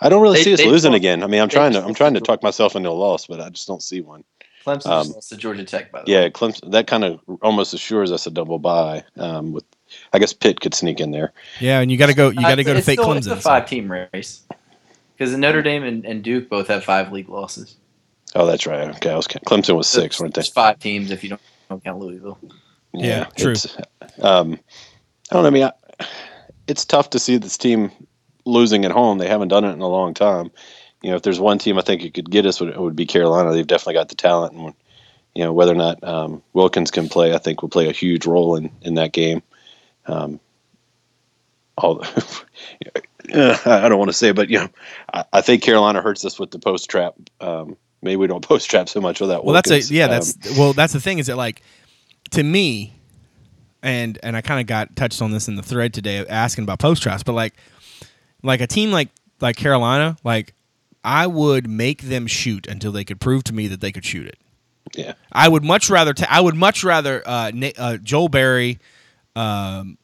I 0.00 0.08
don't 0.08 0.22
really 0.22 0.38
They- 0.38 0.44
see 0.44 0.54
us 0.54 0.64
losing 0.64 0.94
again. 0.94 1.22
I 1.22 1.26
mean, 1.28 1.40
I'm 1.40 1.48
trying 1.48 1.72
to 1.72 1.84
I'm 1.84 1.94
trying 1.94 2.14
to 2.14 2.20
talk 2.20 2.42
myself 2.42 2.74
into 2.76 2.90
a 2.90 2.92
loss, 2.92 3.26
but 3.26 3.40
I 3.40 3.48
just 3.50 3.68
don't 3.68 3.82
see 3.82 4.00
one. 4.00 4.24
Clemson 4.66 4.86
Um, 4.90 5.04
just 5.04 5.14
lost 5.14 5.28
to 5.30 5.36
Georgia 5.38 5.64
Tech, 5.64 5.90
by 5.90 6.02
the 6.02 6.10
Yeah, 6.10 6.18
way. 6.18 6.22
Yeah, 6.24 6.28
Clemson. 6.30 6.70
That 6.72 6.86
kind 6.86 7.04
of 7.04 7.20
almost 7.40 7.72
assures 7.72 8.12
us 8.12 8.26
a 8.26 8.30
double 8.30 8.58
bye. 8.58 9.04
Um, 9.16 9.52
with 9.52 9.64
I 10.12 10.18
guess 10.18 10.32
Pitt 10.34 10.60
could 10.60 10.74
sneak 10.74 11.00
in 11.00 11.10
there. 11.12 11.32
Yeah, 11.60 11.80
and 11.80 11.90
you 11.90 11.96
got 11.96 12.06
to 12.08 12.14
go. 12.14 12.28
You 12.28 12.40
got 12.42 12.56
to 12.56 12.64
go 12.64 12.72
to 12.74 12.78
it's 12.78 12.86
fake 12.86 12.98
still, 13.00 13.10
Clemson. 13.12 13.18
It's 13.18 13.26
a 13.28 13.36
so- 13.36 13.40
five 13.40 13.66
team 13.66 13.90
race 14.12 14.42
because 15.20 15.36
Notre 15.36 15.60
Dame 15.60 15.84
and, 15.84 16.06
and 16.06 16.24
Duke 16.24 16.48
both 16.48 16.68
have 16.68 16.82
five 16.82 17.12
league 17.12 17.28
losses. 17.28 17.76
Oh, 18.34 18.46
that's 18.46 18.66
right. 18.66 18.88
Okay, 18.96 19.10
I 19.10 19.16
was 19.16 19.28
Clemson 19.28 19.76
was 19.76 19.86
six, 19.86 20.18
weren't 20.18 20.32
they? 20.32 20.38
There's 20.38 20.48
five 20.48 20.78
teams 20.78 21.10
if 21.10 21.22
you 21.22 21.28
don't, 21.28 21.42
don't 21.68 21.84
count 21.84 21.98
Louisville. 21.98 22.38
Yeah, 22.94 23.24
true. 23.36 23.54
Um, 24.22 24.58
I 25.30 25.34
don't 25.34 25.42
know. 25.42 25.46
I 25.46 25.50
mean, 25.50 25.64
I, 25.64 25.72
it's 26.66 26.86
tough 26.86 27.10
to 27.10 27.18
see 27.18 27.36
this 27.36 27.58
team 27.58 27.90
losing 28.46 28.86
at 28.86 28.92
home. 28.92 29.18
They 29.18 29.28
haven't 29.28 29.48
done 29.48 29.66
it 29.66 29.72
in 29.72 29.82
a 29.82 29.88
long 29.88 30.14
time. 30.14 30.50
You 31.02 31.10
know, 31.10 31.16
if 31.16 31.22
there's 31.22 31.38
one 31.38 31.58
team 31.58 31.76
I 31.76 31.82
think 31.82 32.02
it 32.02 32.14
could 32.14 32.30
get 32.30 32.46
us, 32.46 32.62
it 32.62 32.80
would 32.80 32.96
be 32.96 33.04
Carolina. 33.04 33.52
They've 33.52 33.66
definitely 33.66 33.94
got 33.94 34.08
the 34.08 34.14
talent, 34.14 34.54
and 34.54 34.74
you 35.34 35.44
know 35.44 35.52
whether 35.52 35.72
or 35.72 35.76
not 35.76 36.02
um, 36.02 36.42
Wilkins 36.54 36.90
can 36.90 37.10
play, 37.10 37.34
I 37.34 37.38
think 37.38 37.60
will 37.60 37.68
play 37.68 37.90
a 37.90 37.92
huge 37.92 38.24
role 38.24 38.56
in 38.56 38.70
in 38.80 38.94
that 38.94 39.12
game. 39.12 39.42
Um, 40.06 40.40
all 41.76 42.02
uh, 43.32 43.56
I 43.64 43.88
don't 43.88 43.98
want 43.98 44.10
to 44.10 44.16
say, 44.16 44.32
but 44.32 44.50
you 44.50 44.58
know, 44.58 44.68
I, 45.12 45.24
I, 45.32 45.40
think 45.40 45.62
Carolina 45.62 46.00
hurts 46.00 46.24
us 46.24 46.38
with 46.38 46.50
the 46.50 46.58
post 46.58 46.88
trap. 46.90 47.14
Um, 47.40 47.76
maybe 48.02 48.16
we 48.16 48.26
don't 48.26 48.44
post 48.46 48.70
trap 48.70 48.88
so 48.88 49.00
much 49.00 49.20
with 49.20 49.30
that. 49.30 49.44
Well, 49.44 49.54
that's 49.54 49.70
a 49.70 49.80
yeah. 49.92 50.04
Um, 50.04 50.10
that's 50.10 50.58
well, 50.58 50.72
that's 50.72 50.92
the 50.92 51.00
thing 51.00 51.18
is 51.18 51.26
that 51.26 51.36
like 51.36 51.62
to 52.30 52.42
me, 52.42 52.92
and 53.82 54.18
and 54.22 54.36
I 54.36 54.40
kind 54.40 54.60
of 54.60 54.66
got 54.66 54.96
touched 54.96 55.22
on 55.22 55.30
this 55.30 55.48
in 55.48 55.56
the 55.56 55.62
thread 55.62 55.94
today 55.94 56.26
asking 56.26 56.64
about 56.64 56.78
post 56.78 57.02
traps, 57.02 57.22
but 57.22 57.32
like 57.32 57.54
like 58.42 58.60
a 58.60 58.66
team 58.66 58.90
like 58.90 59.08
like 59.40 59.56
Carolina, 59.56 60.16
like 60.24 60.54
I 61.04 61.26
would 61.26 61.68
make 61.68 62.02
them 62.02 62.26
shoot 62.26 62.66
until 62.66 62.92
they 62.92 63.04
could 63.04 63.20
prove 63.20 63.44
to 63.44 63.54
me 63.54 63.68
that 63.68 63.80
they 63.80 63.92
could 63.92 64.04
shoot 64.04 64.26
it. 64.26 64.38
Yeah, 64.94 65.14
I 65.30 65.48
would 65.48 65.62
much 65.62 65.88
rather. 65.88 66.14
Ta- 66.14 66.26
I 66.28 66.40
would 66.40 66.56
much 66.56 66.82
rather 66.82 67.22
uh, 67.26 67.52
uh, 67.78 67.96
Joel 67.98 68.28
Berry, 68.28 68.78
um, 69.36 69.98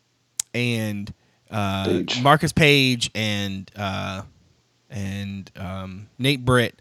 and 0.55 1.13
uh, 1.51 1.85
Paige. 1.85 2.23
Marcus 2.23 2.53
Paige 2.53 3.11
and 3.15 3.71
uh, 3.77 4.23
and 4.91 5.51
um, 5.57 6.09
Nate 6.19 6.45
Britt, 6.45 6.81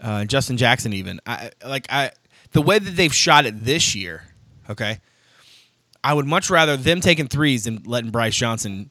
uh, 0.00 0.24
Justin 0.24 0.56
Jackson. 0.56 0.92
Even 0.92 1.20
I 1.26 1.50
like 1.64 1.86
I 1.90 2.12
the 2.52 2.62
way 2.62 2.78
that 2.78 2.96
they've 2.96 3.14
shot 3.14 3.46
it 3.46 3.64
this 3.64 3.94
year. 3.94 4.24
Okay, 4.68 4.98
I 6.02 6.14
would 6.14 6.26
much 6.26 6.50
rather 6.50 6.76
them 6.76 7.00
taking 7.00 7.28
threes 7.28 7.64
than 7.64 7.82
letting 7.84 8.10
Brice 8.10 8.36
Johnson 8.36 8.90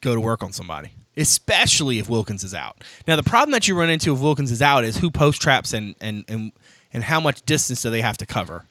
go 0.00 0.14
to 0.14 0.20
work 0.20 0.42
on 0.42 0.52
somebody 0.52 0.90
especially 1.16 1.98
if 1.98 2.08
Wilkins 2.08 2.44
is 2.44 2.54
out. 2.54 2.82
Now, 3.06 3.16
the 3.16 3.22
problem 3.22 3.52
that 3.52 3.68
you 3.68 3.78
run 3.78 3.90
into 3.90 4.12
if 4.14 4.20
Wilkins 4.20 4.50
is 4.50 4.62
out 4.62 4.84
is 4.84 4.96
who 4.96 5.10
post 5.10 5.40
traps 5.40 5.72
and 5.72 5.94
and 6.00 6.24
and, 6.28 6.52
and 6.92 7.04
how 7.04 7.20
much 7.20 7.42
distance 7.42 7.82
do 7.82 7.90
they 7.90 8.00
have 8.00 8.16
to 8.18 8.26
cover. 8.26 8.64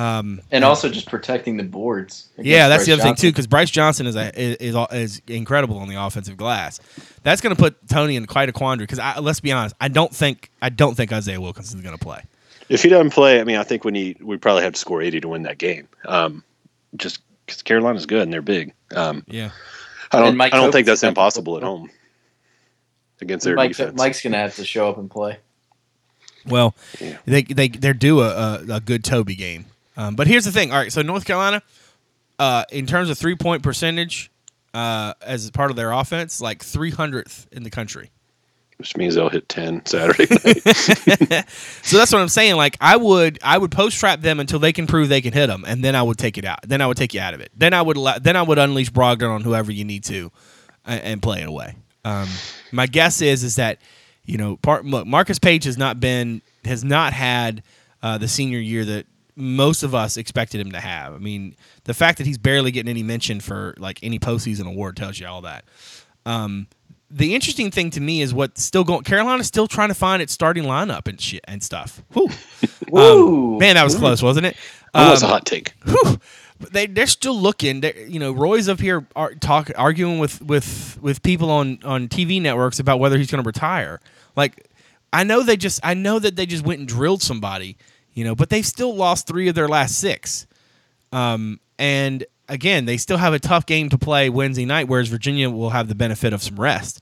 Um, 0.00 0.28
and, 0.28 0.42
and, 0.52 0.64
also 0.64 0.88
just 0.88 1.10
protecting 1.10 1.58
the 1.58 1.62
boards. 1.62 2.30
Yeah, 2.38 2.68
that's 2.68 2.80
Brice 2.80 2.86
the 2.86 2.92
other 2.92 3.02
Johnson. 3.02 3.16
thing 3.16 3.20
too, 3.20 3.32
because 3.32 3.46
Brice 3.46 3.70
Johnson 3.70 4.06
is, 4.06 4.16
a, 4.16 4.40
is, 4.40 4.56
is 4.56 4.86
is 4.92 5.22
incredible 5.26 5.76
on 5.76 5.88
the 5.88 5.96
offensive 5.96 6.38
glass. 6.38 6.80
That's 7.22 7.42
going 7.42 7.54
to 7.54 7.60
put 7.60 7.86
Tony 7.86 8.16
in 8.16 8.24
quite 8.24 8.48
a 8.48 8.52
quandary. 8.52 8.86
Because 8.86 9.20
let's 9.20 9.40
be 9.40 9.52
honest, 9.52 9.76
I 9.78 9.88
don't 9.88 10.14
think 10.14 10.50
I 10.62 10.70
don't 10.70 10.96
think 10.96 11.12
Isaiah 11.12 11.38
Wilkins 11.38 11.74
is 11.74 11.80
going 11.82 11.96
to 11.96 12.02
play. 12.02 12.22
If 12.70 12.82
he 12.82 12.88
doesn't 12.88 13.10
play, 13.10 13.40
I 13.40 13.44
mean, 13.44 13.56
I 13.56 13.62
think 13.62 13.84
we 13.84 13.92
need 13.92 14.22
we 14.22 14.38
probably 14.38 14.62
have 14.62 14.72
to 14.72 14.78
score 14.78 15.02
eighty 15.02 15.20
to 15.20 15.28
win 15.28 15.42
that 15.42 15.58
game. 15.58 15.86
Um, 16.06 16.44
just 16.96 17.20
because 17.44 17.60
Carolina's 17.60 18.06
good 18.06 18.22
and 18.22 18.32
they're 18.32 18.40
big. 18.40 18.72
Um, 18.96 19.22
yeah. 19.26 19.50
I 20.12 20.20
don't. 20.20 20.40
I 20.40 20.48
don't 20.48 20.72
think 20.72 20.86
that's 20.86 21.02
impossible 21.02 21.58
at 21.58 21.62
home 21.62 21.90
against 23.20 23.44
their 23.44 23.54
Mike, 23.54 23.72
defense. 23.72 23.98
Mike's 23.98 24.22
gonna 24.22 24.38
have 24.38 24.56
to 24.56 24.64
show 24.64 24.88
up 24.88 24.96
and 24.96 25.10
play. 25.10 25.38
Well, 26.46 26.74
yeah. 26.98 27.18
they 27.26 27.42
they 27.42 27.68
they're 27.68 27.92
due 27.92 28.20
a, 28.22 28.28
a, 28.28 28.64
a 28.76 28.80
good 28.80 29.04
Tobey 29.04 29.34
game. 29.34 29.66
Um, 29.96 30.14
but 30.14 30.26
here's 30.26 30.44
the 30.44 30.52
thing. 30.52 30.70
All 30.72 30.78
right, 30.78 30.92
so 30.92 31.02
North 31.02 31.24
Carolina, 31.24 31.62
uh, 32.38 32.64
in 32.70 32.86
terms 32.86 33.10
of 33.10 33.18
three 33.18 33.36
point 33.36 33.62
percentage, 33.62 34.30
uh, 34.72 35.14
as 35.20 35.50
part 35.50 35.70
of 35.70 35.76
their 35.76 35.92
offense, 35.92 36.40
like 36.40 36.60
300th 36.60 37.46
in 37.52 37.62
the 37.62 37.70
country 37.70 38.10
which 38.78 38.96
means 38.96 39.14
they'll 39.14 39.28
hit 39.28 39.46
10 39.50 39.84
Saturday 39.84 40.26
night. 40.30 40.62
so 41.82 41.98
that's 41.98 42.10
what 42.10 42.14
I'm 42.14 42.28
saying. 42.28 42.56
Like 42.56 42.78
I 42.80 42.96
would, 42.96 43.38
I 43.42 43.58
would 43.58 43.70
post 43.70 43.98
trap 44.00 44.22
them 44.22 44.40
until 44.40 44.58
they 44.58 44.72
can 44.72 44.86
prove 44.86 45.10
they 45.10 45.20
can 45.20 45.34
hit 45.34 45.48
them, 45.48 45.66
and 45.66 45.84
then 45.84 45.94
I 45.94 46.02
would 46.02 46.16
take 46.16 46.38
it 46.38 46.46
out. 46.46 46.60
Then 46.66 46.80
I 46.80 46.86
would 46.86 46.96
take 46.96 47.12
you 47.12 47.20
out 47.20 47.34
of 47.34 47.40
it. 47.42 47.52
Then 47.54 47.74
I 47.74 47.82
would, 47.82 47.98
then 48.22 48.36
I 48.36 48.42
would 48.42 48.58
unleash 48.58 48.90
Brogdon 48.90 49.28
on 49.28 49.42
whoever 49.42 49.70
you 49.70 49.84
need 49.84 50.04
to, 50.04 50.32
and, 50.86 51.02
and 51.02 51.22
play 51.22 51.42
it 51.42 51.48
away. 51.48 51.76
Um, 52.06 52.26
my 52.72 52.86
guess 52.86 53.20
is 53.20 53.44
is 53.44 53.56
that 53.56 53.80
you 54.30 54.38
know, 54.38 54.56
part, 54.56 54.84
look, 54.84 55.06
Marcus 55.06 55.38
Paige 55.38 55.64
has 55.64 55.76
not 55.76 55.98
been, 55.98 56.40
has 56.64 56.84
not 56.84 57.12
had 57.12 57.62
uh, 58.02 58.16
the 58.16 58.28
senior 58.28 58.60
year 58.60 58.84
that 58.84 59.06
most 59.40 59.82
of 59.82 59.94
us 59.94 60.16
expected 60.16 60.60
him 60.60 60.72
to 60.72 60.80
have. 60.80 61.14
I 61.14 61.18
mean, 61.18 61.56
the 61.84 61.94
fact 61.94 62.18
that 62.18 62.26
he's 62.26 62.38
barely 62.38 62.70
getting 62.70 62.90
any 62.90 63.02
mention 63.02 63.40
for 63.40 63.74
like 63.78 63.98
any 64.02 64.18
postseason 64.18 64.66
award 64.66 64.96
tells 64.96 65.18
you 65.18 65.26
all 65.26 65.42
that. 65.42 65.64
Um, 66.26 66.68
the 67.10 67.34
interesting 67.34 67.70
thing 67.70 67.90
to 67.90 68.00
me 68.00 68.20
is 68.20 68.32
what's 68.32 68.62
still 68.62 68.84
going. 68.84 69.02
Carolina's 69.02 69.46
still 69.48 69.66
trying 69.66 69.88
to 69.88 69.94
find 69.94 70.22
its 70.22 70.32
starting 70.32 70.64
lineup 70.64 71.08
and 71.08 71.20
shit 71.20 71.44
and 71.46 71.62
stuff. 71.62 72.02
Um, 72.92 73.58
man, 73.58 73.76
that 73.76 73.84
was 73.84 73.94
close, 73.94 74.20
wasn't 74.20 74.46
it? 74.46 74.56
Um, 74.94 75.04
that 75.04 75.10
was 75.12 75.22
a 75.22 75.28
hot 75.28 75.46
take. 75.46 75.74
Whew. 75.84 76.18
They 76.72 76.86
they're 76.86 77.06
still 77.06 77.38
looking. 77.38 77.82
They're, 77.82 77.96
you 77.96 78.18
know, 78.18 78.32
Roy's 78.32 78.68
up 78.68 78.80
here 78.80 79.06
are, 79.14 79.34
talk 79.34 79.70
arguing 79.78 80.18
with 80.18 80.42
with 80.42 80.98
with 81.00 81.22
people 81.22 81.50
on 81.50 81.78
on 81.84 82.08
TV 82.08 82.42
networks 82.42 82.80
about 82.80 82.98
whether 82.98 83.16
he's 83.16 83.30
going 83.30 83.44
to 83.44 83.46
retire. 83.46 84.00
Like, 84.34 84.68
I 85.12 85.22
know 85.22 85.44
they 85.44 85.56
just 85.56 85.78
I 85.84 85.94
know 85.94 86.18
that 86.18 86.34
they 86.34 86.46
just 86.46 86.64
went 86.64 86.80
and 86.80 86.88
drilled 86.88 87.22
somebody, 87.22 87.76
you 88.20 88.26
know, 88.26 88.34
but 88.34 88.50
they've 88.50 88.66
still 88.66 88.94
lost 88.94 89.26
three 89.26 89.48
of 89.48 89.54
their 89.54 89.66
last 89.66 89.98
six. 89.98 90.46
Um, 91.10 91.58
and 91.78 92.22
again, 92.50 92.84
they 92.84 92.98
still 92.98 93.16
have 93.16 93.32
a 93.32 93.38
tough 93.38 93.64
game 93.64 93.88
to 93.88 93.96
play 93.96 94.28
Wednesday 94.28 94.66
night, 94.66 94.88
whereas 94.88 95.08
Virginia 95.08 95.48
will 95.48 95.70
have 95.70 95.88
the 95.88 95.94
benefit 95.94 96.34
of 96.34 96.42
some 96.42 96.60
rest. 96.60 97.00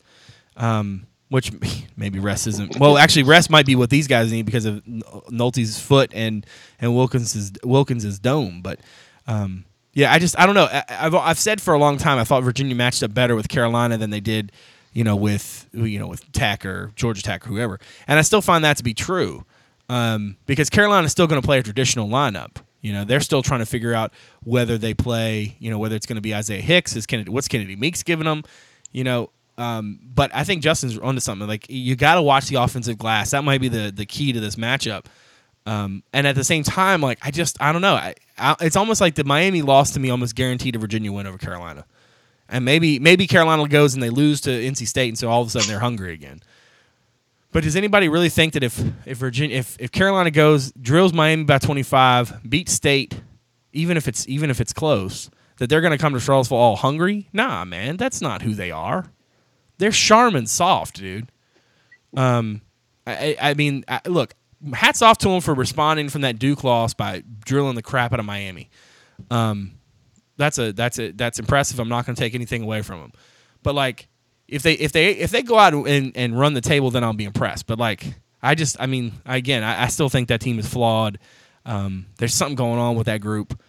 Um, 0.56 1.08
which 1.28 1.50
maybe 1.96 2.20
rest 2.20 2.46
isn't. 2.46 2.78
Well, 2.78 2.96
actually, 2.96 3.24
rest 3.24 3.50
might 3.50 3.66
be 3.66 3.74
what 3.74 3.90
these 3.90 4.06
guys 4.06 4.30
need 4.30 4.46
because 4.46 4.64
of 4.64 4.86
Nolte's 4.86 5.80
foot 5.80 6.12
and 6.14 6.46
and 6.80 6.94
Wilkins's 6.94 7.50
Wilkins's 7.64 8.20
dome. 8.20 8.62
But 8.62 8.78
um, 9.26 9.64
yeah, 9.94 10.12
I 10.12 10.20
just 10.20 10.38
I 10.38 10.46
don't 10.46 10.54
know. 10.54 10.68
I, 10.70 10.84
have 10.88 11.16
I've 11.16 11.38
said 11.40 11.60
for 11.60 11.74
a 11.74 11.78
long 11.80 11.96
time 11.96 12.18
I 12.18 12.24
thought 12.24 12.44
Virginia 12.44 12.76
matched 12.76 13.02
up 13.02 13.12
better 13.12 13.34
with 13.34 13.48
Carolina 13.48 13.98
than 13.98 14.10
they 14.10 14.20
did, 14.20 14.52
you 14.92 15.02
know, 15.02 15.16
with 15.16 15.68
you 15.72 15.98
know 15.98 16.06
with 16.06 16.30
Tech 16.30 16.64
or 16.64 16.92
Georgia 16.94 17.24
Tech 17.24 17.44
or 17.44 17.48
whoever, 17.48 17.80
and 18.06 18.20
I 18.20 18.22
still 18.22 18.40
find 18.40 18.62
that 18.62 18.76
to 18.76 18.84
be 18.84 18.94
true 18.94 19.44
um, 19.88 20.36
because 20.46 20.70
Carolina 20.70 21.06
is 21.06 21.12
still 21.12 21.26
going 21.26 21.40
to 21.40 21.46
play 21.46 21.58
a 21.58 21.62
traditional 21.62 22.08
lineup. 22.08 22.56
You 22.80 22.92
know, 22.92 23.04
they're 23.04 23.20
still 23.20 23.42
trying 23.42 23.60
to 23.60 23.66
figure 23.66 23.92
out 23.92 24.12
whether 24.44 24.78
they 24.78 24.94
play, 24.94 25.56
you 25.58 25.70
know, 25.70 25.78
whether 25.78 25.96
it's 25.96 26.06
going 26.06 26.16
to 26.16 26.22
be 26.22 26.34
Isaiah 26.34 26.60
Hicks, 26.60 26.94
is 26.94 27.06
Kennedy, 27.06 27.30
what's 27.30 27.48
Kennedy 27.48 27.76
Meeks 27.76 28.02
giving 28.02 28.26
them, 28.26 28.44
you 28.92 29.04
know. 29.04 29.30
Um, 29.56 29.98
but 30.14 30.30
I 30.32 30.44
think 30.44 30.62
Justin's 30.62 30.96
onto 30.96 31.20
something. 31.20 31.48
Like 31.48 31.66
you 31.68 31.96
got 31.96 32.14
to 32.14 32.22
watch 32.22 32.46
the 32.46 32.56
offensive 32.56 32.96
glass. 32.96 33.32
That 33.32 33.42
might 33.42 33.60
be 33.60 33.68
the 33.68 33.90
the 33.90 34.06
key 34.06 34.32
to 34.32 34.40
this 34.40 34.54
matchup. 34.54 35.06
Um, 35.66 36.02
and 36.14 36.26
at 36.26 36.36
the 36.36 36.44
same 36.44 36.62
time, 36.62 37.00
like 37.00 37.18
I 37.22 37.32
just 37.32 37.60
I 37.60 37.72
don't 37.72 37.82
know. 37.82 37.94
I, 37.94 38.14
I, 38.38 38.54
it's 38.60 38.76
almost 38.76 39.00
like 39.00 39.16
the 39.16 39.24
Miami 39.24 39.62
loss 39.62 39.90
to 39.92 40.00
me 40.00 40.10
almost 40.10 40.36
guaranteed 40.36 40.76
a 40.76 40.78
Virginia 40.78 41.12
win 41.12 41.26
over 41.26 41.36
Carolina. 41.36 41.84
And 42.48 42.64
maybe 42.64 43.00
maybe 43.00 43.26
Carolina 43.26 43.66
goes 43.68 43.94
and 43.94 44.02
they 44.02 44.10
lose 44.10 44.40
to 44.42 44.50
NC 44.50 44.86
State, 44.86 45.08
and 45.08 45.18
so 45.18 45.28
all 45.28 45.42
of 45.42 45.48
a 45.48 45.50
sudden 45.50 45.68
they're 45.68 45.80
hungry 45.80 46.14
again. 46.14 46.40
But 47.52 47.64
does 47.64 47.76
anybody 47.76 48.08
really 48.08 48.28
think 48.28 48.52
that 48.52 48.62
if 48.62 48.80
if 49.06 49.18
Virginia 49.18 49.56
if, 49.56 49.76
if 49.80 49.90
Carolina 49.90 50.30
goes 50.30 50.72
drills 50.72 51.12
Miami 51.12 51.44
by 51.44 51.58
25, 51.58 52.48
beats 52.48 52.72
State, 52.72 53.20
even 53.72 53.96
if 53.96 54.06
it's 54.06 54.28
even 54.28 54.50
if 54.50 54.60
it's 54.60 54.72
close, 54.72 55.30
that 55.58 55.70
they're 55.70 55.80
going 55.80 55.92
to 55.92 55.98
come 55.98 56.12
to 56.12 56.20
Charlottesville 56.20 56.58
all 56.58 56.76
hungry? 56.76 57.28
Nah, 57.32 57.64
man, 57.64 57.96
that's 57.96 58.20
not 58.20 58.42
who 58.42 58.54
they 58.54 58.70
are. 58.70 59.10
They're 59.78 59.92
Charmin 59.92 60.46
soft, 60.46 60.96
dude. 60.96 61.30
Um, 62.16 62.60
I 63.06 63.36
I 63.40 63.54
mean, 63.54 63.84
I, 63.88 64.00
look, 64.06 64.34
hats 64.72 65.02
off 65.02 65.18
to 65.18 65.28
them 65.28 65.40
for 65.40 65.54
responding 65.54 66.08
from 66.08 66.22
that 66.22 66.38
Duke 66.38 66.64
loss 66.64 66.94
by 66.94 67.22
drilling 67.44 67.76
the 67.76 67.82
crap 67.82 68.12
out 68.12 68.20
of 68.20 68.26
Miami. 68.26 68.70
Um, 69.30 69.72
that's 70.36 70.58
a 70.58 70.72
that's 70.72 70.98
a 70.98 71.12
that's 71.12 71.38
impressive. 71.38 71.80
I'm 71.80 71.88
not 71.88 72.06
going 72.06 72.14
to 72.14 72.20
take 72.20 72.34
anything 72.34 72.62
away 72.62 72.82
from 72.82 73.00
them, 73.00 73.12
but 73.62 73.74
like 73.74 74.08
if 74.48 74.62
they 74.62 74.72
if 74.74 74.92
they 74.92 75.10
if 75.10 75.30
they 75.30 75.42
go 75.42 75.58
out 75.58 75.74
and, 75.74 76.16
and 76.16 76.38
run 76.38 76.54
the 76.54 76.60
table, 76.60 76.90
then 76.90 77.04
I'll 77.04 77.12
be 77.12 77.24
impressed. 77.24 77.66
But 77.66 77.78
like 77.78 78.14
I 78.42 78.54
just 78.54 78.80
I 78.80 78.86
mean 78.86 79.12
again 79.26 79.62
I, 79.62 79.84
I 79.84 79.88
still 79.88 80.08
think 80.08 80.28
that 80.28 80.40
team 80.40 80.58
is 80.58 80.66
flawed. 80.66 81.18
Um, 81.66 82.06
there's 82.16 82.34
something 82.34 82.56
going 82.56 82.78
on 82.78 82.96
with 82.96 83.06
that 83.06 83.20
group. 83.20 83.60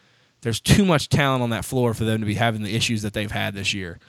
There's 0.41 0.61
too 0.61 0.85
much 0.85 1.09
talent 1.09 1.43
on 1.43 1.49
that 1.49 1.65
floor 1.65 1.93
for 1.93 2.05
them 2.05 2.21
to 2.21 2.25
be 2.25 2.35
having 2.35 2.63
the 2.63 2.73
issues 2.73 3.01
that 3.01 3.11
they've 3.11 3.29
had 3.29 3.53
this 3.53 3.73
year. 3.73 3.99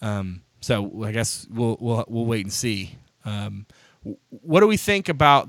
Um, 0.00 0.42
so 0.60 1.04
I 1.04 1.12
guess 1.12 1.46
we'll 1.50 1.76
we'll 1.78 2.04
we'll 2.08 2.24
wait 2.24 2.46
and 2.46 2.52
see. 2.52 2.96
Um, 3.24 3.66
what 4.30 4.60
do 4.60 4.66
we 4.66 4.78
think 4.78 5.10
about 5.10 5.48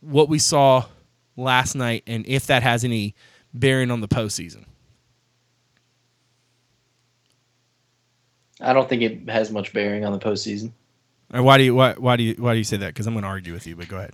what 0.00 0.28
we 0.28 0.40
saw 0.40 0.86
last 1.36 1.76
night, 1.76 2.02
and 2.08 2.26
if 2.26 2.46
that 2.46 2.64
has 2.64 2.82
any 2.82 3.14
bearing 3.52 3.92
on 3.92 4.00
the 4.00 4.08
postseason? 4.08 4.64
I 8.64 8.72
don't 8.72 8.88
think 8.88 9.02
it 9.02 9.28
has 9.28 9.50
much 9.50 9.72
bearing 9.72 10.04
on 10.04 10.12
the 10.12 10.18
postseason. 10.18 10.72
And 11.30 11.44
why 11.44 11.58
do 11.58 11.64
you 11.64 11.74
why, 11.74 11.94
why 11.94 12.16
do 12.16 12.22
you 12.22 12.34
why 12.38 12.52
do 12.52 12.58
you 12.58 12.64
say 12.64 12.76
that? 12.78 12.88
Because 12.88 13.06
I'm 13.06 13.14
going 13.14 13.22
to 13.22 13.28
argue 13.28 13.52
with 13.52 13.66
you, 13.66 13.76
but 13.76 13.88
go 13.88 13.96
ahead. 13.96 14.12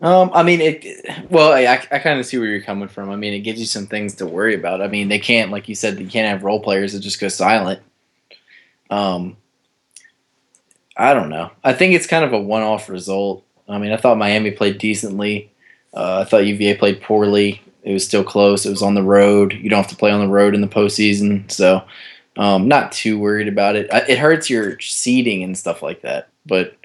Um, 0.00 0.30
I 0.34 0.42
mean, 0.42 0.60
it. 0.60 1.30
Well, 1.30 1.52
I, 1.52 1.80
I 1.90 1.98
kind 1.98 2.18
of 2.18 2.26
see 2.26 2.38
where 2.38 2.48
you're 2.48 2.60
coming 2.60 2.88
from. 2.88 3.10
I 3.10 3.16
mean, 3.16 3.32
it 3.32 3.40
gives 3.40 3.60
you 3.60 3.66
some 3.66 3.86
things 3.86 4.14
to 4.16 4.26
worry 4.26 4.54
about. 4.54 4.82
I 4.82 4.88
mean, 4.88 5.08
they 5.08 5.18
can't, 5.18 5.50
like 5.50 5.68
you 5.68 5.74
said, 5.74 5.96
they 5.96 6.04
can't 6.04 6.28
have 6.28 6.44
role 6.44 6.60
players 6.60 6.92
that 6.92 7.00
just 7.00 7.20
go 7.20 7.28
silent. 7.28 7.80
Um, 8.90 9.36
I 10.96 11.14
don't 11.14 11.30
know. 11.30 11.50
I 11.62 11.72
think 11.72 11.94
it's 11.94 12.06
kind 12.06 12.24
of 12.24 12.32
a 12.32 12.38
one-off 12.38 12.88
result. 12.88 13.44
I 13.68 13.78
mean, 13.78 13.92
I 13.92 13.96
thought 13.96 14.18
Miami 14.18 14.50
played 14.50 14.78
decently. 14.78 15.50
Uh, 15.92 16.20
I 16.20 16.28
thought 16.28 16.46
UVA 16.46 16.76
played 16.76 17.00
poorly. 17.00 17.62
It 17.82 17.92
was 17.92 18.04
still 18.04 18.24
close. 18.24 18.66
It 18.66 18.70
was 18.70 18.82
on 18.82 18.94
the 18.94 19.02
road. 19.02 19.54
You 19.54 19.70
don't 19.70 19.82
have 19.82 19.90
to 19.90 19.96
play 19.96 20.10
on 20.10 20.20
the 20.20 20.32
road 20.32 20.54
in 20.54 20.60
the 20.60 20.68
postseason, 20.68 21.50
so 21.50 21.82
um, 22.36 22.68
not 22.68 22.92
too 22.92 23.18
worried 23.18 23.48
about 23.48 23.76
it. 23.76 23.88
It 24.08 24.18
hurts 24.18 24.50
your 24.50 24.78
seating 24.80 25.42
and 25.42 25.56
stuff 25.56 25.82
like 25.82 26.02
that, 26.02 26.28
but 26.46 26.76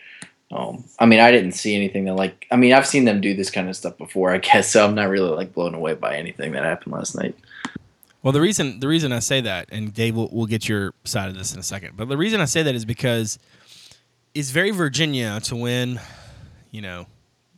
um, 0.51 0.83
I 0.97 1.05
mean, 1.05 1.19
I 1.19 1.31
didn't 1.31 1.51
see 1.51 1.75
anything 1.75 2.05
that 2.05 2.15
like. 2.15 2.47
I 2.51 2.55
mean, 2.55 2.73
I've 2.73 2.87
seen 2.87 3.05
them 3.05 3.21
do 3.21 3.35
this 3.35 3.51
kind 3.51 3.69
of 3.69 3.75
stuff 3.75 3.97
before, 3.97 4.31
I 4.31 4.37
guess. 4.39 4.71
So 4.71 4.83
I'm 4.85 4.95
not 4.95 5.09
really 5.09 5.29
like 5.29 5.53
blown 5.53 5.75
away 5.75 5.93
by 5.93 6.15
anything 6.15 6.53
that 6.53 6.63
happened 6.63 6.93
last 6.93 7.15
night. 7.15 7.35
Well, 8.23 8.33
the 8.33 8.41
reason 8.41 8.79
the 8.79 8.87
reason 8.87 9.11
I 9.11 9.19
say 9.19 9.41
that, 9.41 9.69
and 9.71 9.93
Dave 9.93 10.15
will 10.15 10.29
will 10.29 10.47
get 10.47 10.67
your 10.67 10.93
side 11.03 11.29
of 11.29 11.37
this 11.37 11.53
in 11.53 11.59
a 11.59 11.63
second, 11.63 11.95
but 11.95 12.09
the 12.09 12.17
reason 12.17 12.41
I 12.41 12.45
say 12.45 12.63
that 12.63 12.75
is 12.75 12.83
because 12.83 13.37
it's 14.33 14.49
very 14.49 14.71
Virginia 14.71 15.39
to 15.41 15.55
win, 15.55 15.99
you 16.71 16.81
know, 16.81 17.07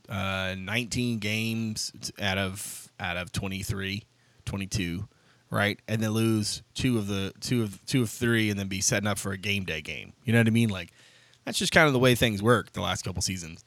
uh, 0.10 0.56
19 0.58 1.20
games 1.20 2.12
out 2.22 2.38
of 2.38 2.92
out 3.00 3.18
of 3.18 3.32
23, 3.32 4.04
22, 4.46 5.08
right, 5.58 5.80
and 5.88 6.02
then 6.02 6.12
lose 6.12 6.64
two 6.74 6.98
of 6.98 7.08
the 7.08 7.34
two 7.40 7.64
of 7.64 7.86
two 7.86 8.02
of 8.04 8.10
three, 8.10 8.50
and 8.50 8.60
then 8.60 8.68
be 8.68 8.82
setting 8.82 9.08
up 9.08 9.20
for 9.20 9.32
a 9.32 9.38
game 9.38 9.66
day 9.66 9.82
game. 9.82 10.14
You 10.24 10.34
know 10.34 10.40
what 10.40 10.48
I 10.48 10.52
mean? 10.52 10.70
Like 10.70 10.92
that's 11.46 11.60
just 11.60 11.72
kind 11.72 11.88
of 11.88 11.94
the 11.94 12.00
way 12.00 12.16
things 12.16 12.42
work 12.42 12.72
the 12.74 12.82
last 12.82 13.04
couple 13.04 13.22
seasons. 13.22 13.64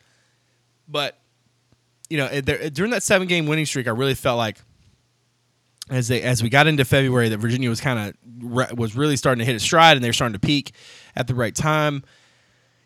But 0.89 1.18
you 2.09 2.18
know, 2.18 2.28
there, 2.41 2.70
during 2.70 2.91
that 2.93 3.03
seven 3.03 3.28
game 3.28 3.47
winning 3.47 3.66
streak, 3.66 3.87
I 3.87 3.91
really 3.91 4.14
felt 4.14 4.39
like 4.39 4.59
as 5.91 6.09
they 6.09 6.22
as 6.22 6.43
we 6.43 6.49
got 6.49 6.66
into 6.66 6.85
February 6.85 7.28
that 7.28 7.39
Virginia 7.39 7.68
was 7.68 7.80
kind 7.80 7.99
of 7.99 8.14
re- 8.41 8.72
was 8.74 8.97
really 8.97 9.16
starting 9.16 9.41
to 9.41 9.45
hit 9.45 9.57
a 9.57 9.61
stride 9.61 9.97
and 9.97 10.05
they 10.05 10.09
were 10.09 10.14
starting 10.14 10.35
to 10.35 10.41
peak 10.41 10.72
at 11.14 11.26
the 11.26 11.35
right 11.35 11.55
time. 11.55 12.03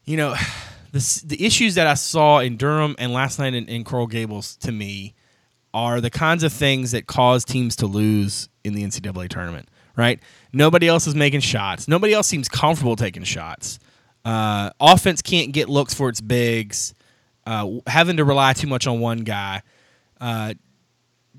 You 0.05 0.17
know, 0.17 0.35
the 0.93 1.23
the 1.27 1.45
issues 1.45 1.77
that 1.77 1.87
I 1.87 1.95
saw 1.95 2.39
in 2.41 2.57
Durham 2.57 2.97
and 2.99 3.13
last 3.13 3.39
night 3.39 3.55
in, 3.55 3.67
in 3.67 3.85
Coral 3.85 4.07
Gables 4.07 4.57
to 4.57 4.73
me 4.73 5.15
are 5.75 6.01
the 6.01 6.11
kinds 6.11 6.43
of 6.43 6.53
things 6.53 6.93
that 6.93 7.07
cause 7.07 7.45
teams 7.45 7.77
to 7.77 7.87
lose 7.87 8.49
in 8.65 8.75
the 8.75 8.83
NCAA 8.85 9.29
tournament. 9.29 9.69
Right? 9.97 10.21
Nobody 10.53 10.87
else 10.87 11.07
is 11.07 11.15
making 11.15 11.41
shots. 11.41 11.89
Nobody 11.89 12.13
else 12.13 12.29
seems 12.29 12.49
comfortable 12.49 12.95
taking 12.95 13.25
shots. 13.25 13.79
Uh, 14.25 14.71
offense 14.81 15.23
can't 15.23 15.53
get 15.53 15.69
looks 15.69 15.93
for 15.93 16.09
its 16.09 16.21
bigs. 16.21 16.95
Uh, 17.47 17.81
having 17.87 18.19
to 18.19 18.25
rely 18.25 18.53
too 18.53 18.67
much 18.67 18.87
on 18.87 19.01
one 19.01 19.19
guy. 19.19 19.63
Uh, 20.21 20.55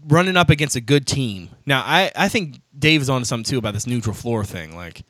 running 0.07 0.38
up 0.38 0.49
against 0.49 0.75
a 0.75 0.82
good 0.82 1.05
team. 1.05 1.49
Now, 1.65 1.84
I, 1.86 2.11
I 2.15 2.30
think 2.30 2.59
Dave 2.77 3.01
is 3.01 3.09
on 3.09 3.21
to 3.21 3.25
something 3.25 3.49
too 3.49 3.57
about 3.57 3.73
this 3.73 3.88
neutral 3.88 4.15
floor 4.15 4.43
thing. 4.43 4.75
Like, 4.75 5.03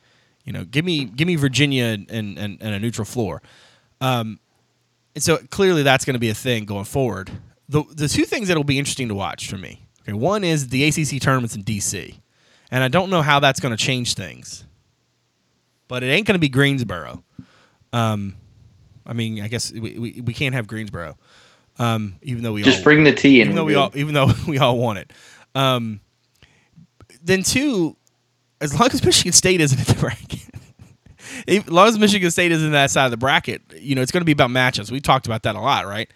you 0.43 0.53
know, 0.53 0.65
give 0.65 0.83
me 0.83 1.05
give 1.05 1.27
me 1.27 1.35
Virginia 1.35 1.85
and, 1.85 2.09
and, 2.09 2.37
and 2.37 2.61
a 2.61 2.79
neutral 2.79 3.05
floor. 3.05 3.41
Um, 4.01 4.39
and 5.15 5.23
so 5.23 5.37
clearly 5.37 5.83
that's 5.83 6.05
going 6.05 6.15
to 6.15 6.19
be 6.19 6.29
a 6.29 6.35
thing 6.35 6.65
going 6.65 6.85
forward. 6.85 7.29
The 7.69 7.83
the 7.93 8.07
two 8.07 8.25
things 8.25 8.47
that 8.47 8.57
will 8.57 8.63
be 8.63 8.79
interesting 8.79 9.07
to 9.07 9.15
watch 9.15 9.47
for 9.47 9.57
me. 9.57 9.87
Okay, 10.01 10.13
one 10.13 10.43
is 10.43 10.69
the 10.69 10.83
ACC 10.85 11.21
tournaments 11.21 11.55
in 11.55 11.63
DC, 11.63 12.15
and 12.71 12.83
I 12.83 12.87
don't 12.87 13.09
know 13.09 13.21
how 13.21 13.39
that's 13.39 13.59
going 13.59 13.75
to 13.75 13.81
change 13.81 14.15
things. 14.15 14.65
But 15.87 16.03
it 16.03 16.07
ain't 16.07 16.27
going 16.27 16.35
to 16.35 16.39
be 16.39 16.49
Greensboro. 16.49 17.23
Um, 17.93 18.35
I 19.05 19.13
mean, 19.13 19.41
I 19.41 19.47
guess 19.47 19.71
we, 19.71 19.97
we, 19.97 20.21
we 20.21 20.33
can't 20.33 20.53
have 20.53 20.67
Greensboro. 20.67 21.17
Um, 21.79 22.15
even 22.21 22.43
though 22.43 22.53
we 22.53 22.61
just 22.63 22.79
all, 22.79 22.83
bring 22.83 23.03
the 23.05 23.13
tea 23.13 23.41
in. 23.41 23.47
even 23.47 23.55
though 23.55 23.63
we 23.63 23.75
all 23.75 23.91
even 23.95 24.13
though 24.13 24.31
we 24.47 24.57
all 24.57 24.77
want 24.77 24.99
it. 24.99 25.13
Um, 25.55 26.01
then 27.23 27.43
two, 27.43 27.95
as 28.61 28.77
long 28.77 28.89
as 28.91 29.03
Michigan 29.03 29.33
State 29.33 29.61
isn't 29.61 29.79
in 29.79 29.85
the 29.85 29.93
bracket, 29.99 30.49
as 31.47 31.69
long 31.69 31.87
as 31.87 31.97
Michigan 31.97 32.29
State 32.31 32.51
isn't 32.51 32.71
that 32.71 32.91
side 32.91 33.05
of 33.05 33.11
the 33.11 33.17
bracket, 33.17 33.61
you 33.77 33.95
know 33.95 34.01
it's 34.01 34.11
going 34.11 34.21
to 34.21 34.25
be 34.25 34.31
about 34.31 34.49
matchups. 34.49 34.91
We 34.91 34.99
talked 34.99 35.25
about 35.25 35.43
that 35.43 35.55
a 35.55 35.59
lot, 35.59 35.87
right? 35.87 36.11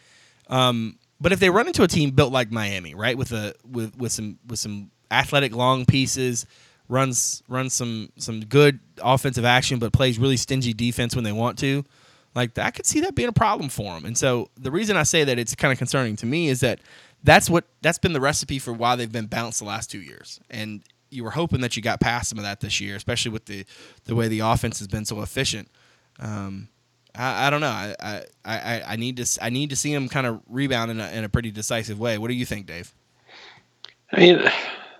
Um, 0.47 0.97
but 1.23 1.31
if 1.31 1.39
they 1.39 1.49
run 1.49 1.67
into 1.67 1.83
a 1.83 1.87
team 1.87 2.11
built 2.11 2.31
like 2.31 2.51
Miami, 2.51 2.93
right, 2.93 3.17
with 3.17 3.31
a 3.31 3.55
with 3.69 3.95
with 3.97 4.11
some 4.11 4.37
with 4.45 4.59
some 4.59 4.91
athletic 5.09 5.55
long 5.55 5.85
pieces, 5.85 6.45
runs 6.87 7.41
runs 7.47 7.73
some 7.73 8.11
some 8.17 8.41
good 8.41 8.79
offensive 9.01 9.45
action, 9.45 9.79
but 9.79 9.93
plays 9.93 10.19
really 10.19 10.37
stingy 10.37 10.73
defense 10.73 11.15
when 11.15 11.23
they 11.23 11.31
want 11.31 11.57
to 11.59 11.83
like 12.35 12.57
I 12.57 12.71
could 12.71 12.85
see 12.85 12.99
that 13.01 13.15
being 13.15 13.29
a 13.29 13.33
problem 13.33 13.69
for 13.69 13.93
them. 13.93 14.05
And 14.05 14.17
so 14.17 14.49
the 14.59 14.71
reason 14.71 14.97
I 14.97 15.03
say 15.03 15.23
that 15.23 15.37
it's 15.37 15.55
kind 15.55 15.71
of 15.71 15.77
concerning 15.77 16.15
to 16.17 16.25
me 16.25 16.49
is 16.49 16.59
that 16.61 16.79
that's 17.23 17.49
what 17.49 17.65
that's 17.81 17.97
been 17.97 18.13
the 18.13 18.21
recipe 18.21 18.59
for 18.59 18.73
why 18.73 18.95
they've 18.95 19.11
been 19.11 19.27
bounced 19.27 19.59
the 19.59 19.65
last 19.65 19.91
two 19.91 20.01
years. 20.01 20.39
And 20.49 20.81
you 21.09 21.23
were 21.23 21.31
hoping 21.31 21.61
that 21.61 21.75
you 21.77 21.83
got 21.83 21.99
past 21.99 22.29
some 22.29 22.39
of 22.39 22.43
that 22.43 22.59
this 22.59 22.81
year, 22.81 22.95
especially 22.95 23.31
with 23.31 23.45
the 23.45 23.65
the 24.05 24.15
way 24.15 24.27
the 24.27 24.39
offense 24.39 24.79
has 24.79 24.87
been 24.87 25.05
so 25.05 25.21
efficient. 25.21 25.69
Um, 26.19 26.69
I, 27.15 27.47
I, 27.47 27.49
don't 27.49 27.61
know. 27.61 27.67
I, 27.67 27.95
I, 27.99 28.23
I, 28.45 28.83
I 28.87 28.95
need 28.95 29.17
to 29.17 29.43
I 29.43 29.49
need 29.49 29.69
to 29.69 29.75
see 29.75 29.93
them 29.93 30.09
kind 30.09 30.25
of 30.25 30.41
rebound 30.47 30.91
in 30.91 30.99
a, 30.99 31.09
in 31.11 31.23
a 31.23 31.29
pretty 31.29 31.51
decisive 31.51 31.99
way. 31.99 32.17
What 32.17 32.29
do 32.29 32.33
you 32.33 32.45
think, 32.45 32.65
Dave? 32.65 32.93
I 34.11 34.19
mean, 34.19 34.51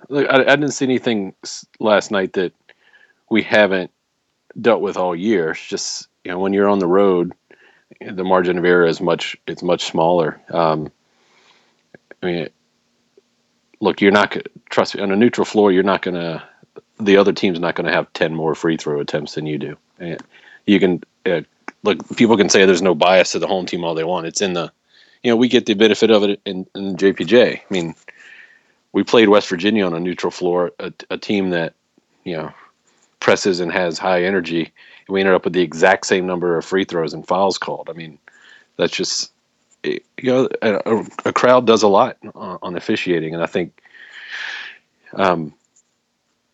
look, 0.10 0.30
I, 0.30 0.42
I 0.42 0.56
didn't 0.56 0.72
see 0.72 0.86
anything 0.86 1.34
last 1.80 2.12
night 2.12 2.34
that 2.34 2.54
we 3.30 3.42
haven't 3.42 3.92
dealt 4.60 4.82
with 4.82 4.98
all 4.98 5.16
year. 5.16 5.52
It's 5.52 5.66
just 5.66 6.08
you 6.24 6.32
know 6.32 6.40
when 6.40 6.54
you're 6.54 6.70
on 6.70 6.80
the 6.80 6.88
road, 6.88 7.34
the 8.00 8.24
margin 8.24 8.58
of 8.58 8.66
error 8.66 8.86
is 8.86 9.02
much 9.02 9.36
it's 9.48 9.64
much 9.64 9.84
smaller. 9.86 10.40
Um, 10.50 10.92
I 12.22 12.26
mean, 12.26 12.50
look, 13.80 14.02
you're 14.02 14.12
not 14.12 14.38
trust 14.70 14.96
me 14.96 15.02
on 15.02 15.12
a 15.12 15.16
neutral 15.16 15.46
floor. 15.46 15.72
You're 15.72 15.84
not 15.84 16.02
gonna 16.02 16.44
the 17.00 17.18
other 17.18 17.34
team's 17.34 17.60
not 17.60 17.76
gonna 17.76 17.92
have 17.92 18.12
ten 18.14 18.34
more 18.36 18.56
free 18.56 18.78
throw 18.78 19.00
attempts 19.00 19.36
than 19.36 19.46
you 19.46 19.58
do. 19.58 19.78
And 20.00 20.22
you 20.66 20.80
can 20.80 21.04
uh, 21.26 21.42
look. 21.84 22.16
People 22.16 22.38
can 22.38 22.50
say 22.50 22.66
there's 22.66 22.82
no 22.82 22.96
bias 22.96 23.32
to 23.34 23.40
the 23.40 23.48
home 23.48 23.66
team 23.66 23.84
all 23.84 23.96
they 23.96 24.04
want. 24.04 24.28
It's 24.28 24.42
in 24.42 24.54
the 24.54 24.72
you 25.22 25.32
know 25.32 25.38
we 25.38 25.48
get 25.48 25.66
the 25.66 25.74
benefit 25.74 26.12
of 26.12 26.24
it 26.24 26.42
in, 26.46 26.66
in 26.76 26.96
JPJ. 26.96 27.60
I 27.60 27.64
mean, 27.70 27.96
we 28.92 29.04
played 29.04 29.30
West 29.30 29.50
Virginia 29.50 29.86
on 29.86 29.94
a 29.94 30.00
neutral 30.00 30.32
floor, 30.32 30.72
a, 30.80 30.92
a 31.10 31.18
team 31.18 31.52
that 31.52 31.74
you 32.24 32.36
know 32.38 32.52
presses 33.20 33.60
and 33.60 33.72
has 33.72 33.98
high 33.98 34.24
energy 34.24 34.62
And 35.08 35.14
we 35.14 35.22
ended 35.22 35.36
up 35.36 35.46
with 35.46 35.54
the 35.54 35.62
exact 35.62 36.06
same 36.06 36.26
number 36.28 36.58
of 36.58 36.66
free 36.66 36.84
throws 36.84 37.14
and 37.14 37.26
fouls 37.26 37.58
called. 37.58 37.90
I 37.90 37.94
mean, 37.94 38.20
that's 38.78 38.96
just 38.96 39.32
you 39.84 40.02
know 40.24 40.50
a, 40.62 41.06
a 41.26 41.34
crowd 41.34 41.68
does 41.68 41.84
a 41.84 41.88
lot 41.88 42.18
on 42.36 42.76
officiating, 42.76 43.34
and 43.34 43.44
I 43.44 43.48
think. 43.48 43.80
Um, 45.16 45.54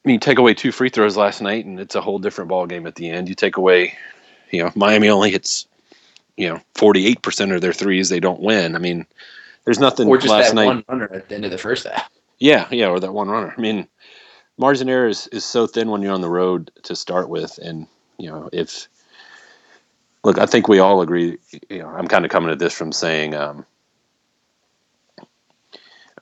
I 0.05 0.07
mean, 0.07 0.19
take 0.19 0.39
away 0.39 0.53
two 0.53 0.71
free 0.71 0.89
throws 0.89 1.17
last 1.17 1.41
night, 1.41 1.65
and 1.65 1.79
it's 1.79 1.95
a 1.95 2.01
whole 2.01 2.19
different 2.19 2.49
ball 2.49 2.65
game 2.65 2.87
at 2.87 2.95
the 2.95 3.09
end. 3.09 3.27
You 3.27 3.35
take 3.35 3.57
away, 3.57 3.97
you 4.51 4.63
know, 4.63 4.71
Miami 4.75 5.09
only 5.09 5.31
hits, 5.31 5.67
you 6.37 6.47
know, 6.49 6.61
forty 6.75 7.05
eight 7.07 7.21
percent 7.21 7.51
of 7.51 7.61
their 7.61 7.73
threes. 7.73 8.09
They 8.09 8.19
don't 8.19 8.41
win. 8.41 8.75
I 8.75 8.79
mean, 8.79 9.05
there's 9.65 9.79
nothing. 9.79 10.07
Or 10.07 10.17
just 10.17 10.31
last 10.31 10.49
that 10.49 10.55
night. 10.55 10.65
one 10.65 10.83
runner 10.87 11.13
at 11.13 11.29
the 11.29 11.35
end 11.35 11.45
of 11.45 11.51
the 11.51 11.57
first 11.57 11.85
half. 11.87 12.09
Yeah, 12.39 12.67
yeah, 12.71 12.87
or 12.87 12.99
that 12.99 13.13
one 13.13 13.29
runner. 13.29 13.53
I 13.55 13.61
mean, 13.61 13.87
margin 14.57 14.89
error 14.89 15.07
is, 15.07 15.27
is 15.27 15.43
so 15.43 15.67
thin 15.67 15.89
when 15.89 16.01
you're 16.01 16.13
on 16.13 16.21
the 16.21 16.29
road 16.29 16.71
to 16.83 16.95
start 16.95 17.29
with, 17.29 17.57
and 17.59 17.87
you 18.17 18.29
know, 18.29 18.49
if 18.53 18.87
look, 20.23 20.37
I 20.37 20.45
think 20.45 20.67
we 20.67 20.79
all 20.79 21.01
agree. 21.01 21.37
You 21.69 21.79
know, 21.79 21.87
I'm 21.87 22.07
kind 22.07 22.25
of 22.25 22.31
coming 22.31 22.51
at 22.51 22.59
this 22.59 22.73
from 22.73 22.91
saying, 22.91 23.35
um, 23.35 23.65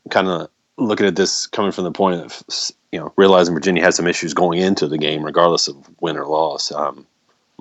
kind 0.09 0.27
of 0.27 0.49
looking 0.77 1.07
at 1.07 1.15
this 1.15 1.47
coming 1.47 1.71
from 1.71 1.83
the 1.83 1.91
point 1.91 2.21
of 2.21 2.43
you 2.91 2.99
know 2.99 3.13
realizing 3.17 3.53
Virginia 3.53 3.83
has 3.83 3.95
some 3.95 4.07
issues 4.07 4.33
going 4.33 4.59
into 4.59 4.87
the 4.87 4.97
game, 4.97 5.23
regardless 5.23 5.67
of 5.67 5.75
win 6.01 6.17
or 6.17 6.25
loss. 6.25 6.71
Um, 6.71 7.05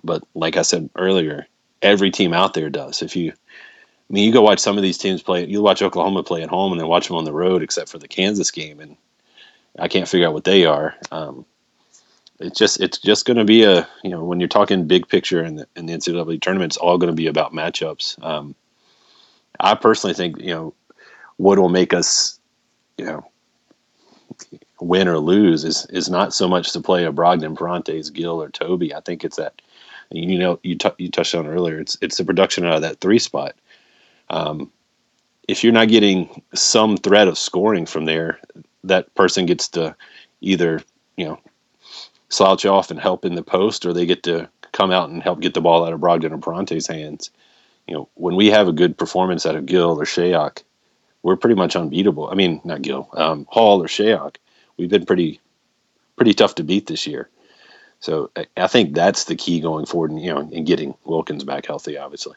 but 0.05 0.23
like 0.35 0.57
I 0.57 0.63
said 0.63 0.91
earlier, 0.97 1.47
every 1.83 2.11
team 2.11 2.33
out 2.33 2.55
there 2.55 2.71
does. 2.71 3.03
If 3.03 3.17
you, 3.17 3.33
I 3.33 4.13
mean, 4.13 4.25
you 4.25 4.33
go 4.33 4.43
watch 4.43 4.61
some 4.61 4.77
of 4.77 4.83
these 4.83 4.99
teams 4.99 5.23
play. 5.23 5.47
You 5.47 5.63
watch 5.63 5.83
Oklahoma 5.83 6.23
play 6.23 6.43
at 6.43 6.51
home, 6.51 6.73
and 6.73 6.81
then 6.81 6.89
watch 6.89 7.09
them 7.09 7.17
on 7.17 7.25
the 7.25 7.33
road, 7.33 7.63
except 7.63 7.89
for 7.89 7.99
the 7.99 8.09
Kansas 8.09 8.51
game, 8.51 8.81
and 8.81 8.97
I 9.79 9.89
can't 9.89 10.09
figure 10.09 10.27
out 10.27 10.35
what 10.35 10.45
they 10.45 10.65
are. 10.65 10.95
Um, 11.11 11.45
it's 12.39 12.59
just 12.59 12.81
it's 12.81 12.99
just 12.99 13.25
going 13.25 13.39
to 13.39 13.45
be 13.45 13.65
a 13.65 13.89
you 14.05 14.11
know 14.11 14.25
when 14.25 14.41
you're 14.41 14.49
talking 14.49 14.87
big 14.87 15.09
picture 15.09 15.43
in 15.43 15.57
the, 15.57 15.69
the 15.75 15.83
NCAA 15.83 16.41
tournament, 16.41 16.73
it's 16.73 16.77
all 16.77 16.99
going 16.99 17.13
to 17.13 17.17
be 17.17 17.27
about 17.27 17.53
matchups. 17.53 18.23
Um, 18.23 18.55
I 19.59 19.75
personally 19.75 20.15
think 20.15 20.39
you 20.39 20.51
know 20.51 20.75
what 21.37 21.59
will 21.59 21.69
make 21.69 21.95
us 21.95 22.39
you 22.99 23.07
know 23.07 23.27
win 24.81 25.09
or 25.09 25.19
lose 25.19 25.65
is 25.65 25.87
is 25.87 26.11
not 26.11 26.35
so 26.35 26.49
much 26.49 26.73
to 26.73 26.81
play 26.81 27.05
a 27.05 27.13
Brogdon, 27.13 27.57
Perrantes, 27.57 28.13
Gill, 28.13 28.43
or 28.43 28.51
Tobey. 28.51 28.95
I 28.95 29.01
think 29.01 29.25
it's 29.25 29.37
that 29.37 29.63
you 30.11 30.39
know 30.39 30.61
you 30.63 30.77
t- 30.77 30.91
you 30.99 31.11
touched 31.11 31.35
on 31.35 31.47
earlier. 31.47 31.79
It's 31.79 31.99
it's 32.01 32.17
the 32.17 32.25
production 32.25 32.65
out 32.65 32.77
of 32.77 32.83
that 32.83 33.01
three 33.01 33.19
spot. 33.19 33.55
Um, 34.31 34.71
if 35.49 35.63
you're 35.63 35.73
not 35.73 35.89
getting 35.89 36.43
some 36.55 36.97
threat 36.97 37.29
of 37.29 37.39
scoring 37.39 37.87
from 37.87 38.05
there, 38.05 38.41
that 38.85 39.15
person 39.15 39.47
gets 39.47 39.69
to 39.69 39.97
either 40.41 40.83
you 41.17 41.27
know 41.27 41.41
slouch 42.29 42.67
off 42.67 42.91
and 42.91 43.01
help 43.01 43.25
in 43.25 43.35
the 43.35 43.43
post, 43.43 43.87
or 43.87 43.93
they 43.93 44.07
get 44.07 44.23
to 44.25 44.49
come 44.73 44.91
out 44.91 45.09
and 45.09 45.23
help 45.23 45.41
get 45.41 45.55
the 45.55 45.61
ball 45.61 45.85
out 45.85 45.93
of 45.93 46.01
Brogdon 46.01 46.33
or 46.33 46.39
Perrantes' 46.39 46.89
hands. 46.89 47.31
You 47.87 47.95
know, 47.95 48.09
when 48.15 48.35
we 48.37 48.49
have 48.49 48.69
a 48.69 48.73
good 48.73 48.99
performance 48.99 49.47
out 49.47 49.55
of 49.57 49.67
Gill 49.67 50.01
or 50.01 50.05
Shayok, 50.05 50.63
we're 51.23 51.37
pretty 51.37 51.55
much 51.55 51.77
unbeatable. 51.77 52.29
I 52.29 52.35
mean, 52.35 52.61
not 52.65 52.83
Gill, 52.83 53.09
um, 53.15 53.47
Hall 53.49 53.83
or 53.83 53.87
Shayok. 53.87 54.37
We've 54.77 54.91
been 54.91 55.07
pretty, 55.07 55.41
pretty 56.17 56.35
tough 56.35 56.57
to 56.57 56.65
beat 56.65 56.87
this 56.87 57.07
year. 57.07 57.31
So 58.01 58.31
I 58.57 58.67
think 58.69 58.95
that's 58.95 59.25
the 59.25 59.35
key 59.35 59.61
going 59.61 59.87
forward, 59.87 60.11
and 60.11 60.21
you 60.23 60.33
know, 60.33 60.41
in 60.53 60.65
getting 60.65 60.95
Wilkins 61.05 61.45
back 61.45 61.67
healthy, 61.67 61.97
obviously. 61.99 62.35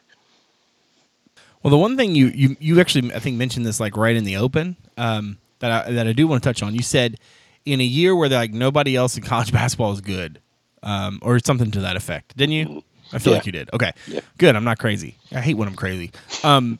Well, 1.62 1.70
the 1.70 1.78
one 1.78 1.96
thing 1.96 2.14
you 2.14 2.26
you 2.28 2.56
you 2.58 2.80
actually 2.80 3.12
I 3.14 3.18
think 3.18 3.36
mentioned 3.36 3.66
this 3.66 3.78
like 3.80 3.96
right 3.96 4.16
in 4.16 4.24
the 4.24 4.36
open 4.36 4.76
um, 4.96 5.38
that 5.58 5.70
I, 5.86 5.90
that 5.92 6.06
I 6.06 6.12
do 6.12 6.26
want 6.26 6.42
to 6.42 6.48
touch 6.48 6.62
on. 6.62 6.74
You 6.74 6.82
said 6.82 7.18
in 7.66 7.80
a 7.80 7.84
year 7.84 8.16
where 8.16 8.28
like 8.28 8.52
nobody 8.52 8.96
else 8.96 9.16
in 9.16 9.22
college 9.32 9.52
basketball 9.52 9.92
is 9.92 10.00
good, 10.00 10.40
um, 10.82 11.18
or 11.22 11.38
something 11.38 11.70
to 11.72 11.80
that 11.80 11.96
effect. 11.96 12.36
Didn't 12.36 12.54
you? 12.54 12.82
I 13.12 13.18
feel 13.18 13.32
Yeah. 13.32 13.38
like 13.38 13.46
you 13.46 13.52
did. 13.52 13.68
Okay, 13.74 13.92
Yeah. 14.08 14.20
good. 14.38 14.56
I'm 14.56 14.64
not 14.64 14.78
crazy. 14.78 15.16
I 15.32 15.40
hate 15.40 15.54
when 15.54 15.68
I'm 15.68 15.74
crazy. 15.74 16.12
Um, 16.44 16.78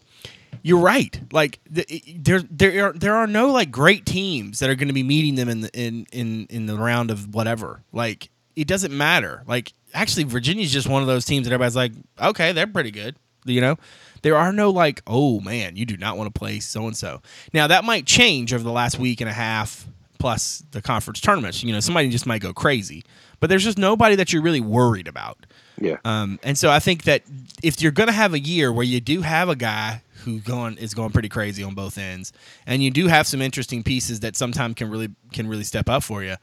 you're 0.62 0.80
right. 0.80 1.20
Like 1.32 1.58
there 1.70 2.40
there 2.50 2.86
are 2.86 2.92
there 2.94 3.14
are 3.14 3.26
no 3.26 3.52
like 3.52 3.70
great 3.70 4.06
teams 4.06 4.60
that 4.60 4.70
are 4.70 4.74
going 4.74 4.88
to 4.88 4.94
be 4.94 5.02
meeting 5.02 5.34
them 5.34 5.48
in 5.48 5.60
the 5.60 5.70
in 5.78 6.06
in 6.12 6.46
in 6.48 6.66
the 6.66 6.76
round 6.76 7.10
of 7.10 7.34
whatever. 7.34 7.82
Like 7.92 8.30
it 8.60 8.68
doesn't 8.68 8.96
matter. 8.96 9.42
Like 9.46 9.72
actually 9.94 10.24
Virginia's 10.24 10.72
just 10.72 10.88
one 10.88 11.02
of 11.02 11.08
those 11.08 11.24
teams 11.24 11.46
that 11.46 11.54
everybody's 11.54 11.76
like, 11.76 11.92
okay, 12.20 12.52
they're 12.52 12.66
pretty 12.66 12.90
good. 12.90 13.16
You 13.46 13.60
know, 13.62 13.76
there 14.22 14.36
are 14.36 14.52
no 14.52 14.70
like, 14.70 15.00
oh 15.06 15.40
man, 15.40 15.76
you 15.76 15.86
do 15.86 15.96
not 15.96 16.18
want 16.18 16.32
to 16.32 16.38
play 16.38 16.60
so 16.60 16.86
and 16.86 16.96
so. 16.96 17.22
Now 17.54 17.66
that 17.68 17.84
might 17.84 18.06
change 18.06 18.52
over 18.52 18.62
the 18.62 18.72
last 18.72 18.98
week 18.98 19.20
and 19.20 19.30
a 19.30 19.32
half 19.32 19.86
plus 20.18 20.62
the 20.72 20.82
conference 20.82 21.20
tournaments. 21.20 21.64
You 21.64 21.72
know, 21.72 21.80
somebody 21.80 22.10
just 22.10 22.26
might 22.26 22.42
go 22.42 22.52
crazy, 22.52 23.04
but 23.40 23.48
there's 23.48 23.64
just 23.64 23.78
nobody 23.78 24.14
that 24.16 24.32
you're 24.32 24.42
really 24.42 24.60
worried 24.60 25.08
about. 25.08 25.46
Yeah. 25.80 25.96
Um, 26.04 26.38
and 26.42 26.58
so 26.58 26.70
I 26.70 26.78
think 26.78 27.04
that 27.04 27.22
if 27.62 27.80
you're 27.80 27.92
going 27.92 28.08
to 28.08 28.12
have 28.12 28.34
a 28.34 28.38
year 28.38 28.70
where 28.70 28.84
you 28.84 29.00
do 29.00 29.22
have 29.22 29.48
a 29.48 29.56
guy 29.56 30.02
who 30.24 30.38
going 30.40 30.76
is 30.76 30.92
going 30.92 31.10
pretty 31.10 31.30
crazy 31.30 31.62
on 31.62 31.74
both 31.74 31.96
ends, 31.96 32.32
and 32.66 32.82
you 32.82 32.90
do 32.90 33.08
have 33.08 33.26
some 33.26 33.40
interesting 33.40 33.82
pieces 33.82 34.20
that 34.20 34.36
sometimes 34.36 34.74
can 34.74 34.90
really 34.90 35.08
can 35.32 35.48
really 35.48 35.64
step 35.64 35.88
up 35.88 36.02
for 36.02 36.22
you, 36.22 36.36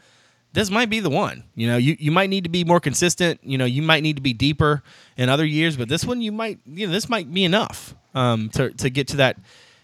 this 0.53 0.71
might 0.71 0.89
be 0.89 0.99
the 0.99 1.09
one. 1.09 1.43
You 1.55 1.67
know, 1.67 1.77
you, 1.77 1.95
you 1.99 2.11
might 2.11 2.29
need 2.29 2.43
to 2.45 2.49
be 2.49 2.63
more 2.63 2.79
consistent. 2.79 3.39
You 3.43 3.57
know, 3.57 3.65
you 3.65 3.81
might 3.81 4.03
need 4.03 4.15
to 4.15 4.21
be 4.21 4.33
deeper 4.33 4.83
in 5.15 5.29
other 5.29 5.45
years, 5.45 5.77
but 5.77 5.89
this 5.89 6.05
one 6.05 6.21
you 6.21 6.31
might 6.31 6.59
you 6.65 6.87
know 6.87 6.93
this 6.93 7.09
might 7.09 7.31
be 7.31 7.43
enough 7.43 7.95
um, 8.15 8.49
to 8.49 8.71
to 8.71 8.89
get 8.89 9.07
to 9.09 9.17
that 9.17 9.37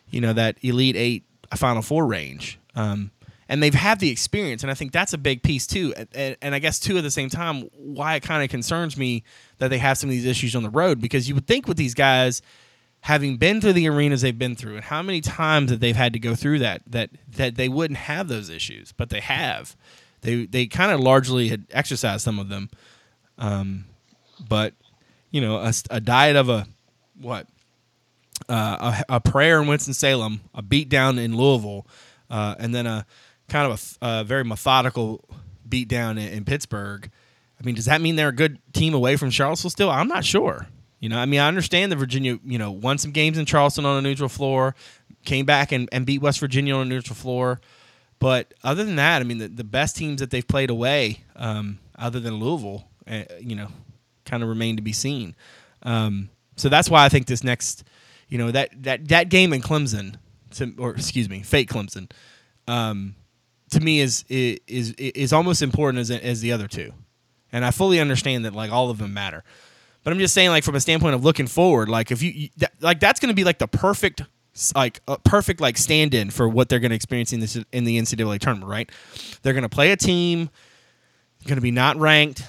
you 0.10 0.22
know 0.22 0.34
that 0.34 0.58
elite 0.62 0.96
eight 0.96 1.24
final 1.56 1.82
four 1.82 2.06
range. 2.06 2.60
Um, 2.76 3.12
and 3.50 3.62
they've 3.62 3.74
had 3.74 4.00
the 4.00 4.10
experience, 4.10 4.64
and 4.64 4.72
I 4.72 4.74
think 4.74 4.92
that's 4.92 5.14
a 5.14 5.18
big 5.18 5.44
piece 5.44 5.68
too. 5.68 5.94
And, 6.16 6.38
and 6.42 6.56
I 6.56 6.60
guess 6.60 6.80
too 6.80 6.98
at 6.98 7.04
the 7.04 7.12
same 7.12 7.30
time, 7.30 7.70
why 7.78 8.16
it 8.16 8.24
kind 8.24 8.44
of 8.44 8.50
concerns 8.50 8.98
me 8.98 9.24
that 9.60 9.68
they 9.68 9.78
have 9.78 9.98
some 9.98 10.10
of 10.10 10.12
these 10.12 10.26
issues 10.26 10.56
on 10.56 10.64
the 10.64 10.70
road 10.70 11.02
because 11.02 11.28
you 11.28 11.36
would 11.36 11.46
think 11.46 11.68
with 11.68 11.78
these 11.78 11.94
guys 11.94 12.42
having 13.02 13.36
been 13.36 13.60
through 13.60 13.74
the 13.74 13.88
arenas 13.88 14.22
they've 14.22 14.40
been 14.40 14.56
through 14.56 14.76
and 14.76 14.86
how 14.86 15.02
many 15.02 15.20
times 15.20 15.70
that 15.70 15.82
they've 15.82 15.96
had 15.96 16.14
to 16.14 16.20
go 16.20 16.36
through 16.36 16.58
that 16.58 16.82
that 16.88 17.10
that 17.28 17.56
they 17.56 17.68
wouldn't 17.68 17.98
have 17.98 18.28
those 18.28 18.50
issues, 18.50 18.92
but 18.92 19.10
they 19.10 19.20
have. 19.20 19.76
They 20.24 20.46
they 20.46 20.66
kind 20.68 20.92
of 20.92 21.00
largely 21.00 21.50
had 21.50 21.66
exercised 21.72 22.24
some 22.24 22.40
of 22.40 22.50
them, 22.50 22.70
um, 23.38 23.86
but 24.48 24.74
you 25.32 25.42
know 25.42 25.58
a, 25.58 25.74
a 25.92 26.00
diet 26.00 26.36
of 26.36 26.50
a 26.50 26.66
what 27.20 27.48
uh, 28.50 28.94
a, 29.10 29.16
a 29.16 29.20
prayer 29.20 29.62
in 29.62 29.68
Winston 29.68 29.94
Salem, 29.94 30.42
a 30.56 30.64
beatdown 30.64 31.22
in 31.22 31.36
Louisville, 31.36 31.86
uh, 32.30 32.56
and 32.58 32.74
then 32.74 32.88
a 32.88 33.06
kind 33.50 33.72
of 33.72 33.98
a, 34.02 34.20
a 34.20 34.24
very 34.24 34.44
methodical 34.44 35.24
beatdown 35.68 36.12
in, 36.12 36.30
in 36.30 36.46
Pittsburgh. 36.46 37.12
I 37.60 37.66
mean, 37.66 37.76
does 37.76 37.86
that 37.86 38.02
mean 38.02 38.16
they're 38.16 38.30
a 38.30 38.36
good 38.36 38.60
team 38.74 38.94
away 38.94 39.16
from 39.18 39.30
Charlottesville 39.30 39.72
still? 39.72 39.90
I'm 39.90 40.08
not 40.08 40.26
sure. 40.26 40.68
You 41.00 41.10
know, 41.10 41.18
I 41.18 41.26
mean, 41.26 41.42
I 41.42 41.50
understand 41.50 41.92
that 41.92 41.98
Virginia, 41.98 42.40
you 42.46 42.58
know, 42.58 42.72
won 42.72 42.98
some 42.98 43.12
games 43.12 43.38
in 43.38 43.46
Charleston 43.46 43.86
on 43.86 43.98
a 43.98 44.02
neutral 44.02 44.30
floor, 44.30 44.74
came 45.26 45.46
back 45.46 45.74
and, 45.74 45.90
and 45.92 46.06
beat 46.06 46.22
West 46.22 46.40
Virginia 46.40 46.76
on 46.76 46.88
a 46.88 46.90
neutral 46.90 47.16
floor. 47.16 47.60
But 48.20 48.54
other 48.64 48.84
than 48.84 48.96
that, 48.96 49.22
I 49.22 49.26
mean, 49.26 49.38
the, 49.38 49.48
the 49.48 49.64
best 49.64 49.98
teams 49.98 50.22
that 50.22 50.30
they've 50.30 50.48
played 50.48 50.70
away, 50.70 51.24
um, 51.36 51.80
other 51.98 52.20
than 52.20 52.36
Louisville, 52.36 52.88
uh, 53.08 53.24
you 53.40 53.56
know, 53.56 53.68
kind 54.26 54.44
of 54.44 54.50
remain 54.50 54.78
to 54.78 54.82
be 54.82 54.94
seen. 54.94 55.36
Um, 55.84 56.30
so 56.56 56.70
that's 56.70 56.90
why 56.90 57.04
I 57.04 57.10
think 57.10 57.28
this 57.28 57.44
next, 57.44 57.84
you 58.30 58.38
know, 58.38 58.52
that 58.52 58.70
that 58.84 59.08
that 59.10 59.30
game 59.30 59.54
in 59.54 59.62
Clemson, 59.62 60.16
to, 60.52 60.74
or 60.78 60.92
excuse 60.92 61.30
me, 61.30 61.42
fake 61.42 61.70
Clemson, 61.70 62.10
um, 62.68 63.16
to 63.72 63.80
me 63.80 64.00
is 64.00 64.24
is 64.30 64.92
is 64.98 65.34
almost 65.34 65.62
important 65.62 66.00
as 66.00 66.12
as 66.12 66.42
the 66.42 66.52
other 66.52 66.68
two, 66.68 66.94
and 67.52 67.66
I 67.66 67.72
fully 67.72 68.00
understand 68.00 68.46
that 68.46 68.54
like 68.54 68.72
all 68.72 68.90
of 68.90 69.00
them 69.00 69.14
matter. 69.14 69.44
But 70.04 70.12
I'm 70.12 70.20
just 70.20 70.34
saying, 70.34 70.50
like 70.50 70.64
from 70.64 70.76
a 70.76 70.82
standpoint 70.82 71.16
of 71.16 71.24
looking 71.24 71.48
forward, 71.48 71.90
like 71.90 72.12
if 72.12 72.22
you, 72.22 72.50
like 72.82 73.00
that's 73.00 73.20
going 73.20 73.30
to 73.30 73.36
be 73.36 73.44
like 73.44 73.60
the 73.60 73.68
perfect 73.68 74.22
like 74.76 75.02
a 75.08 75.18
perfect 75.20 75.62
like 75.62 75.78
stand-in 75.78 76.30
for 76.30 76.48
what 76.48 76.70
they're 76.70 76.80
going 76.80 76.92
to 76.92 76.96
experience 76.96 77.34
in 77.34 77.40
this 77.40 77.58
in 77.72 77.84
the 77.84 78.00
NCAA 78.00 78.40
tournament, 78.40 78.70
right? 78.70 78.92
They're 79.42 79.54
going 79.54 79.64
to 79.64 79.70
play 79.70 79.92
a 79.92 79.98
team, 79.98 80.50
going 81.46 81.58
to 81.58 81.62
be 81.62 81.72
not 81.72 81.98
ranked, 81.98 82.44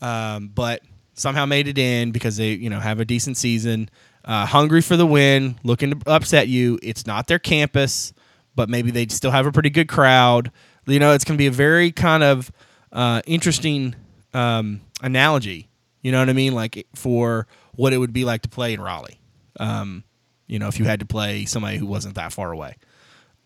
um, 0.00 0.48
but 0.48 0.82
somehow 1.14 1.46
made 1.46 1.68
it 1.68 1.78
in 1.78 2.12
because 2.12 2.36
they 2.36 2.52
you 2.52 2.70
know 2.70 2.80
have 2.80 3.00
a 3.00 3.04
decent 3.04 3.36
season, 3.36 3.90
uh, 4.24 4.46
hungry 4.46 4.80
for 4.80 4.96
the 4.96 5.06
win, 5.06 5.58
looking 5.64 5.98
to 5.98 6.10
upset 6.10 6.48
you. 6.48 6.78
It's 6.82 7.06
not 7.06 7.26
their 7.26 7.38
campus, 7.38 8.12
but 8.54 8.68
maybe 8.68 8.90
they 8.90 9.06
still 9.08 9.30
have 9.30 9.46
a 9.46 9.52
pretty 9.52 9.70
good 9.70 9.88
crowd. 9.88 10.50
You 10.86 10.98
know, 10.98 11.12
it's 11.12 11.24
going 11.24 11.36
to 11.36 11.42
be 11.42 11.46
a 11.46 11.52
very 11.52 11.92
kind 11.92 12.22
of 12.22 12.50
uh, 12.92 13.20
interesting 13.26 13.94
um, 14.32 14.80
analogy. 15.02 15.68
You 16.00 16.12
know 16.12 16.20
what 16.20 16.30
I 16.30 16.32
mean? 16.32 16.54
Like 16.54 16.86
for 16.94 17.46
what 17.74 17.92
it 17.92 17.98
would 17.98 18.12
be 18.12 18.24
like 18.24 18.42
to 18.42 18.48
play 18.48 18.72
in 18.72 18.80
Raleigh. 18.80 19.20
Um, 19.60 20.04
you 20.48 20.58
know, 20.58 20.66
if 20.66 20.78
you 20.78 20.86
had 20.86 21.00
to 21.00 21.06
play 21.06 21.44
somebody 21.44 21.76
who 21.76 21.86
wasn't 21.86 22.16
that 22.16 22.32
far 22.32 22.50
away. 22.50 22.76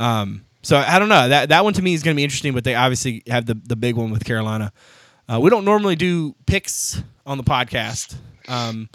Um, 0.00 0.44
so 0.62 0.76
I 0.76 0.98
don't 0.98 1.08
know. 1.08 1.28
That 1.28 1.50
that 1.50 1.64
one 1.64 1.74
to 1.74 1.82
me 1.82 1.92
is 1.92 2.02
going 2.02 2.14
to 2.14 2.16
be 2.16 2.24
interesting, 2.24 2.54
but 2.54 2.64
they 2.64 2.74
obviously 2.74 3.22
have 3.26 3.46
the 3.46 3.54
the 3.54 3.76
big 3.76 3.96
one 3.96 4.10
with 4.10 4.24
Carolina. 4.24 4.72
Uh, 5.28 5.40
we 5.40 5.50
don't 5.50 5.64
normally 5.64 5.96
do 5.96 6.34
picks 6.46 7.02
on 7.26 7.36
the 7.36 7.44
podcast. 7.44 8.14
Um, 8.48 8.88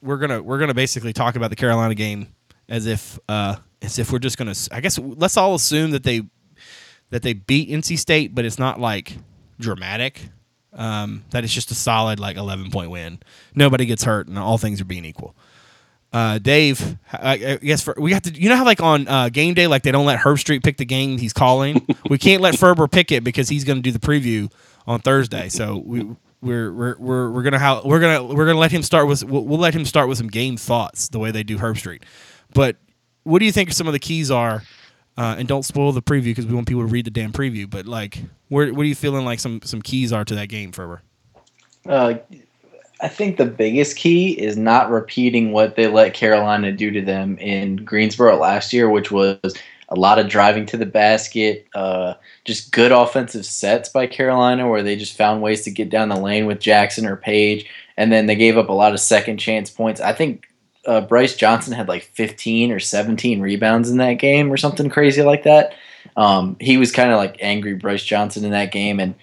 we're 0.00 0.18
gonna 0.18 0.42
we're 0.42 0.58
gonna 0.58 0.74
basically 0.74 1.12
talk 1.12 1.36
about 1.36 1.50
the 1.50 1.56
Carolina 1.56 1.94
game 1.94 2.28
as 2.68 2.86
if 2.86 3.18
uh, 3.28 3.56
as 3.82 3.98
if 3.98 4.12
we're 4.12 4.20
just 4.20 4.38
gonna. 4.38 4.54
I 4.70 4.80
guess 4.80 4.98
let's 4.98 5.36
all 5.36 5.56
assume 5.56 5.90
that 5.90 6.04
they 6.04 6.22
that 7.10 7.22
they 7.22 7.32
beat 7.32 7.70
NC 7.70 7.98
State, 7.98 8.34
but 8.34 8.44
it's 8.44 8.58
not 8.58 8.80
like 8.80 9.16
dramatic. 9.58 10.28
Um, 10.72 11.24
that 11.30 11.44
it's 11.44 11.52
just 11.52 11.70
a 11.70 11.74
solid 11.74 12.20
like 12.20 12.36
eleven 12.36 12.70
point 12.70 12.90
win. 12.90 13.18
Nobody 13.54 13.86
gets 13.86 14.04
hurt, 14.04 14.28
and 14.28 14.38
all 14.38 14.58
things 14.58 14.80
are 14.80 14.84
being 14.84 15.04
equal 15.04 15.34
uh, 16.14 16.38
Dave, 16.38 16.96
I, 17.12 17.58
guess 17.60 17.82
for, 17.82 17.92
we 17.98 18.12
have 18.12 18.22
to. 18.22 18.30
You 18.30 18.48
know 18.48 18.54
how 18.54 18.64
like 18.64 18.80
on 18.80 19.08
uh, 19.08 19.30
game 19.30 19.52
day, 19.52 19.66
like 19.66 19.82
they 19.82 19.90
don't 19.90 20.06
let 20.06 20.20
Herbstreit 20.20 20.62
pick 20.62 20.76
the 20.76 20.84
game 20.84 21.18
he's 21.18 21.32
calling. 21.32 21.84
we 22.08 22.18
can't 22.18 22.40
let 22.40 22.56
Ferber 22.56 22.86
pick 22.86 23.10
it 23.10 23.24
because 23.24 23.48
he's 23.48 23.64
going 23.64 23.78
to 23.78 23.82
do 23.82 23.90
the 23.90 23.98
preview 23.98 24.48
on 24.86 25.00
Thursday. 25.00 25.48
So 25.48 25.82
we 25.84 26.06
we're 26.40 26.72
we're 26.72 26.96
we're, 26.98 27.30
we're 27.32 27.42
gonna 27.42 27.58
how 27.58 27.82
we're 27.84 27.98
gonna 27.98 28.22
we're 28.22 28.46
gonna 28.46 28.60
let 28.60 28.70
him 28.70 28.84
start 28.84 29.08
with 29.08 29.24
we'll, 29.24 29.44
we'll, 29.44 29.58
let 29.58 29.74
him 29.74 29.84
start 29.84 30.08
with 30.08 30.16
some 30.18 30.28
game 30.28 30.56
thoughts 30.56 31.08
the 31.08 31.18
way 31.18 31.32
they 31.32 31.42
do 31.42 31.58
Herbstreit. 31.58 32.02
But 32.54 32.76
what 33.24 33.40
do 33.40 33.44
you 33.44 33.52
think 33.52 33.72
some 33.72 33.88
of 33.88 33.92
the 33.92 33.98
keys 33.98 34.30
are? 34.30 34.62
Uh, 35.16 35.36
and 35.38 35.48
don't 35.48 35.64
spoil 35.64 35.90
the 35.90 36.02
preview 36.02 36.24
because 36.26 36.46
we 36.46 36.54
want 36.54 36.68
people 36.68 36.82
to 36.82 36.88
read 36.88 37.06
the 37.06 37.10
damn 37.10 37.32
preview. 37.32 37.68
But 37.68 37.86
like, 37.86 38.22
where 38.48 38.72
what 38.72 38.82
are 38.82 38.88
you 38.88 38.94
feeling 38.94 39.24
like 39.24 39.40
some 39.40 39.62
some 39.62 39.82
keys 39.82 40.12
are 40.12 40.24
to 40.24 40.36
that 40.36 40.48
game, 40.48 40.70
Ferber? 40.70 41.02
Uh, 41.84 42.14
I 43.04 43.08
think 43.08 43.36
the 43.36 43.44
biggest 43.44 43.96
key 43.96 44.30
is 44.30 44.56
not 44.56 44.90
repeating 44.90 45.52
what 45.52 45.76
they 45.76 45.88
let 45.88 46.14
Carolina 46.14 46.72
do 46.72 46.90
to 46.90 47.02
them 47.02 47.36
in 47.36 47.76
Greensboro 47.76 48.38
last 48.38 48.72
year, 48.72 48.88
which 48.88 49.12
was 49.12 49.38
a 49.90 49.94
lot 49.94 50.18
of 50.18 50.26
driving 50.26 50.64
to 50.64 50.78
the 50.78 50.86
basket, 50.86 51.66
uh, 51.74 52.14
just 52.46 52.72
good 52.72 52.92
offensive 52.92 53.44
sets 53.44 53.90
by 53.90 54.06
Carolina, 54.06 54.66
where 54.66 54.82
they 54.82 54.96
just 54.96 55.18
found 55.18 55.42
ways 55.42 55.60
to 55.64 55.70
get 55.70 55.90
down 55.90 56.08
the 56.08 56.18
lane 56.18 56.46
with 56.46 56.60
Jackson 56.60 57.04
or 57.04 57.16
Paige, 57.16 57.68
and 57.98 58.10
then 58.10 58.24
they 58.24 58.36
gave 58.36 58.56
up 58.56 58.70
a 58.70 58.72
lot 58.72 58.94
of 58.94 59.00
second 59.00 59.36
chance 59.36 59.68
points. 59.68 60.00
I 60.00 60.14
think 60.14 60.48
uh, 60.86 61.02
Brice 61.02 61.36
Johnson 61.36 61.74
had 61.74 61.88
like 61.88 62.04
15 62.14 62.72
or 62.72 62.80
17 62.80 63.42
rebounds 63.42 63.90
in 63.90 63.98
that 63.98 64.14
game 64.14 64.50
or 64.50 64.56
something 64.56 64.88
crazy 64.88 65.20
like 65.20 65.42
that. 65.42 65.74
Um, 66.16 66.56
he 66.58 66.78
was 66.78 66.90
kind 66.90 67.12
of 67.12 67.18
like 67.18 67.36
angry 67.40 67.74
Brice 67.74 68.04
Johnson 68.04 68.46
in 68.46 68.52
that 68.52 68.72
game, 68.72 68.98
and 68.98 69.14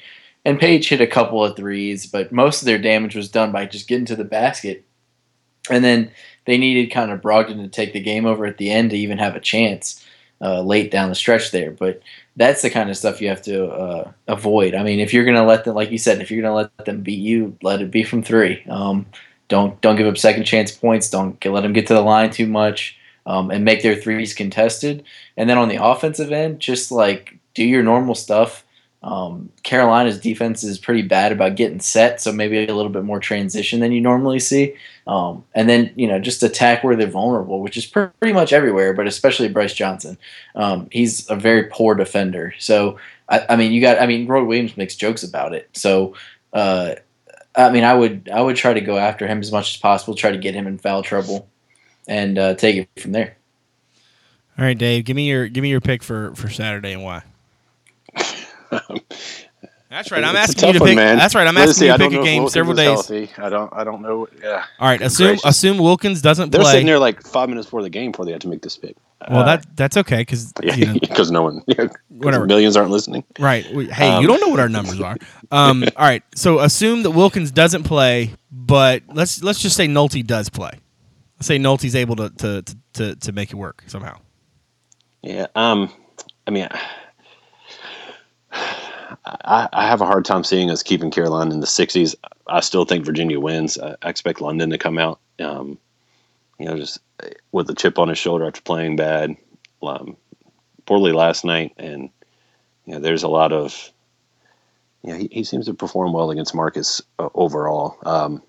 and 0.43 0.59
Paige 0.59 0.89
hit 0.89 1.01
a 1.01 1.07
couple 1.07 1.43
of 1.43 1.55
threes, 1.55 2.05
but 2.05 2.31
most 2.31 2.61
of 2.61 2.65
their 2.65 2.79
damage 2.79 3.15
was 3.15 3.29
done 3.29 3.51
by 3.51 3.65
just 3.65 3.87
getting 3.87 4.05
to 4.05 4.15
the 4.15 4.23
basket. 4.23 4.85
And 5.69 5.83
then 5.83 6.11
they 6.45 6.57
needed 6.57 6.91
kind 6.91 7.11
of 7.11 7.21
Brogdon 7.21 7.61
to 7.61 7.67
take 7.67 7.93
the 7.93 7.99
game 7.99 8.25
over 8.25 8.45
at 8.45 8.57
the 8.57 8.71
end 8.71 8.89
to 8.89 8.97
even 8.97 9.19
have 9.19 9.35
a 9.35 9.39
chance 9.39 10.03
uh, 10.41 10.61
late 10.61 10.89
down 10.89 11.09
the 11.09 11.15
stretch 11.15 11.51
there. 11.51 11.71
But 11.71 12.01
that's 12.35 12.63
the 12.63 12.69
kind 12.71 12.89
of 12.89 12.97
stuff 12.97 13.21
you 13.21 13.29
have 13.29 13.43
to 13.43 13.67
uh, 13.67 14.11
avoid. 14.27 14.73
I 14.73 14.83
mean, 14.83 14.99
if 14.99 15.13
you're 15.13 15.25
going 15.25 15.37
to 15.37 15.43
let 15.43 15.65
them, 15.65 15.75
like 15.75 15.91
you 15.91 15.99
said, 15.99 16.21
if 16.21 16.31
you're 16.31 16.41
going 16.41 16.51
to 16.51 16.69
let 16.77 16.85
them 16.85 17.01
beat 17.01 17.19
you, 17.19 17.55
let 17.61 17.81
it 17.81 17.91
be 17.91 18.03
from 18.03 18.23
three. 18.23 18.63
Um, 18.69 19.05
don't 19.47 19.79
don't 19.81 19.97
give 19.97 20.07
up 20.07 20.17
second 20.17 20.45
chance 20.45 20.71
points. 20.71 21.09
Don't 21.09 21.39
get, 21.39 21.51
let 21.51 21.61
them 21.61 21.73
get 21.73 21.85
to 21.87 21.93
the 21.93 22.01
line 22.01 22.31
too 22.31 22.47
much, 22.47 22.97
um, 23.25 23.51
and 23.51 23.65
make 23.65 23.83
their 23.83 23.95
threes 23.95 24.33
contested. 24.33 25.03
And 25.35 25.49
then 25.49 25.57
on 25.57 25.67
the 25.67 25.83
offensive 25.83 26.31
end, 26.31 26.61
just 26.61 26.89
like 26.89 27.37
do 27.53 27.65
your 27.65 27.83
normal 27.83 28.15
stuff 28.15 28.65
um, 29.03 29.49
Carolina's 29.63 30.19
defense 30.19 30.63
is 30.63 30.77
pretty 30.77 31.01
bad 31.01 31.31
about 31.31 31.55
getting 31.55 31.79
set, 31.79 32.21
so 32.21 32.31
maybe 32.31 32.63
a 32.65 32.75
little 32.75 32.91
bit 32.91 33.03
more 33.03 33.19
transition 33.19 33.79
than 33.79 33.91
you 33.91 33.99
normally 33.99 34.39
see. 34.39 34.75
Um, 35.07 35.43
and 35.55 35.67
then 35.67 35.91
you 35.95 36.07
know 36.07 36.19
just 36.19 36.43
attack 36.43 36.83
where 36.83 36.95
they're 36.95 37.07
vulnerable, 37.07 37.61
which 37.61 37.77
is 37.77 37.85
pretty 37.85 38.33
much 38.33 38.53
everywhere, 38.53 38.93
but 38.93 39.07
especially 39.07 39.49
Brice 39.49 39.73
Johnson. 39.73 40.17
Um, 40.55 40.87
he's 40.91 41.27
a 41.29 41.35
very 41.35 41.63
poor 41.63 41.95
defender. 41.95 42.53
So 42.59 42.99
I, 43.27 43.45
I, 43.49 43.55
mean, 43.55 43.71
you 43.71 43.81
got 43.81 43.99
I 43.99 44.05
mean, 44.05 44.27
Roy 44.27 44.43
Williams 44.43 44.77
makes 44.77 44.95
jokes 44.95 45.23
about 45.23 45.53
it. 45.53 45.69
So 45.73 46.13
uh, 46.53 46.95
I 47.55 47.71
mean, 47.71 47.83
I 47.83 47.95
would 47.95 48.29
I 48.31 48.41
would 48.41 48.55
try 48.55 48.73
to 48.73 48.81
go 48.81 48.97
after 48.97 49.27
him 49.27 49.39
as 49.39 49.51
much 49.51 49.73
as 49.73 49.77
possible, 49.81 50.13
try 50.13 50.31
to 50.31 50.37
get 50.37 50.53
him 50.53 50.67
in 50.67 50.77
foul 50.77 51.01
trouble, 51.01 51.49
and 52.07 52.37
uh, 52.37 52.53
take 52.53 52.75
it 52.75 53.01
from 53.01 53.13
there. 53.13 53.35
All 54.59 54.65
right, 54.65 54.77
Dave, 54.77 55.05
give 55.05 55.15
me 55.15 55.27
your 55.27 55.47
give 55.47 55.63
me 55.63 55.69
your 55.69 55.81
pick 55.81 56.03
for 56.03 56.35
for 56.35 56.49
Saturday 56.49 56.93
and 56.93 57.03
why. 57.03 57.23
That's 59.89 60.09
right. 60.09 60.23
I'm 60.23 60.35
It's 60.37 60.49
asking 60.55 60.67
you 60.67 60.73
to 60.75 60.79
one, 60.79 60.87
pick. 60.89 60.95
man. 60.95 61.17
That's 61.17 61.35
right. 61.35 61.45
I'm 61.45 61.53
Let's 61.55 61.71
asking 61.71 61.79
see, 61.81 61.85
you 61.87 61.91
to 61.91 61.97
pick 61.97 62.07
a 62.19 62.23
game 62.23 62.43
Wilkins 62.43 62.53
several 62.53 62.75
days. 62.75 62.85
healthy. 62.87 63.29
I 63.37 63.49
don't. 63.49 63.73
I 63.73 63.83
don't 63.83 64.01
know. 64.01 64.25
Yeah. 64.41 64.63
All 64.79 64.87
right. 64.87 65.01
Assume 65.01 65.27
Gracious. 65.27 65.45
assume 65.45 65.77
Wilkins 65.79 66.21
doesn't 66.21 66.49
They 66.51 66.57
were 66.59 66.63
play. 66.63 66.71
sitting 66.71 66.87
there 66.87 66.97
like 66.99 67.21
five 67.23 67.49
minutes 67.49 67.67
before 67.67 67.81
the 67.81 67.89
game 67.89 68.11
before 68.11 68.25
they 68.25 68.31
had 68.31 68.39
to 68.41 68.47
make 68.47 68.61
this 68.61 68.77
pick. 68.77 68.95
well, 69.29 69.39
Uh, 69.39 69.43
that 69.43 69.75
that's 69.75 69.97
okay 69.97 70.19
because 70.19 70.53
yeah, 70.63 70.75
you 70.75 70.85
know, 70.85 70.93
because 71.01 71.29
no 71.29 71.43
one, 71.43 71.61
yeah, 71.67 71.87
Whatever. 72.07 72.45
millions 72.45 72.77
aren't 72.77 72.89
listening. 72.91 73.25
right. 73.37 73.65
Hey, 73.65 74.09
Um, 74.11 74.21
you 74.21 74.29
don't 74.29 74.39
know 74.39 74.47
what 74.47 74.61
our 74.61 74.69
numbers 74.69 75.01
are. 75.01 75.17
Um, 75.51 75.83
all 75.97 76.05
right. 76.05 76.23
So 76.35 76.59
assume 76.59 77.03
that 77.03 77.11
Wilkins 77.11 77.51
doesn't 77.51 77.83
play, 77.83 78.31
but 78.49 79.03
let's 79.13 79.43
let's 79.43 79.59
just 79.59 79.75
say 79.75 79.87
Nolte 79.87 80.25
does 80.25 80.47
play. 80.49 80.71
Let's 81.37 81.47
say 81.47 81.59
Nolte's 81.59 81.95
able 81.97 82.15
to 82.15 82.29
to, 82.29 82.61
to, 82.61 82.75
to 82.93 83.15
to 83.17 83.31
make 83.33 83.51
it 83.51 83.55
work 83.57 83.83
somehow. 83.87 84.19
Yeah. 85.21 85.47
Um. 85.55 85.91
I 86.47 86.51
mean, 86.51 86.67
I, 86.71 86.79
I 89.25 89.87
have 89.87 90.01
a 90.01 90.05
hard 90.05 90.25
time 90.25 90.43
seeing 90.43 90.69
us 90.71 90.83
keeping 90.83 91.11
Carolina 91.11 91.53
in 91.53 91.59
the 91.59 91.67
60s. 91.67 92.15
I 92.47 92.59
still 92.61 92.85
think 92.85 93.05
Virginia 93.05 93.39
wins. 93.39 93.77
I, 93.77 93.95
I 94.01 94.09
expect 94.09 94.41
London 94.41 94.69
to 94.71 94.77
come 94.77 94.97
out. 94.97 95.19
Um, 95.39 95.77
you 96.59 96.65
know, 96.65 96.77
just 96.77 96.99
with 97.51 97.69
a 97.69 97.75
chip 97.75 97.97
on 97.97 98.09
his 98.09 98.17
shoulder 98.17 98.45
after 98.45 98.61
playing 98.61 98.95
bad, 98.95 99.35
um, 99.81 100.17
poorly 100.85 101.11
last 101.11 101.43
night, 101.43 101.73
and 101.77 102.09
you 102.85 102.93
know, 102.93 102.99
there's 102.99 103.23
a 103.23 103.27
lot 103.29 103.51
of. 103.51 103.91
You 105.03 105.13
know, 105.13 105.17
he, 105.17 105.29
he 105.31 105.43
seems 105.43 105.65
to 105.65 105.73
perform 105.73 106.13
well 106.13 106.29
against 106.29 106.53
Marcus 106.53 107.01
uh, 107.17 107.29
overall. 107.33 107.97
Um, 108.03 108.43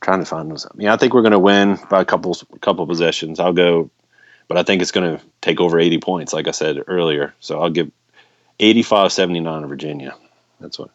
trying 0.00 0.20
to 0.20 0.24
find 0.24 0.50
those. 0.50 0.66
Yeah, 0.78 0.94
I 0.94 0.96
think 0.96 1.12
we're 1.12 1.20
going 1.20 1.32
to 1.32 1.38
win 1.38 1.78
by 1.90 2.00
a 2.00 2.06
couple 2.06 2.34
couple 2.60 2.86
possessions. 2.86 3.38
I'll 3.38 3.52
go 3.52 3.90
but 4.52 4.58
I 4.58 4.64
think 4.64 4.82
it's 4.82 4.90
going 4.90 5.16
to 5.16 5.24
take 5.40 5.60
over 5.60 5.80
80 5.80 5.98
points, 5.98 6.34
like 6.34 6.46
I 6.46 6.50
said 6.50 6.76
earlier. 6.86 7.34
So 7.40 7.62
I'll 7.62 7.70
give 7.70 7.90
85 8.62 9.12
79 9.12 9.66
Virginia. 9.66 10.14
That's 10.60 10.78
what. 10.78 10.90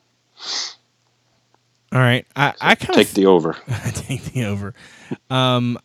All 1.92 2.00
right. 2.00 2.26
I 2.36 2.54
I 2.60 2.76
kind 2.76 2.90
of 2.92 2.96
Take 2.96 3.10
the 3.10 3.28
over. 3.28 3.56
I 3.68 3.90
take 3.94 4.24
the 4.24 4.46
over. 4.46 4.74
Um, 5.30 5.78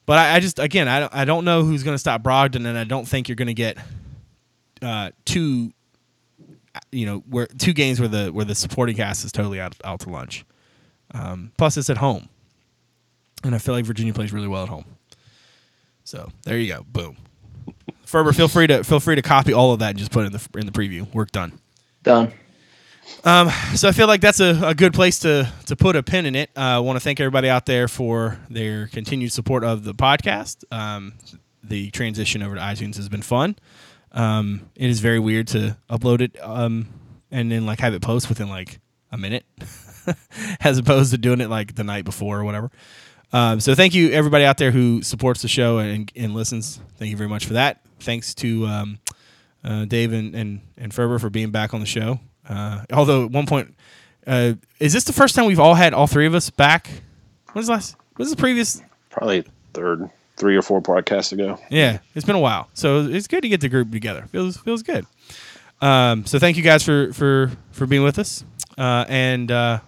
But 0.05 0.17
I, 0.17 0.35
I 0.35 0.39
just 0.39 0.59
again 0.59 0.87
I 0.87 1.01
don't, 1.01 1.15
I 1.15 1.25
don't 1.25 1.45
know 1.45 1.63
who's 1.63 1.83
going 1.83 1.95
to 1.95 1.99
stop 1.99 2.23
Brogdon, 2.23 2.65
and 2.67 2.77
I 2.77 2.83
don't 2.83 3.07
think 3.07 3.27
you're 3.29 3.35
going 3.35 3.47
to 3.47 3.53
get 3.53 3.77
uh, 4.81 5.11
two 5.25 5.71
you 6.91 7.05
know 7.05 7.23
where 7.29 7.47
two 7.47 7.73
games 7.73 7.99
where 7.99 8.09
the 8.09 8.31
where 8.31 8.45
the 8.45 8.55
supporting 8.55 8.95
cast 8.95 9.25
is 9.25 9.31
totally 9.31 9.59
out 9.59 9.75
out 9.83 10.01
to 10.01 10.09
lunch. 10.09 10.45
Um, 11.13 11.51
plus, 11.57 11.77
it's 11.77 11.89
at 11.89 11.97
home, 11.97 12.29
and 13.43 13.53
I 13.53 13.59
feel 13.59 13.75
like 13.75 13.85
Virginia 13.85 14.13
plays 14.13 14.33
really 14.33 14.47
well 14.47 14.63
at 14.63 14.69
home. 14.69 14.85
So 16.03 16.29
there 16.43 16.57
you 16.57 16.73
go, 16.73 16.85
boom. 16.87 17.17
Ferber, 18.05 18.33
feel 18.33 18.47
free 18.47 18.67
to 18.67 18.83
feel 18.83 18.99
free 18.99 19.15
to 19.15 19.21
copy 19.21 19.53
all 19.53 19.73
of 19.73 19.79
that 19.79 19.89
and 19.91 19.97
just 19.99 20.11
put 20.11 20.23
it 20.23 20.27
in 20.27 20.33
the 20.33 20.59
in 20.59 20.65
the 20.65 20.71
preview. 20.71 21.11
Work 21.13 21.31
done. 21.31 21.59
Done. 22.01 22.33
Um, 23.25 23.49
so 23.75 23.87
I 23.87 23.93
feel 23.93 24.07
like 24.07 24.19
that's 24.19 24.41
a, 24.41 24.59
a 24.63 24.75
good 24.75 24.93
place 24.93 25.19
to 25.19 25.51
to 25.67 25.75
put 25.75 25.95
a 25.95 26.03
pin 26.03 26.25
in 26.25 26.35
it. 26.35 26.49
Uh, 26.57 26.61
I 26.61 26.79
want 26.79 26.97
to 26.97 26.99
thank 26.99 27.19
everybody 27.19 27.49
out 27.49 27.65
there 27.65 27.87
for 27.87 28.37
their 28.49 28.87
continued 28.87 29.31
support 29.31 29.63
of 29.63 29.83
the 29.83 29.93
podcast. 29.93 30.63
Um, 30.71 31.13
the 31.63 31.89
transition 31.91 32.43
over 32.43 32.55
to 32.55 32.61
iTunes 32.61 32.97
has 32.97 33.07
been 33.07 33.21
fun. 33.21 33.55
Um, 34.11 34.69
it 34.75 34.89
is 34.89 34.99
very 34.99 35.19
weird 35.19 35.47
to 35.49 35.77
upload 35.89 36.21
it 36.21 36.37
um, 36.41 36.87
and 37.31 37.51
then 37.51 37.65
like 37.65 37.79
have 37.79 37.93
it 37.93 38.01
post 38.01 38.29
within 38.29 38.49
like 38.49 38.79
a 39.11 39.17
minute, 39.17 39.45
as 40.59 40.77
opposed 40.77 41.11
to 41.11 41.17
doing 41.17 41.39
it 41.39 41.49
like 41.49 41.75
the 41.75 41.83
night 41.83 42.03
before 42.05 42.39
or 42.39 42.43
whatever. 42.43 42.71
Um, 43.31 43.59
so 43.59 43.73
thank 43.73 43.95
you 43.95 44.11
everybody 44.11 44.45
out 44.45 44.57
there 44.57 44.71
who 44.71 45.01
supports 45.01 45.41
the 45.41 45.47
show 45.47 45.79
and, 45.79 46.11
and 46.15 46.33
listens. 46.35 46.79
Thank 46.97 47.09
you 47.09 47.17
very 47.17 47.29
much 47.29 47.45
for 47.45 47.53
that. 47.53 47.81
Thanks 47.99 48.35
to 48.35 48.67
um, 48.67 48.99
uh, 49.63 49.85
Dave 49.85 50.11
and, 50.13 50.35
and 50.35 50.61
and 50.77 50.93
Ferber 50.93 51.17
for 51.19 51.29
being 51.29 51.51
back 51.51 51.73
on 51.73 51.79
the 51.79 51.85
show. 51.85 52.19
Uh, 52.47 52.83
although 52.91 53.25
at 53.25 53.31
one 53.31 53.45
point, 53.45 53.73
uh, 54.27 54.53
is 54.79 54.93
this 54.93 55.03
the 55.03 55.13
first 55.13 55.35
time 55.35 55.45
we've 55.45 55.59
all 55.59 55.75
had 55.75 55.93
all 55.93 56.07
three 56.07 56.25
of 56.25 56.35
us 56.35 56.49
back? 56.49 56.89
When's 57.53 57.67
the 57.67 57.73
last? 57.73 57.95
When's 58.15 58.31
the 58.31 58.37
previous? 58.37 58.81
Probably 59.09 59.43
third, 59.73 60.09
three 60.37 60.55
or 60.55 60.61
four 60.61 60.81
podcasts 60.81 61.31
ago. 61.31 61.59
Yeah, 61.69 61.99
it's 62.15 62.25
been 62.25 62.35
a 62.35 62.39
while, 62.39 62.69
so 62.73 63.05
it's 63.05 63.27
good 63.27 63.41
to 63.41 63.49
get 63.49 63.61
the 63.61 63.69
group 63.69 63.91
together. 63.91 64.25
feels 64.31 64.57
feels 64.57 64.83
good. 64.83 65.05
Um, 65.81 66.25
so 66.25 66.39
thank 66.39 66.57
you 66.57 66.63
guys 66.63 66.83
for 66.83 67.11
for 67.13 67.51
for 67.71 67.85
being 67.85 68.03
with 68.03 68.17
us. 68.19 68.43
Uh, 68.77 69.05
and 69.07 69.51
uh, 69.51 69.79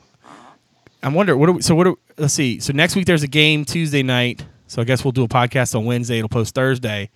I'm 1.02 1.14
wondering 1.14 1.40
what. 1.40 1.50
Are 1.50 1.54
we, 1.54 1.62
so 1.62 1.76
what? 1.76 1.88
Are, 1.88 1.96
let's 2.18 2.34
see. 2.34 2.60
So 2.60 2.74
next 2.74 2.96
week 2.96 3.06
there's 3.06 3.24
a 3.24 3.28
game 3.28 3.66
Tuesday 3.66 4.04
night. 4.04 4.46
So 4.68 4.82
I 4.82 4.86
guess 4.86 5.04
we'll 5.04 5.12
do 5.12 5.24
a 5.24 5.28
podcast 5.28 5.76
on 5.76 5.86
Wednesday. 5.86 6.18
It'll 6.18 6.30
post 6.30 6.56
Thursday, 6.56 7.12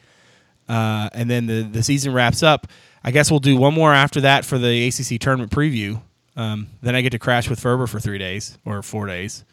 uh, 0.69 1.09
and 1.13 1.29
then 1.29 1.47
the 1.47 1.63
the 1.63 1.83
season 1.83 2.13
wraps 2.13 2.41
up. 2.43 2.67
I 3.03 3.11
guess 3.11 3.29
we'll 3.31 3.39
do 3.41 3.57
one 3.57 3.73
more 3.73 3.93
after 3.93 4.21
that 4.21 4.45
for 4.45 4.57
the 4.57 4.87
ACC 4.87 5.19
tournament 5.19 5.51
preview. 5.51 6.01
Um, 6.35 6.67
then 6.81 6.95
I 6.95 7.01
get 7.01 7.09
to 7.11 7.19
crash 7.19 7.49
with 7.49 7.59
Ferber 7.59 7.87
for 7.87 7.99
three 7.99 8.17
days 8.17 8.57
or 8.65 8.81
four 8.81 9.07
days 9.07 9.43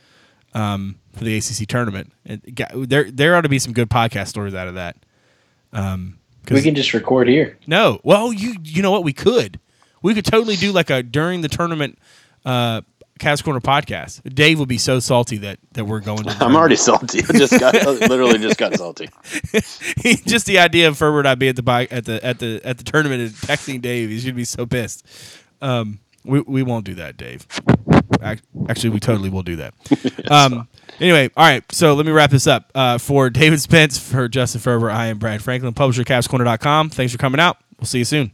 um, 0.54 0.98
for 1.14 1.24
the 1.24 1.36
ACC 1.36 1.66
tournament. 1.68 2.12
It 2.24 2.56
there, 2.88 3.10
there 3.10 3.34
ought 3.34 3.40
to 3.42 3.48
be 3.48 3.58
some 3.58 3.72
good 3.72 3.88
podcast 3.90 4.28
stories 4.28 4.54
out 4.54 4.68
of 4.68 4.74
that. 4.74 4.96
Um, 5.72 6.18
We 6.50 6.62
can 6.62 6.74
just 6.74 6.92
record 6.94 7.28
here. 7.28 7.56
no, 7.66 8.00
well, 8.04 8.32
you 8.32 8.54
you 8.62 8.82
know 8.82 8.90
what? 8.92 9.02
We 9.04 9.12
could, 9.12 9.58
we 10.02 10.14
could 10.14 10.24
totally 10.24 10.56
do 10.56 10.70
like 10.72 10.90
a 10.90 11.02
during 11.02 11.40
the 11.40 11.48
tournament, 11.48 11.98
uh, 12.44 12.82
Cavs 13.18 13.42
Corner 13.42 13.60
podcast. 13.60 14.22
Dave 14.34 14.58
will 14.58 14.66
be 14.66 14.78
so 14.78 15.00
salty 15.00 15.38
that 15.38 15.58
that 15.72 15.84
we're 15.84 16.00
going. 16.00 16.24
To 16.24 16.30
I'm 16.40 16.54
already 16.56 16.76
salty. 16.76 17.20
I 17.20 17.32
just 17.32 17.58
got 17.58 17.74
literally 17.74 18.38
just 18.38 18.58
got 18.58 18.74
salty. 18.74 19.08
Just 20.26 20.46
the 20.46 20.58
idea 20.58 20.88
of 20.88 20.98
Ferber 20.98 21.22
not 21.22 21.38
being 21.38 21.50
at 21.50 21.56
the 21.56 21.88
at 21.90 22.04
the 22.04 22.24
at 22.24 22.38
the 22.38 22.60
at 22.64 22.78
the 22.78 22.84
tournament 22.84 23.22
and 23.22 23.30
texting 23.30 23.80
Dave, 23.80 24.10
he's 24.10 24.24
gonna 24.24 24.34
be 24.34 24.44
so 24.44 24.66
pissed. 24.66 25.06
Um, 25.62 26.00
we 26.24 26.40
we 26.40 26.62
won't 26.62 26.84
do 26.84 26.94
that, 26.94 27.16
Dave. 27.16 27.46
Actually, 28.68 28.90
we 28.90 29.00
totally 29.00 29.30
will 29.30 29.42
do 29.42 29.56
that. 29.56 29.74
Um, 30.28 30.66
anyway, 30.98 31.30
all 31.36 31.44
right. 31.44 31.62
So 31.70 31.94
let 31.94 32.04
me 32.04 32.10
wrap 32.10 32.30
this 32.30 32.48
up. 32.48 32.72
Uh, 32.74 32.98
for 32.98 33.30
David 33.30 33.60
Spence, 33.60 33.96
for 33.96 34.26
Justin 34.26 34.60
Ferber, 34.60 34.90
I 34.90 35.06
am 35.06 35.18
Brad 35.18 35.40
Franklin, 35.40 35.72
publisher, 35.72 36.02
CavsCorner.com. 36.02 36.90
Thanks 36.90 37.12
for 37.12 37.18
coming 37.18 37.38
out. 37.38 37.58
We'll 37.78 37.86
see 37.86 37.98
you 37.98 38.04
soon. 38.04 38.32